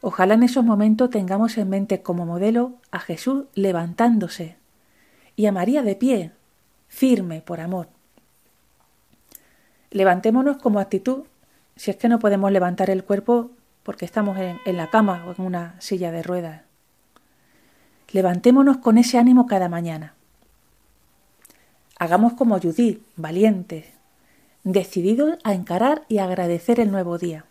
Ojalá 0.00 0.34
en 0.34 0.44
esos 0.44 0.64
momentos 0.64 1.10
tengamos 1.10 1.58
en 1.58 1.68
mente 1.68 2.02
como 2.02 2.24
modelo 2.24 2.74
a 2.92 3.00
Jesús 3.00 3.46
levantándose 3.54 4.58
y 5.34 5.46
a 5.46 5.52
María 5.52 5.82
de 5.82 5.96
pie, 5.96 6.30
firme 6.86 7.42
por 7.42 7.60
amor. 7.60 7.88
Levantémonos 9.90 10.58
como 10.58 10.78
actitud 10.78 11.24
si 11.76 11.90
es 11.90 11.96
que 11.96 12.08
no 12.08 12.18
podemos 12.18 12.50
levantar 12.50 12.90
el 12.90 13.04
cuerpo 13.04 13.50
porque 13.82 14.04
estamos 14.04 14.36
en, 14.38 14.58
la 14.76 14.90
cama 14.90 15.24
o 15.26 15.32
en 15.32 15.46
una 15.46 15.80
silla 15.80 16.10
de 16.10 16.22
ruedas. 16.22 16.62
Levantémonos 18.10 18.78
con 18.78 18.98
ese 18.98 19.18
ánimo 19.18 19.46
cada 19.46 19.68
mañana. 19.68 20.14
Hagamos 21.98 22.32
como 22.32 22.58
Judith, 22.58 23.00
valientes, 23.16 23.86
decidido 24.64 25.38
a 25.44 25.54
encarar 25.54 26.02
y 26.08 26.18
agradecer 26.18 26.80
el 26.80 26.90
nuevo 26.90 27.18
día. 27.18 27.44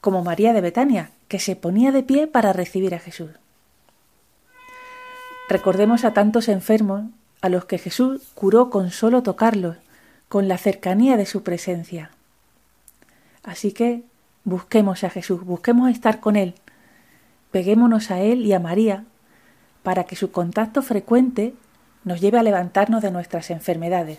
Como 0.00 0.24
María 0.24 0.52
de 0.52 0.60
Betania, 0.60 1.10
que 1.28 1.38
se 1.38 1.56
ponía 1.56 1.92
de 1.92 2.02
pie 2.02 2.26
para 2.26 2.52
recibir 2.52 2.94
a 2.94 2.98
Jesús. 2.98 3.30
Recordemos 5.48 6.04
a 6.04 6.14
tantos 6.14 6.48
enfermos 6.48 7.04
a 7.42 7.50
los 7.50 7.66
que 7.66 7.76
Jesús 7.76 8.22
curó 8.34 8.70
con 8.70 8.90
solo 8.90 9.22
tocarlos, 9.22 9.76
con 10.30 10.48
la 10.48 10.56
cercanía 10.56 11.18
de 11.18 11.26
su 11.26 11.42
presencia. 11.42 12.13
Así 13.44 13.72
que 13.72 14.02
busquemos 14.42 15.04
a 15.04 15.10
Jesús, 15.10 15.44
busquemos 15.44 15.90
estar 15.90 16.18
con 16.18 16.34
Él, 16.34 16.54
peguémonos 17.52 18.10
a 18.10 18.20
Él 18.20 18.44
y 18.44 18.52
a 18.52 18.58
María 18.58 19.04
para 19.82 20.04
que 20.04 20.16
su 20.16 20.32
contacto 20.32 20.82
frecuente 20.82 21.54
nos 22.02 22.20
lleve 22.20 22.38
a 22.38 22.42
levantarnos 22.42 23.02
de 23.02 23.10
nuestras 23.10 23.50
enfermedades 23.50 24.18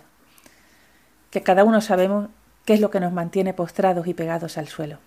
que 1.36 1.44
cada 1.44 1.66
uno 1.66 1.82
sabemos 1.82 2.30
qué 2.64 2.76
es 2.76 2.80
lo 2.80 2.90
que 2.90 3.02
nos 3.02 3.12
mantiene 3.12 3.54
postrados 3.54 4.08
y 4.08 4.14
pegados 4.14 4.58
al 4.58 4.70
suelo. 4.70 5.00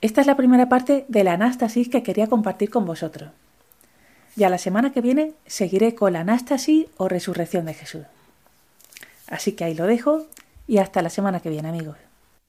Esta 0.00 0.20
es 0.20 0.26
la 0.26 0.36
primera 0.36 0.68
parte 0.68 1.04
de 1.06 1.22
la 1.22 1.34
anástasis 1.34 1.88
que 1.88 2.02
quería 2.02 2.26
compartir 2.26 2.70
con 2.70 2.84
vosotros. 2.84 3.30
Y 4.36 4.42
a 4.42 4.48
la 4.48 4.58
semana 4.58 4.92
que 4.92 5.00
viene 5.00 5.34
seguiré 5.46 5.94
con 5.94 6.14
la 6.14 6.22
anástasis 6.22 6.86
o 6.96 7.08
resurrección 7.08 7.66
de 7.66 7.74
Jesús. 7.74 8.02
Así 9.28 9.52
que 9.52 9.62
ahí 9.62 9.74
lo 9.74 9.86
dejo 9.86 10.26
y 10.66 10.78
hasta 10.78 11.02
la 11.02 11.10
semana 11.10 11.40
que 11.40 11.50
viene, 11.50 11.68
amigos. 11.68 11.96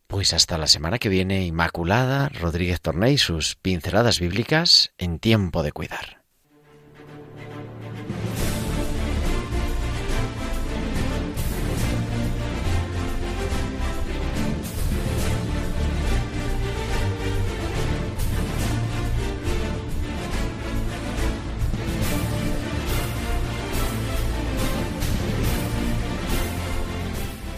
Pues 0.08 0.34
hasta 0.34 0.58
la 0.58 0.68
semana 0.68 1.00
que 1.00 1.10
viene, 1.10 1.46
Inmaculada 1.46 2.30
Rodríguez 2.30 2.80
Torney 2.80 3.16
y 3.16 3.18
sus 3.18 3.56
pinceladas 3.56 4.20
bíblicas 4.20 4.94
en 4.98 5.20
tiempo 5.20 5.64
de 5.64 5.74
cuidar. 5.74 6.17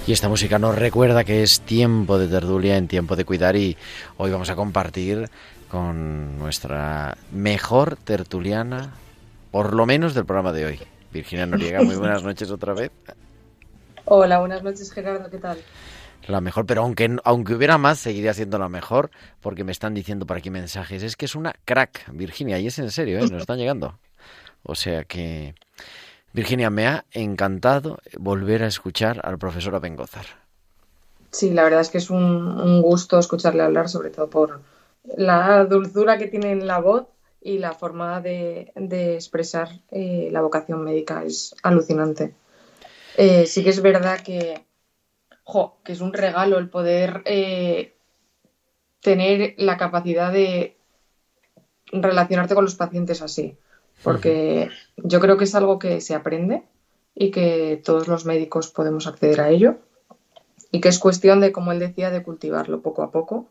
Y 0.09 0.11
esta 0.11 0.27
música 0.27 0.57
nos 0.57 0.75
recuerda 0.75 1.23
que 1.23 1.43
es 1.43 1.61
tiempo 1.61 2.17
de 2.17 2.27
tertulia, 2.27 2.77
en 2.77 2.87
tiempo 2.87 3.15
de 3.15 3.25
cuidar 3.25 3.55
y 3.55 3.77
hoy 4.17 4.31
vamos 4.31 4.49
a 4.49 4.55
compartir 4.55 5.29
con 5.69 6.39
nuestra 6.39 7.15
mejor 7.31 7.95
tertuliana, 7.95 8.95
por 9.51 9.75
lo 9.75 9.85
menos 9.85 10.15
del 10.15 10.25
programa 10.25 10.51
de 10.51 10.65
hoy. 10.65 10.79
Virginia 11.13 11.45
Noriega, 11.45 11.83
muy 11.83 11.95
buenas 11.95 12.23
noches 12.23 12.49
otra 12.49 12.73
vez. 12.73 12.89
Hola, 14.05 14.39
buenas 14.39 14.63
noches 14.63 14.91
Gerardo, 14.91 15.29
¿qué 15.29 15.37
tal? 15.37 15.59
La 16.25 16.41
mejor, 16.41 16.65
pero 16.65 16.81
aunque, 16.81 17.15
aunque 17.23 17.53
hubiera 17.53 17.77
más, 17.77 17.99
seguiría 17.99 18.33
siendo 18.33 18.57
la 18.57 18.67
mejor, 18.67 19.11
porque 19.41 19.63
me 19.63 19.71
están 19.71 19.93
diciendo 19.93 20.25
por 20.25 20.37
aquí 20.37 20.49
mensajes. 20.49 21.03
Es 21.03 21.15
que 21.15 21.25
es 21.25 21.35
una 21.35 21.53
crack, 21.65 22.11
Virginia, 22.13 22.57
y 22.57 22.65
es 22.65 22.79
en 22.79 22.89
serio, 22.89 23.19
¿eh? 23.19 23.27
nos 23.29 23.41
están 23.41 23.59
llegando. 23.59 23.99
O 24.63 24.73
sea 24.73 25.03
que 25.03 25.53
Virginia, 26.33 26.69
me 26.69 26.87
ha 26.87 27.05
encantado 27.11 27.97
volver 28.17 28.63
a 28.63 28.67
escuchar 28.67 29.19
al 29.23 29.39
profesor 29.39 29.75
Abengozar. 29.75 30.25
Sí, 31.31 31.51
la 31.51 31.63
verdad 31.63 31.81
es 31.81 31.89
que 31.89 31.97
es 31.97 32.09
un, 32.09 32.81
gusto 32.81 33.17
escucharle 33.17 33.63
hablar, 33.63 33.89
sobre 33.89 34.09
todo 34.09 34.29
por 34.29 34.61
la 35.17 35.65
dulzura 35.65 36.17
que 36.17 36.27
tiene 36.27 36.51
en 36.51 36.67
la 36.67 36.79
voz 36.79 37.07
y 37.41 37.57
la 37.57 37.73
forma 37.73 38.21
de, 38.21 38.71
expresar 38.75 39.69
eh, 39.91 40.29
la 40.31 40.41
vocación 40.41 40.83
médica. 40.83 41.23
Es 41.23 41.55
alucinante. 41.63 42.33
Eh, 43.17 43.45
sí 43.47 43.63
que 43.63 43.71
es 43.71 43.81
verdad 43.81 44.21
que, 44.21 44.65
que 45.83 45.91
es 45.91 46.01
un 46.01 46.13
regalo 46.13 46.59
el 46.59 46.69
poder 46.69 47.23
eh, 47.25 47.95
tener 49.01 49.55
la 49.57 49.77
capacidad 49.77 50.31
de 50.31 50.77
relacionarte 51.91 52.53
con 52.53 52.65
los 52.65 52.75
pacientes 52.75 53.21
así 53.23 53.57
porque 54.03 54.69
yo 54.97 55.19
creo 55.19 55.37
que 55.37 55.43
es 55.43 55.55
algo 55.55 55.79
que 55.79 56.01
se 56.01 56.15
aprende 56.15 56.63
y 57.15 57.31
que 57.31 57.81
todos 57.83 58.07
los 58.07 58.25
médicos 58.25 58.69
podemos 58.69 59.07
acceder 59.07 59.41
a 59.41 59.49
ello 59.49 59.77
y 60.71 60.81
que 60.81 60.89
es 60.89 60.99
cuestión 60.99 61.39
de, 61.39 61.51
como 61.51 61.71
él 61.71 61.79
decía, 61.79 62.11
de 62.11 62.23
cultivarlo 62.23 62.81
poco 62.81 63.03
a 63.03 63.11
poco 63.11 63.49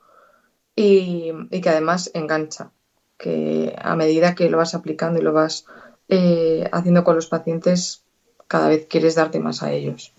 y, 0.75 1.33
que 1.61 1.69
además 1.69 2.11
engancha, 2.15 2.71
que 3.17 3.75
a 3.79 3.97
medida 3.97 4.35
que 4.35 4.49
lo 4.49 4.59
vas 4.59 4.75
aplicando 4.75 5.21
y 5.21 5.25
lo 5.25 5.33
vas 5.33 5.67
eh, 6.09 6.69
haciendo 6.73 7.05
con 7.05 7.17
los 7.17 7.27
pacientes, 7.27 8.05
cada 8.47 8.69
vez 8.69 8.87
quieres 8.89 9.17
darte 9.17 9.41
más 9.41 9.63
a 9.63 9.73
ellos. 9.73 10.13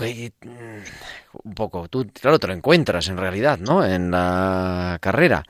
Mm, 0.00 0.82
un 1.44 1.54
poco, 1.54 1.88
tú, 1.88 2.06
claro, 2.12 2.38
te 2.38 2.46
lo 2.46 2.54
encuentras 2.54 3.08
en 3.08 3.16
realidad, 3.16 3.58
¿no? 3.58 3.84
En 3.84 4.10
la 4.10 4.98
carrera. 5.00 5.44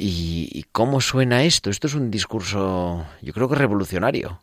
¿Y, 0.00 0.64
cómo 0.70 1.00
suena 1.00 1.42
esto? 1.42 1.70
Esto 1.70 1.88
es 1.88 1.94
un 1.94 2.08
discurso, 2.08 3.04
yo 3.20 3.32
creo 3.32 3.48
que 3.48 3.56
revolucionario. 3.56 4.40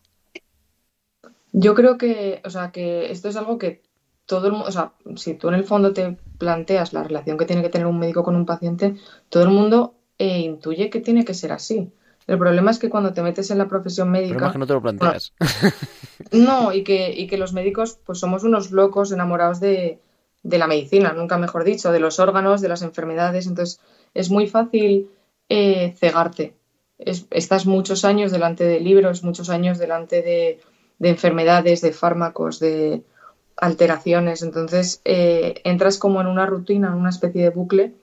Yo 1.54 1.74
creo 1.76 1.98
que, 1.98 2.42
o 2.44 2.50
sea, 2.50 2.72
que 2.72 3.10
esto 3.10 3.30
es 3.30 3.38
algo 3.38 3.58
que 3.58 3.82
todo 4.26 4.48
el 4.48 4.52
mundo, 4.52 4.68
o 4.68 4.72
sea, 4.72 4.92
si 5.16 5.36
tú 5.36 5.48
en 5.48 5.54
el 5.54 5.64
fondo 5.64 5.94
te 5.94 6.18
planteas 6.38 6.92
la 6.92 7.04
relación 7.04 7.38
que 7.38 7.46
tiene 7.46 7.62
que 7.62 7.70
tener 7.70 7.88
un 7.88 7.98
médico 7.98 8.22
con 8.22 8.36
un 8.36 8.46
paciente, 8.46 8.96
todo 9.30 9.44
el 9.44 9.50
mundo 9.50 9.94
eh, 10.20 10.40
intuye 10.40 10.90
que 10.90 11.00
tiene 11.00 11.24
que 11.24 11.34
ser 11.34 11.54
así. 11.54 11.90
El 12.28 12.38
problema 12.38 12.72
es 12.72 12.80
que 12.80 12.90
cuando 12.90 13.14
te 13.14 13.22
metes 13.22 13.50
en 13.50 13.60
la 13.60 13.70
profesión 13.70 14.12
médica. 14.12 14.38
Pero 14.38 14.52
que 14.52 14.58
no 14.58 14.68
te 14.68 14.74
lo 14.74 14.82
planteas. 14.82 15.34
No, 16.32 16.74
y, 16.74 16.84
que, 16.84 17.14
y 17.14 17.28
que 17.28 17.38
los 17.38 17.54
médicos, 17.54 18.00
pues 18.04 18.20
somos 18.20 18.44
unos 18.44 18.72
locos 18.72 19.12
enamorados 19.12 19.60
de, 19.60 20.00
de 20.44 20.58
la 20.58 20.66
medicina, 20.66 21.14
nunca 21.14 21.38
mejor 21.38 21.64
dicho, 21.64 21.92
de 21.92 22.00
los 22.00 22.20
órganos, 22.20 22.62
de 22.62 22.70
las 22.70 22.82
enfermedades. 22.82 23.48
Entonces, 23.48 23.80
es 24.14 24.32
muy 24.32 24.48
fácil 24.48 25.10
eh, 25.50 25.96
cegarte. 25.98 26.56
estás 26.98 27.66
muchos 27.66 28.06
años 28.06 28.32
delante 28.32 28.64
de 28.64 28.80
libros, 28.80 29.24
muchos 29.24 29.50
años 29.50 29.78
delante 29.78 30.22
de, 30.22 30.60
enfermedades, 31.00 31.82
de 31.82 31.92
fármacos, 31.92 32.60
de 32.60 33.04
alteraciones. 33.58 34.42
Entonces 34.42 35.02
eh, 35.06 35.62
entras 35.64 35.98
como 35.98 36.22
en 36.22 36.28
una 36.28 36.46
rutina, 36.46 36.88
en 36.88 36.96
una 36.96 37.10
especie 37.10 37.44
de 37.44 37.50
bucle 37.50 37.94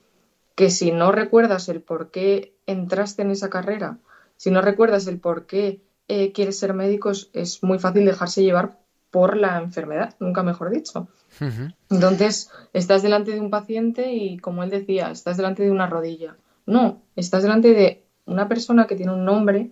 que 0.55 0.69
si 0.69 0.91
no 0.91 1.11
recuerdas 1.11 1.67
el 1.69 1.81
por 1.81 2.11
qué 2.11 2.53
entraste 2.67 3.23
en 3.23 3.31
esa 3.31 3.49
carrera, 3.49 3.97
si 4.37 4.51
no 4.51 4.61
recuerdas 4.61 5.07
el 5.07 5.19
por 5.19 5.45
qué 5.45 5.81
eh, 6.07 6.31
quieres 6.31 6.59
ser 6.59 6.73
médico, 6.73 7.11
es, 7.11 7.63
muy 7.63 7.79
fácil 7.79 8.05
dejarse 8.05 8.43
llevar 8.43 8.77
por 9.09 9.37
la 9.37 9.59
enfermedad, 9.59 10.15
nunca 10.19 10.43
mejor 10.43 10.69
dicho. 10.69 11.07
Entonces, 11.89 12.51
estás 12.73 13.01
delante 13.01 13.31
de 13.31 13.39
un 13.39 13.49
paciente 13.49 14.13
y, 14.13 14.37
como 14.37 14.63
él 14.63 14.69
decía, 14.69 15.11
estás 15.11 15.37
delante 15.37 15.63
de 15.63 15.71
una 15.71 15.87
rodilla. 15.87 16.35
No, 16.65 17.01
estás 17.15 17.43
delante 17.43 17.73
de 17.73 18.05
una 18.25 18.47
persona 18.47 18.87
que 18.87 18.95
tiene 18.95 19.13
un 19.13 19.25
nombre 19.25 19.71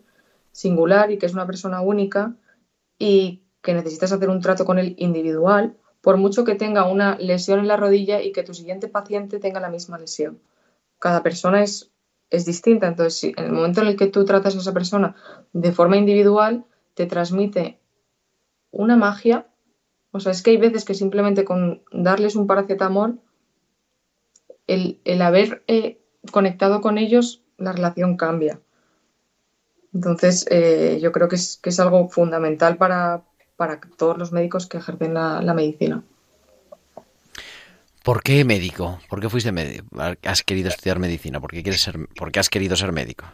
singular 0.51 1.11
y 1.11 1.17
que 1.17 1.25
es 1.25 1.33
una 1.33 1.45
persona 1.45 1.81
única 1.81 2.35
y 2.99 3.43
que 3.61 3.73
necesitas 3.73 4.11
hacer 4.11 4.29
un 4.29 4.41
trato 4.41 4.65
con 4.65 4.79
él 4.79 4.95
individual, 4.97 5.77
por 6.01 6.17
mucho 6.17 6.43
que 6.43 6.55
tenga 6.55 6.85
una 6.89 7.15
lesión 7.17 7.59
en 7.59 7.67
la 7.67 7.77
rodilla 7.77 8.21
y 8.21 8.31
que 8.31 8.43
tu 8.43 8.53
siguiente 8.53 8.87
paciente 8.87 9.39
tenga 9.39 9.59
la 9.59 9.69
misma 9.69 9.99
lesión. 9.99 10.41
Cada 10.99 11.23
persona 11.23 11.63
es, 11.63 11.91
es 12.29 12.45
distinta, 12.45 12.87
entonces 12.87 13.19
si 13.19 13.33
en 13.37 13.45
el 13.45 13.51
momento 13.51 13.81
en 13.81 13.87
el 13.87 13.95
que 13.95 14.07
tú 14.07 14.25
tratas 14.25 14.55
a 14.55 14.59
esa 14.59 14.73
persona 14.73 15.15
de 15.53 15.71
forma 15.71 15.97
individual, 15.97 16.65
te 16.95 17.05
transmite 17.05 17.79
una 18.71 18.97
magia. 18.97 19.47
O 20.11 20.19
sea, 20.19 20.31
es 20.31 20.41
que 20.41 20.51
hay 20.51 20.57
veces 20.57 20.85
que 20.85 20.93
simplemente 20.93 21.45
con 21.45 21.83
darles 21.91 22.35
un 22.35 22.47
paracetamol, 22.47 23.21
el, 24.67 24.99
el 25.05 25.21
haber 25.21 25.63
eh, 25.67 26.00
conectado 26.29 26.81
con 26.81 26.97
ellos, 26.97 27.41
la 27.57 27.71
relación 27.71 28.17
cambia. 28.17 28.59
Entonces, 29.93 30.45
eh, 30.49 30.99
yo 31.01 31.11
creo 31.11 31.27
que 31.27 31.35
es, 31.35 31.59
que 31.61 31.69
es 31.69 31.79
algo 31.79 32.09
fundamental 32.09 32.77
para, 32.77 33.23
todos 33.97 34.17
los 34.17 34.31
médicos 34.31 34.67
que 34.67 34.77
ejercen 34.77 35.13
la, 35.13 35.53
medicina. 35.53 36.03
¿Por 38.03 38.23
qué 38.23 38.43
médico? 38.43 38.99
¿Por 39.09 39.19
qué 39.19 39.29
fuiste 39.29 39.51
médico? 39.51 39.85
¿Has 40.23 40.41
querido 40.43 40.69
estudiar 40.69 40.97
medicina? 40.97 41.39
¿Por 41.39 41.51
qué, 41.51 41.61
quieres 41.61 41.81
ser, 41.81 42.07
¿Por 42.15 42.31
qué 42.31 42.39
has 42.39 42.49
querido 42.49 42.75
ser 42.75 42.91
médico? 42.91 43.25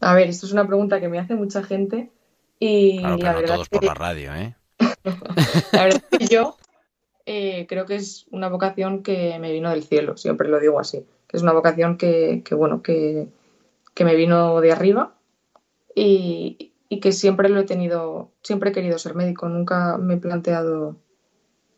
A 0.00 0.14
ver, 0.14 0.28
esto 0.28 0.46
es 0.46 0.52
una 0.52 0.66
pregunta 0.66 0.98
que 0.98 1.08
me 1.08 1.18
hace 1.18 1.34
mucha 1.34 1.62
gente 1.62 2.10
y 2.58 2.98
la 3.00 3.34
verdad 3.34 3.54
todos 3.54 3.68
por 3.68 3.84
la 3.84 3.94
radio, 3.94 4.34
¿eh? 4.34 4.56
la 5.72 5.84
verdad 5.84 6.02
es 6.10 6.18
que 6.18 6.26
yo 6.26 6.56
eh, 7.26 7.66
creo 7.68 7.86
que 7.86 7.96
es 7.96 8.26
una 8.30 8.48
vocación 8.48 9.02
que 9.02 9.38
me 9.38 9.52
vino 9.52 9.70
del 9.70 9.84
cielo, 9.84 10.16
siempre 10.16 10.48
lo 10.48 10.58
digo 10.58 10.80
así 10.80 11.06
que 11.30 11.36
es 11.36 11.44
una 11.44 11.52
vocación 11.52 11.96
que, 11.96 12.42
bueno, 12.50 12.82
que, 12.82 13.28
me 14.00 14.16
vino 14.16 14.60
de 14.60 14.72
arriba 14.72 15.14
y, 15.94 16.72
que 17.00 17.12
siempre 17.12 17.48
lo 17.48 17.60
he 17.60 17.64
tenido, 17.64 18.32
siempre 18.42 18.70
he 18.70 18.72
querido 18.72 18.98
ser 18.98 19.14
médico, 19.14 19.48
nunca 19.48 19.96
me 19.96 20.14
he 20.14 20.16
planteado 20.16 20.96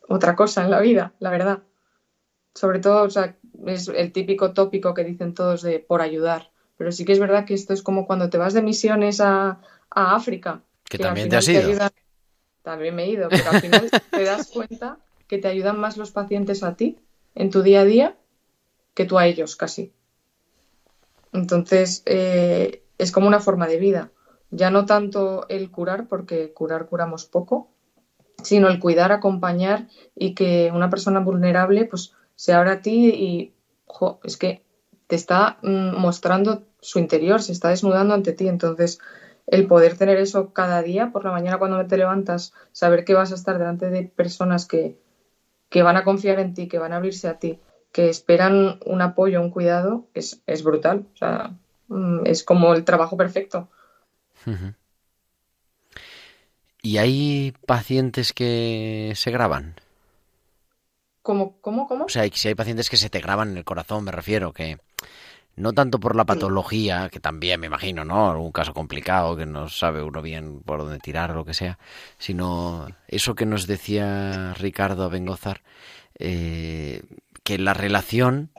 otra 0.09 0.37
cosa 0.37 0.65
en 0.65 0.71
la 0.71 0.81
vida, 0.81 1.13
la 1.19 1.29
verdad. 1.29 1.65
Sobre 2.55 2.79
todo, 2.79 3.03
o 3.03 3.11
sea, 3.11 3.37
es 3.67 3.89
el 3.89 4.13
típico 4.13 4.55
tópico 4.55 4.95
que 4.95 5.05
dicen 5.05 5.35
todos 5.35 5.61
de 5.61 5.81
por 5.81 6.01
ayudar. 6.01 6.51
Pero 6.79 6.91
sí 6.91 7.05
que 7.05 7.13
es 7.13 7.21
verdad 7.21 7.45
que 7.45 7.53
esto 7.53 7.75
es 7.75 7.83
como 7.83 8.07
cuando 8.07 8.31
te 8.31 8.39
vas 8.39 8.55
de 8.55 8.63
misiones 8.63 9.21
a, 9.21 9.61
África. 9.91 10.63
Que, 10.85 10.97
también 10.97 11.29
te 11.29 11.37
has 11.37 11.47
ido. 11.47 11.79
también 12.63 12.95
me 12.95 13.05
he 13.05 13.11
ido, 13.11 13.29
pero 13.29 13.51
al 13.51 13.61
final 13.61 13.91
te 14.11 14.25
das 14.25 14.51
cuenta 14.51 14.99
que 15.27 15.37
te 15.37 15.49
ayudan 15.49 15.79
más 15.79 15.99
los 15.99 16.11
pacientes 16.11 16.63
a 16.63 16.75
ti 16.75 16.99
en 17.35 17.51
tu 17.51 17.63
día 17.63 17.83
a 17.83 17.85
día 17.85 18.17
que 18.95 19.05
tú 19.05 19.19
a 19.19 19.27
ellos 19.27 19.57
casi. 19.57 19.93
Entonces, 21.33 22.03
eh, 22.07 22.83
es 22.99 23.13
como 23.13 23.27
una 23.27 23.41
forma 23.41 23.67
de 23.67 23.79
vida. 23.79 24.11
Ya 24.51 24.71
no 24.71 24.85
tanto 24.85 25.47
el 25.49 25.71
curar, 25.71 26.09
porque 26.09 26.53
curar 26.53 26.87
curamos 26.87 27.25
poco, 27.25 27.71
sino 28.43 28.69
el 28.69 28.79
cuidar, 28.79 29.13
acompañar 29.13 29.89
y 30.15 30.35
que 30.35 30.71
una 30.75 30.91
persona 30.91 31.21
vulnerable 31.21 31.85
pues 31.87 32.13
se 32.35 32.53
abra 32.53 32.73
a 32.73 32.81
ti 32.81 33.09
y 33.09 33.55
es 34.25 34.37
que 34.37 34.65
te 35.07 35.17
está 35.17 35.59
mm, 35.63 35.97
mostrando 35.99 36.65
su 36.81 36.99
interior, 36.99 37.43
se 37.43 37.53
está 37.53 37.69
desnudando 37.69 38.15
ante 38.15 38.33
ti. 38.33 38.49
Entonces, 38.49 38.99
el 39.47 39.67
poder 39.67 39.97
tener 39.97 40.19
eso 40.19 40.53
cada 40.53 40.83
día, 40.83 41.13
por 41.13 41.25
la 41.25 41.31
mañana 41.31 41.59
cuando 41.59 41.85
te 41.87 41.97
levantas, 41.97 42.53
saber 42.73 43.05
que 43.05 43.15
vas 43.15 43.33
a 43.33 43.35
estar 43.35 43.59
delante 43.59 43.91
de 43.91 44.05
personas 44.05 44.67
que, 44.67 44.99
que 45.69 45.83
van 45.83 45.97
a 45.97 46.05
confiar 46.05 46.41
en 46.41 46.55
ti, 46.55 46.69
que 46.69 46.79
van 46.79 46.93
a 46.93 46.97
abrirse 46.97 47.29
a 47.29 47.39
ti, 47.39 47.61
que 47.93 48.09
esperan 48.09 48.79
un 48.85 49.03
apoyo, 49.03 49.41
un 49.41 49.51
cuidado, 49.51 50.07
es, 50.15 50.41
brutal. 50.65 51.07
O 51.15 51.17
sea, 51.17 51.53
mm, 51.89 52.27
es 52.27 52.43
como 52.43 52.75
el 52.75 52.85
trabajo 52.85 53.17
perfecto. 53.17 53.69
¿Y 56.83 56.97
hay 56.97 57.55
pacientes 57.67 58.33
que 58.33 59.13
se 59.15 59.31
graban? 59.31 59.77
¿Cómo, 61.23 61.57
cómo, 61.61 61.87
cómo? 61.87 62.07
O 62.07 62.09
sea, 62.09 62.27
si 62.33 62.49
hay 62.49 62.55
pacientes 62.57 62.91
que 62.91 62.97
se 62.97 63.11
te 63.11 63.21
graban 63.21 63.51
en 63.51 63.59
el 63.59 63.65
corazón, 63.65 64.03
me 64.03 64.11
refiero, 64.11 64.53
que 64.53 64.79
no 65.55 65.73
tanto 65.73 66.01
por 66.01 66.17
la 66.17 66.25
patología, 66.25 67.09
que 67.11 67.21
también 67.21 67.61
me 67.61 67.67
imagino, 67.67 68.05
¿no? 68.05 68.31
Algún 68.31 68.53
caso 68.53 68.73
complicado 68.73 69.37
que 69.37 69.47
no 69.47 69.69
sabe 69.69 70.03
uno 70.03 70.23
bien 70.23 70.61
por 70.61 70.81
dónde 70.81 70.99
tirar 70.99 71.31
o 71.31 71.35
lo 71.35 71.45
que 71.45 71.55
sea, 71.55 71.79
sino 72.19 72.89
eso 73.07 73.35
que 73.35 73.47
nos 73.47 73.67
decía 73.67 74.55
Ricardo 74.55 75.11
Bengozar, 75.11 75.63
eh, 76.19 77.03
que 77.43 77.59
la 77.59 77.75
relación 77.75 78.51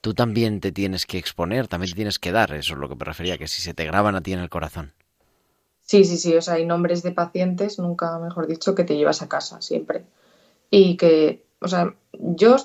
tú 0.00 0.14
también 0.14 0.60
te 0.60 0.72
tienes 0.72 1.06
que 1.06 1.18
exponer, 1.18 1.68
también 1.68 1.90
te 1.90 1.96
tienes 1.96 2.18
que 2.18 2.32
dar, 2.32 2.52
eso 2.54 2.74
es 2.74 2.78
lo 2.78 2.88
que 2.88 2.94
me 2.94 3.04
refería, 3.04 3.38
que 3.38 3.48
si 3.48 3.62
se 3.62 3.74
te 3.74 3.84
graban 3.84 4.14
a 4.14 4.20
ti 4.20 4.32
en 4.32 4.40
el 4.40 4.48
corazón. 4.48 4.92
Sí, 5.82 6.04
sí, 6.04 6.18
sí, 6.18 6.36
o 6.36 6.42
sea, 6.42 6.54
hay 6.54 6.66
nombres 6.66 7.02
de 7.02 7.12
pacientes, 7.12 7.78
nunca 7.78 8.18
mejor 8.18 8.46
dicho, 8.46 8.74
que 8.74 8.84
te 8.84 8.96
llevas 8.96 9.22
a 9.22 9.28
casa 9.28 9.60
siempre. 9.62 10.04
Y 10.70 10.96
que, 10.96 11.44
o 11.60 11.68
sea, 11.68 11.94
yo, 12.12 12.56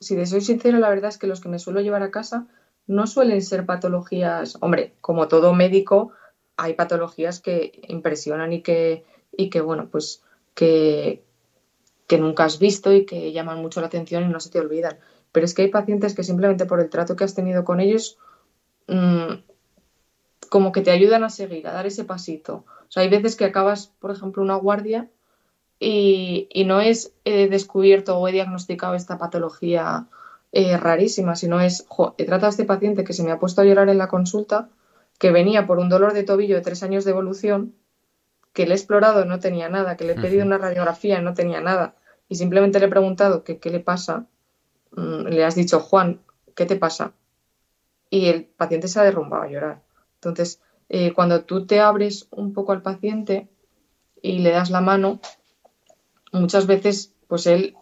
si 0.00 0.14
te 0.14 0.26
soy 0.26 0.40
sincero, 0.40 0.78
la 0.78 0.88
verdad 0.88 1.08
es 1.08 1.18
que 1.18 1.26
los 1.26 1.40
que 1.40 1.48
me 1.48 1.58
suelo 1.58 1.80
llevar 1.80 2.02
a 2.02 2.10
casa 2.10 2.46
no 2.86 3.06
suelen 3.06 3.42
ser 3.42 3.66
patologías, 3.66 4.58
hombre, 4.60 4.94
como 5.00 5.28
todo 5.28 5.54
médico, 5.54 6.12
hay 6.56 6.74
patologías 6.74 7.40
que 7.40 7.80
impresionan 7.88 8.52
y 8.52 8.62
que, 8.62 9.04
y 9.36 9.50
que 9.50 9.60
bueno, 9.60 9.88
pues 9.90 10.22
que, 10.54 11.24
que 12.08 12.18
nunca 12.18 12.44
has 12.44 12.58
visto 12.58 12.92
y 12.92 13.04
que 13.06 13.30
llaman 13.32 13.60
mucho 13.62 13.80
la 13.80 13.86
atención 13.86 14.24
y 14.24 14.28
no 14.28 14.40
se 14.40 14.50
te 14.50 14.58
olvidan. 14.58 14.98
Pero 15.30 15.44
es 15.44 15.54
que 15.54 15.62
hay 15.62 15.68
pacientes 15.68 16.14
que 16.14 16.24
simplemente 16.24 16.66
por 16.66 16.80
el 16.80 16.88
trato 16.88 17.14
que 17.14 17.24
has 17.24 17.34
tenido 17.34 17.64
con 17.64 17.78
ellos, 17.78 18.18
mmm, 18.88 19.34
como 20.48 20.72
que 20.72 20.80
te 20.80 20.90
ayudan 20.90 21.22
a 21.22 21.30
seguir, 21.30 21.68
a 21.68 21.72
dar 21.72 21.86
ese 21.86 22.04
pasito. 22.04 22.64
O 22.88 22.90
sea, 22.90 23.02
hay 23.02 23.10
veces 23.10 23.36
que 23.36 23.44
acabas, 23.44 23.92
por 24.00 24.10
ejemplo, 24.10 24.42
una 24.42 24.56
guardia 24.56 25.10
y, 25.78 26.48
y 26.50 26.64
no 26.64 26.80
es 26.80 27.12
he 27.24 27.46
descubierto 27.48 28.18
o 28.18 28.26
he 28.26 28.32
diagnosticado 28.32 28.94
esta 28.94 29.18
patología 29.18 30.06
eh, 30.50 30.78
rarísima, 30.78 31.36
sino 31.36 31.60
es, 31.60 31.84
jo, 31.88 32.14
he 32.16 32.24
tratado 32.24 32.46
a 32.46 32.50
este 32.50 32.64
paciente 32.64 33.04
que 33.04 33.12
se 33.12 33.22
me 33.22 33.32
ha 33.32 33.38
puesto 33.38 33.60
a 33.60 33.64
llorar 33.64 33.90
en 33.90 33.98
la 33.98 34.08
consulta, 34.08 34.70
que 35.18 35.30
venía 35.30 35.66
por 35.66 35.78
un 35.78 35.90
dolor 35.90 36.14
de 36.14 36.24
tobillo 36.24 36.56
de 36.56 36.62
tres 36.62 36.82
años 36.82 37.04
de 37.04 37.10
evolución, 37.10 37.74
que 38.54 38.66
le 38.66 38.72
he 38.72 38.76
explorado, 38.76 39.26
no 39.26 39.40
tenía 39.40 39.68
nada, 39.68 39.98
que 39.98 40.04
le 40.04 40.12
he 40.12 40.20
pedido 40.20 40.44
una 40.44 40.56
radiografía, 40.56 41.20
no 41.20 41.34
tenía 41.34 41.60
nada, 41.60 41.94
y 42.28 42.36
simplemente 42.36 42.78
le 42.78 42.86
he 42.86 42.90
preguntado 42.90 43.44
qué 43.44 43.58
le 43.64 43.80
pasa, 43.80 44.26
mm, 44.92 45.26
le 45.28 45.44
has 45.44 45.54
dicho, 45.54 45.80
Juan, 45.80 46.20
¿qué 46.54 46.66
te 46.66 46.76
pasa? 46.76 47.12
Y 48.10 48.26
el 48.26 48.44
paciente 48.44 48.88
se 48.88 49.00
ha 49.00 49.04
derrumbado 49.04 49.44
a 49.44 49.48
llorar. 49.48 49.82
Entonces, 50.14 50.60
eh, 50.88 51.12
cuando 51.12 51.44
tú 51.44 51.66
te 51.66 51.80
abres 51.80 52.26
un 52.30 52.52
poco 52.52 52.72
al 52.72 52.82
paciente 52.82 53.48
y 54.22 54.40
le 54.40 54.50
das 54.50 54.70
la 54.70 54.80
mano, 54.80 55.20
muchas 56.32 56.66
veces, 56.66 57.14
pues 57.28 57.46
él 57.46 57.76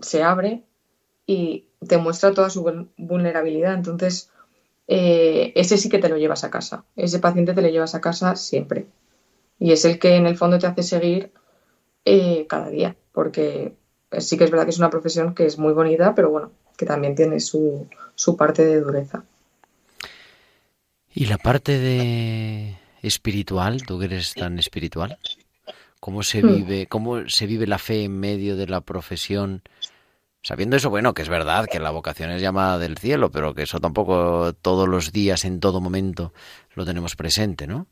se 0.00 0.22
abre 0.22 0.62
y 1.26 1.66
te 1.86 1.98
muestra 1.98 2.34
toda 2.34 2.50
su 2.50 2.88
vulnerabilidad. 2.96 3.74
Entonces, 3.74 4.30
eh, 4.88 5.52
ese 5.56 5.78
sí 5.78 5.88
que 5.88 5.98
te 5.98 6.08
lo 6.08 6.16
llevas 6.16 6.44
a 6.44 6.50
casa. 6.50 6.84
Ese 6.96 7.18
paciente 7.18 7.54
te 7.54 7.62
lo 7.62 7.68
llevas 7.68 7.94
a 7.94 8.00
casa 8.00 8.36
siempre. 8.36 8.86
Y 9.58 9.72
es 9.72 9.84
el 9.84 9.98
que 9.98 10.16
en 10.16 10.26
el 10.26 10.36
fondo 10.36 10.58
te 10.58 10.66
hace 10.66 10.82
seguir 10.82 11.32
eh, 12.04 12.46
cada 12.48 12.68
día, 12.68 12.96
porque 13.16 13.74
sí 14.26 14.36
que 14.36 14.44
es 14.44 14.50
verdad 14.52 14.66
que 14.66 14.74
es 14.76 14.78
una 14.84 14.90
profesión 14.96 15.34
que 15.34 15.46
es 15.46 15.58
muy 15.58 15.72
bonita, 15.72 16.14
pero 16.16 16.30
bueno, 16.30 16.52
que 16.76 16.86
también 16.92 17.14
tiene 17.14 17.40
su, 17.40 17.88
su 18.14 18.36
parte 18.36 18.62
de 18.64 18.80
dureza. 18.82 19.24
¿Y 21.14 21.26
la 21.26 21.38
parte 21.38 21.78
de 21.78 22.76
espiritual? 23.02 23.82
¿Tú 23.86 23.98
que 23.98 24.04
eres 24.06 24.34
tan 24.34 24.58
espiritual? 24.58 25.18
¿Cómo 26.00 26.22
se 26.22 26.42
Hmm. 26.42 26.44
vive, 26.44 26.88
cómo 26.88 27.28
se 27.28 27.46
vive 27.46 27.66
la 27.66 27.78
fe 27.78 28.04
en 28.04 28.18
medio 28.20 28.56
de 28.56 28.66
la 28.68 28.82
profesión? 28.82 29.62
Sabiendo 30.42 30.76
eso, 30.76 30.90
bueno, 30.90 31.14
que 31.14 31.22
es 31.22 31.30
verdad 31.30 31.68
que 31.68 31.80
la 31.80 31.90
vocación 31.92 32.30
es 32.32 32.42
llamada 32.42 32.78
del 32.78 32.98
cielo, 32.98 33.30
pero 33.32 33.54
que 33.54 33.64
eso 33.64 33.80
tampoco 33.80 34.54
todos 34.54 34.88
los 34.88 35.12
días, 35.12 35.44
en 35.44 35.60
todo 35.60 35.80
momento, 35.80 36.34
lo 36.74 36.86
tenemos 36.86 37.16
presente, 37.16 37.66
¿no? 37.66 37.88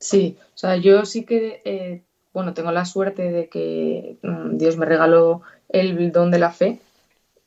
Sí, 0.00 0.38
o 0.54 0.56
sea, 0.58 0.76
yo 0.76 1.04
sí 1.04 1.24
que, 1.24 1.62
eh, 1.64 2.05
bueno, 2.36 2.52
tengo 2.52 2.70
la 2.70 2.84
suerte 2.84 3.32
de 3.32 3.48
que 3.48 4.18
mm, 4.20 4.58
Dios 4.58 4.76
me 4.76 4.84
regaló 4.84 5.40
el 5.70 6.12
don 6.12 6.30
de 6.30 6.38
la 6.38 6.50
fe 6.50 6.80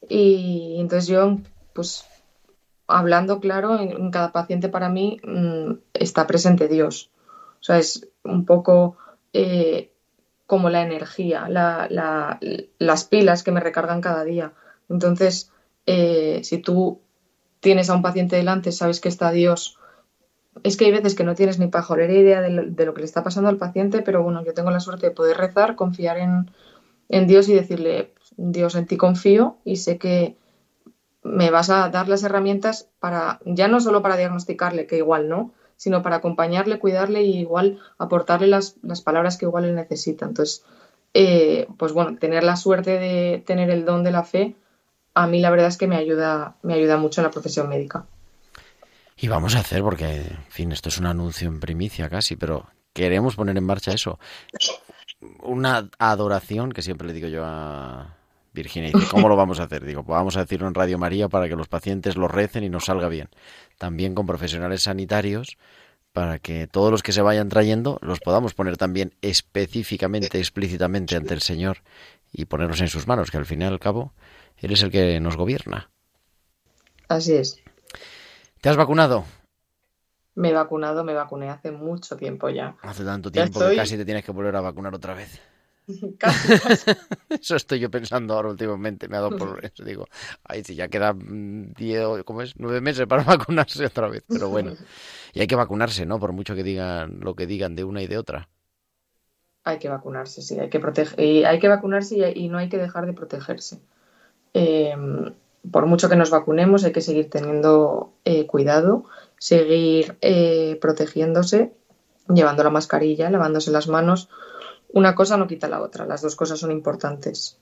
y 0.09 0.77
entonces 0.79 1.07
yo, 1.07 1.37
pues, 1.73 2.05
hablando 2.87 3.39
claro, 3.39 3.79
en, 3.79 4.09
cada 4.09 4.31
paciente 4.31 4.67
para 4.67 4.89
mí 4.89 5.21
mm, 5.23 5.73
está 5.93 6.25
presente 6.25 6.67
Dios. 6.67 7.11
O 7.59 7.63
sea, 7.63 7.77
es 7.77 8.07
un 8.23 8.45
poco 8.45 8.97
eh, 9.31 9.91
como 10.47 10.71
la 10.71 10.81
energía, 10.81 11.47
la, 11.49 11.85
la, 11.91 12.39
las 12.79 13.03
pilas 13.03 13.43
que 13.43 13.51
me 13.51 13.59
recargan 13.59 14.01
cada 14.01 14.23
día. 14.23 14.53
Entonces, 14.89 15.51
eh, 15.85 16.39
si 16.43 16.57
tú 16.57 16.99
tienes 17.59 17.91
a 17.91 17.93
un 17.93 18.01
paciente 18.01 18.37
delante, 18.37 18.71
sabes 18.71 18.99
que 18.99 19.09
está 19.09 19.29
Dios. 19.29 19.77
Es 20.63 20.77
que 20.77 20.85
hay 20.85 20.91
veces 20.91 21.15
que 21.15 21.23
no 21.23 21.35
tienes 21.35 21.59
ni 21.59 21.67
pajolera 21.67 22.13
idea 22.13 22.41
de 22.41 22.49
lo, 22.49 22.65
de 22.65 22.85
lo, 22.85 22.93
que 22.93 23.01
le 23.01 23.05
está 23.05 23.23
pasando 23.23 23.49
al 23.49 23.57
paciente, 23.57 24.01
pero 24.01 24.23
bueno, 24.23 24.43
yo 24.43 24.53
tengo 24.53 24.71
la 24.71 24.79
suerte 24.79 25.07
de 25.07 25.15
poder 25.15 25.37
rezar, 25.37 25.75
confiar 25.75 26.17
en, 26.17 27.27
Dios 27.27 27.49
y 27.49 27.53
decirle, 27.53 28.13
Dios, 28.37 28.75
en 28.75 28.85
ti 28.85 28.97
confío 28.97 29.57
y 29.63 29.77
sé 29.77 29.97
que 29.97 30.35
me 31.23 31.49
vas 31.49 31.69
a 31.69 31.89
dar 31.89 32.07
las 32.07 32.23
herramientas 32.23 32.89
para, 32.99 33.39
ya 33.45 33.67
no 33.67 33.81
solo 33.81 34.01
para 34.01 34.17
diagnosticarle, 34.17 34.87
que 34.87 34.97
igual 34.97 35.27
no, 35.27 35.53
sino 35.75 36.01
para 36.01 36.17
acompañarle, 36.17 36.79
cuidarle 36.79 37.23
y 37.23 37.39
igual 37.39 37.79
aportarle 37.97 38.47
las, 38.47 38.75
las 38.83 39.01
palabras 39.01 39.37
que 39.37 39.45
igual 39.45 39.65
él 39.65 39.75
necesita. 39.75 40.25
Entonces, 40.25 40.63
eh, 41.13 41.67
pues 41.77 41.93
bueno, 41.93 42.17
tener 42.17 42.43
la 42.43 42.55
suerte 42.55 42.99
de 42.99 43.43
tener 43.45 43.69
el 43.69 43.85
don 43.85 44.03
de 44.03 44.11
la 44.11 44.23
fe, 44.23 44.55
a 45.13 45.27
mí 45.27 45.41
la 45.41 45.49
verdad 45.49 45.67
es 45.67 45.77
que 45.77 45.87
me 45.87 45.95
ayuda, 45.95 46.55
me 46.61 46.73
ayuda 46.73 46.97
mucho 46.97 47.21
en 47.21 47.25
la 47.25 47.31
profesión 47.31 47.69
médica. 47.69 48.05
Y 49.21 49.27
vamos 49.27 49.55
a 49.55 49.59
hacer, 49.59 49.81
porque, 49.81 50.05
en 50.05 50.45
fin, 50.49 50.71
esto 50.71 50.89
es 50.89 50.97
un 50.97 51.05
anuncio 51.05 51.47
en 51.47 51.59
primicia 51.59 52.09
casi, 52.09 52.35
pero 52.35 52.67
queremos 52.93 53.35
poner 53.35 53.57
en 53.57 53.65
marcha 53.65 53.91
eso. 53.91 54.17
Una 55.41 55.89
adoración 55.97 56.71
que 56.71 56.81
siempre 56.81 57.07
le 57.07 57.13
digo 57.13 57.27
yo 57.27 57.43
a 57.45 58.15
Virginia. 58.53 58.91
¿cómo 59.11 59.27
lo 59.27 59.35
vamos 59.35 59.59
a 59.59 59.63
hacer? 59.63 59.83
Digo, 59.83 60.03
pues 60.03 60.15
vamos 60.15 60.37
a 60.37 60.41
decirlo 60.41 60.67
en 60.67 60.73
Radio 60.73 60.97
María 60.97 61.27
para 61.27 61.49
que 61.49 61.55
los 61.55 61.67
pacientes 61.67 62.15
lo 62.15 62.27
recen 62.27 62.63
y 62.63 62.69
nos 62.69 62.85
salga 62.85 63.09
bien. 63.09 63.29
También 63.77 64.15
con 64.15 64.25
profesionales 64.25 64.83
sanitarios 64.83 65.57
para 66.13 66.39
que 66.39 66.67
todos 66.67 66.89
los 66.89 67.03
que 67.03 67.11
se 67.11 67.21
vayan 67.21 67.49
trayendo 67.49 67.99
los 68.01 68.19
podamos 68.19 68.53
poner 68.53 68.77
también 68.77 69.13
específicamente, 69.21 70.39
explícitamente 70.39 71.15
ante 71.15 71.33
el 71.33 71.41
Señor 71.41 71.83
y 72.31 72.45
ponerlos 72.45 72.81
en 72.81 72.87
sus 72.87 73.07
manos, 73.07 73.31
que 73.31 73.37
al 73.37 73.45
fin 73.45 73.61
y 73.61 73.65
al 73.65 73.79
cabo 73.79 74.13
Él 74.57 74.71
es 74.71 74.81
el 74.81 74.91
que 74.91 75.19
nos 75.19 75.35
gobierna. 75.35 75.89
Así 77.07 77.33
es. 77.33 77.61
¿Te 78.61 78.69
has 78.69 78.75
vacunado? 78.75 79.23
Me 80.35 80.49
he 80.49 80.53
vacunado, 80.53 81.03
me 81.03 81.13
vacuné 81.13 81.49
hace 81.49 81.71
mucho 81.71 82.17
tiempo 82.17 82.49
ya. 82.49 82.75
Hace 82.81 83.03
tanto 83.03 83.31
tiempo 83.31 83.59
estoy... 83.59 83.75
que 83.75 83.81
casi 83.81 83.97
te 83.97 84.05
tienes 84.05 84.23
que 84.23 84.31
volver 84.31 84.55
a 84.55 84.61
vacunar 84.61 84.93
otra 84.93 85.13
vez. 85.13 85.41
casi, 86.17 86.59
casi. 86.59 86.91
Eso 87.29 87.55
estoy 87.55 87.79
yo 87.79 87.89
pensando 87.89 88.33
ahora 88.33 88.49
últimamente, 88.49 89.07
me 89.07 89.17
ha 89.17 89.21
dado 89.21 89.37
por 89.37 89.63
eso. 89.63 89.83
Digo, 89.83 90.07
ay, 90.43 90.63
si 90.63 90.75
ya 90.75 90.87
quedan 90.87 91.73
diez, 91.73 92.05
¿cómo 92.25 92.41
es? 92.41 92.53
Nueve 92.57 92.81
meses 92.81 93.07
para 93.07 93.23
vacunarse 93.37 93.85
otra 93.85 94.07
vez. 94.07 94.23
Pero 94.27 94.49
bueno, 94.49 94.73
y 95.33 95.39
hay 95.39 95.47
que 95.47 95.55
vacunarse, 95.55 96.05
¿no? 96.05 96.19
Por 96.19 96.33
mucho 96.33 96.55
que 96.55 96.63
digan 96.63 97.19
lo 97.21 97.35
que 97.35 97.47
digan 97.47 97.75
de 97.75 97.83
una 97.85 98.01
y 98.01 98.07
de 98.07 98.17
otra. 98.17 98.49
Hay 99.63 99.79
que 99.79 99.89
vacunarse, 99.89 100.41
sí, 100.41 100.59
hay 100.59 100.69
que 100.69 100.79
proteger, 100.79 101.19
y 101.19 101.43
hay 101.43 101.59
que 101.59 101.67
vacunarse 101.67 102.17
y, 102.17 102.45
y 102.45 102.49
no 102.49 102.57
hay 102.57 102.69
que 102.69 102.77
dejar 102.77 103.05
de 103.05 103.13
protegerse. 103.13 103.79
Eh, 104.53 104.95
por 105.71 105.85
mucho 105.85 106.09
que 106.09 106.15
nos 106.15 106.29
vacunemos, 106.29 106.83
hay 106.83 106.91
que 106.91 107.01
seguir 107.01 107.29
teniendo 107.29 108.13
eh, 108.25 108.45
cuidado, 108.45 109.05
seguir 109.37 110.17
eh, 110.21 110.77
protegiéndose, 110.81 111.73
llevando 112.27 112.63
la 112.63 112.69
mascarilla, 112.69 113.29
lavándose 113.29 113.71
las 113.71 113.87
manos. 113.87 114.29
Una 114.91 115.15
cosa 115.15 115.37
no 115.37 115.47
quita 115.47 115.67
la 115.67 115.81
otra, 115.81 116.05
las 116.05 116.21
dos 116.21 116.35
cosas 116.35 116.59
son 116.59 116.71
importantes. 116.71 117.57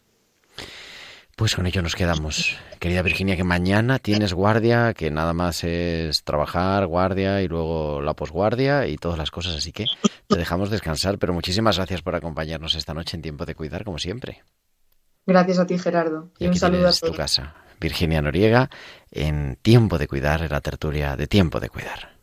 Pues 1.36 1.56
con 1.56 1.68
ello 1.68 1.84
nos 1.84 1.95
quedamos. 1.95 2.58
Querida 2.80 3.04
Virginia, 3.04 3.36
que 3.36 3.43
mañana 3.43 4.00
tienes 4.00 4.34
guardia, 4.34 4.95
que 4.95 5.12
nada 5.12 5.34
más 5.34 5.64
es 5.64 6.24
trabajar, 6.24 6.88
guardia 6.88 7.43
y 7.43 7.48
luego 7.48 8.02
la 8.02 8.16
posguardia 8.16 8.88
y 8.88 8.98
todas 8.98 9.20
las 9.20 9.30
cosas, 9.30 9.56
así 9.56 9.72
que 9.72 9.86
te 10.28 10.36
dejamos 10.36 10.72
descansar, 10.72 11.20
pero 11.20 11.34
muchísimas 11.34 11.78
gracias 11.78 12.02
por 12.02 12.16
acompañarnos 12.16 12.74
esta 12.74 12.95
noche 12.95 13.18
en 13.18 13.22
Tiempo 13.22 13.45
de 13.45 13.54
Cuidar, 13.54 13.84
como 13.84 14.00
siempre. 14.00 14.41
Gracias 15.28 15.60
a 15.60 15.68
ti, 15.68 15.78
Gerardo. 15.78 16.32
Y, 16.39 16.45
y 16.45 16.48
un 16.48 16.56
saludo 16.56 16.88
a 16.88 16.91
todos. 16.91 17.02
tu 17.02 17.14
casa. 17.14 17.54
Virginia 17.80 18.22
Noriega 18.22 18.70
en 19.12 19.58
Tiempo 19.62 19.98
de 19.98 20.08
Cuidar, 20.08 20.42
en 20.42 20.50
la 20.52 20.62
tertulia 20.62 21.16
de 21.16 21.28
Tiempo 21.28 21.60
de 21.60 21.70
Cuidar. 21.70 22.16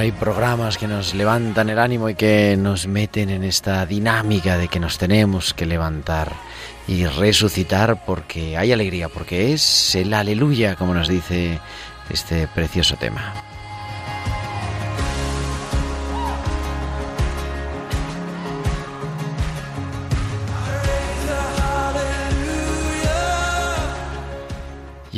Hay 0.00 0.12
programas 0.12 0.78
que 0.78 0.88
nos 0.88 1.12
levantan 1.12 1.68
el 1.68 1.78
ánimo 1.78 2.08
y 2.08 2.14
que 2.14 2.56
nos 2.56 2.86
meten 2.86 3.28
en 3.28 3.44
esta 3.44 3.84
dinámica 3.84 4.56
de 4.56 4.68
que 4.68 4.80
nos 4.80 4.96
tenemos 4.96 5.52
que 5.52 5.66
levantar 5.66 6.32
y 6.88 7.04
resucitar 7.04 8.02
porque 8.06 8.56
hay 8.56 8.72
alegría, 8.72 9.10
porque 9.10 9.52
es 9.52 9.94
el 9.94 10.14
aleluya, 10.14 10.74
como 10.76 10.94
nos 10.94 11.06
dice 11.06 11.60
este 12.08 12.48
precioso 12.48 12.96
tema. 12.96 13.34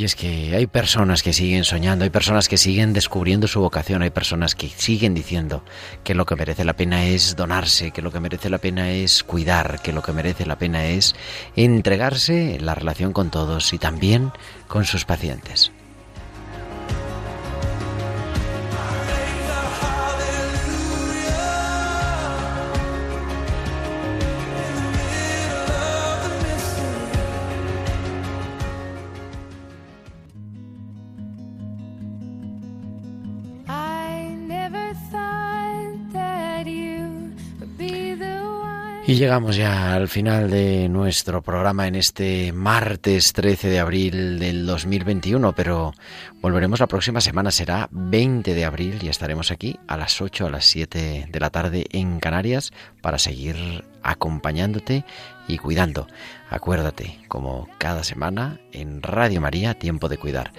Y 0.03 0.05
es 0.05 0.17
que 0.17 0.53
hay 0.53 0.67
personas 0.67 1.23
que 1.23 1.31
siguen 1.31 1.63
soñando, 1.63 2.03
hay 2.03 2.09
personas 2.09 2.49
que 2.49 2.57
siguen 2.57 2.91
descubriendo 2.91 3.47
su 3.47 3.61
vocación, 3.61 4.01
hay 4.01 4.09
personas 4.09 4.53
que 4.53 4.67
siguen 4.67 5.13
diciendo 5.13 5.63
que 6.03 6.13
lo 6.13 6.25
que 6.25 6.35
merece 6.35 6.65
la 6.65 6.75
pena 6.75 7.05
es 7.05 7.37
donarse, 7.37 7.91
que 7.91 8.01
lo 8.01 8.11
que 8.11 8.19
merece 8.19 8.49
la 8.49 8.57
pena 8.57 8.91
es 8.91 9.23
cuidar, 9.23 9.81
que 9.81 9.93
lo 9.93 10.01
que 10.01 10.11
merece 10.11 10.45
la 10.45 10.57
pena 10.57 10.87
es 10.87 11.15
entregarse 11.55 12.55
en 12.55 12.65
la 12.65 12.75
relación 12.75 13.13
con 13.13 13.31
todos 13.31 13.71
y 13.71 13.77
también 13.77 14.33
con 14.67 14.83
sus 14.83 15.05
pacientes. 15.05 15.71
Y 39.05 39.15
llegamos 39.15 39.57
ya 39.57 39.95
al 39.95 40.07
final 40.07 40.49
de 40.49 40.87
nuestro 40.87 41.41
programa 41.41 41.89
en 41.89 41.95
este 41.95 42.53
martes 42.53 43.33
13 43.33 43.67
de 43.67 43.79
abril 43.79 44.39
del 44.39 44.65
2021, 44.65 45.51
pero 45.53 45.93
volveremos 46.41 46.79
la 46.79 46.87
próxima 46.87 47.19
semana, 47.19 47.51
será 47.51 47.89
20 47.91 48.53
de 48.53 48.63
abril 48.63 48.99
y 49.01 49.09
estaremos 49.09 49.51
aquí 49.51 49.77
a 49.89 49.97
las 49.97 50.21
8, 50.21 50.47
a 50.47 50.49
las 50.49 50.63
7 50.67 51.27
de 51.29 51.39
la 51.41 51.49
tarde 51.49 51.85
en 51.91 52.21
Canarias 52.21 52.71
para 53.01 53.19
seguir 53.19 53.83
acompañándote 54.03 55.03
y 55.49 55.57
cuidando. 55.57 56.07
Acuérdate, 56.49 57.19
como 57.27 57.67
cada 57.79 58.05
semana, 58.05 58.61
en 58.71 59.01
Radio 59.01 59.41
María, 59.41 59.73
tiempo 59.73 60.07
de 60.07 60.17
cuidar. 60.17 60.53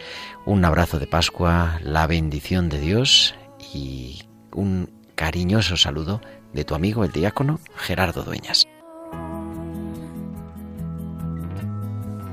Un 0.45 0.66
abrazo 0.66 0.99
de 0.99 1.07
Pascua, 1.07 1.80
la 1.82 2.07
bendición 2.07 2.68
de 2.68 2.78
Dios 2.78 3.34
y 3.72 4.22
un 4.53 4.90
cariñoso 5.14 5.78
saludo 5.78 6.20
de 6.55 6.64
tu 6.64 6.74
amigo 6.74 7.05
el 7.05 7.12
diácono 7.12 7.61
Gerardo 7.76 8.22
Dueñas. 8.22 8.66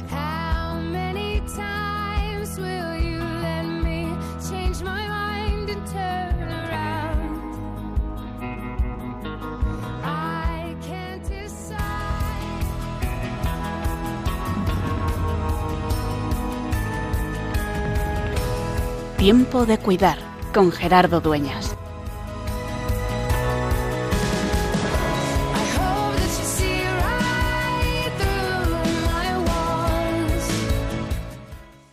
How 0.10 0.80
many 0.80 1.42
times 1.56 2.58
will 2.58 2.96
you 3.02 3.20
let 3.42 3.66
me 3.66 4.08
change 4.40 4.84
my 4.84 5.08
mind 5.08 5.70
and 5.72 5.86
turn 5.88 6.50
around? 6.52 7.42
I 10.04 10.76
can't 10.86 11.28
decide. 11.28 11.82
Tiempo 19.18 19.66
de 19.66 19.80
cuidar 19.80 20.20
con 20.54 20.72
Gerardo 20.72 21.22
Dueñas. 21.22 21.76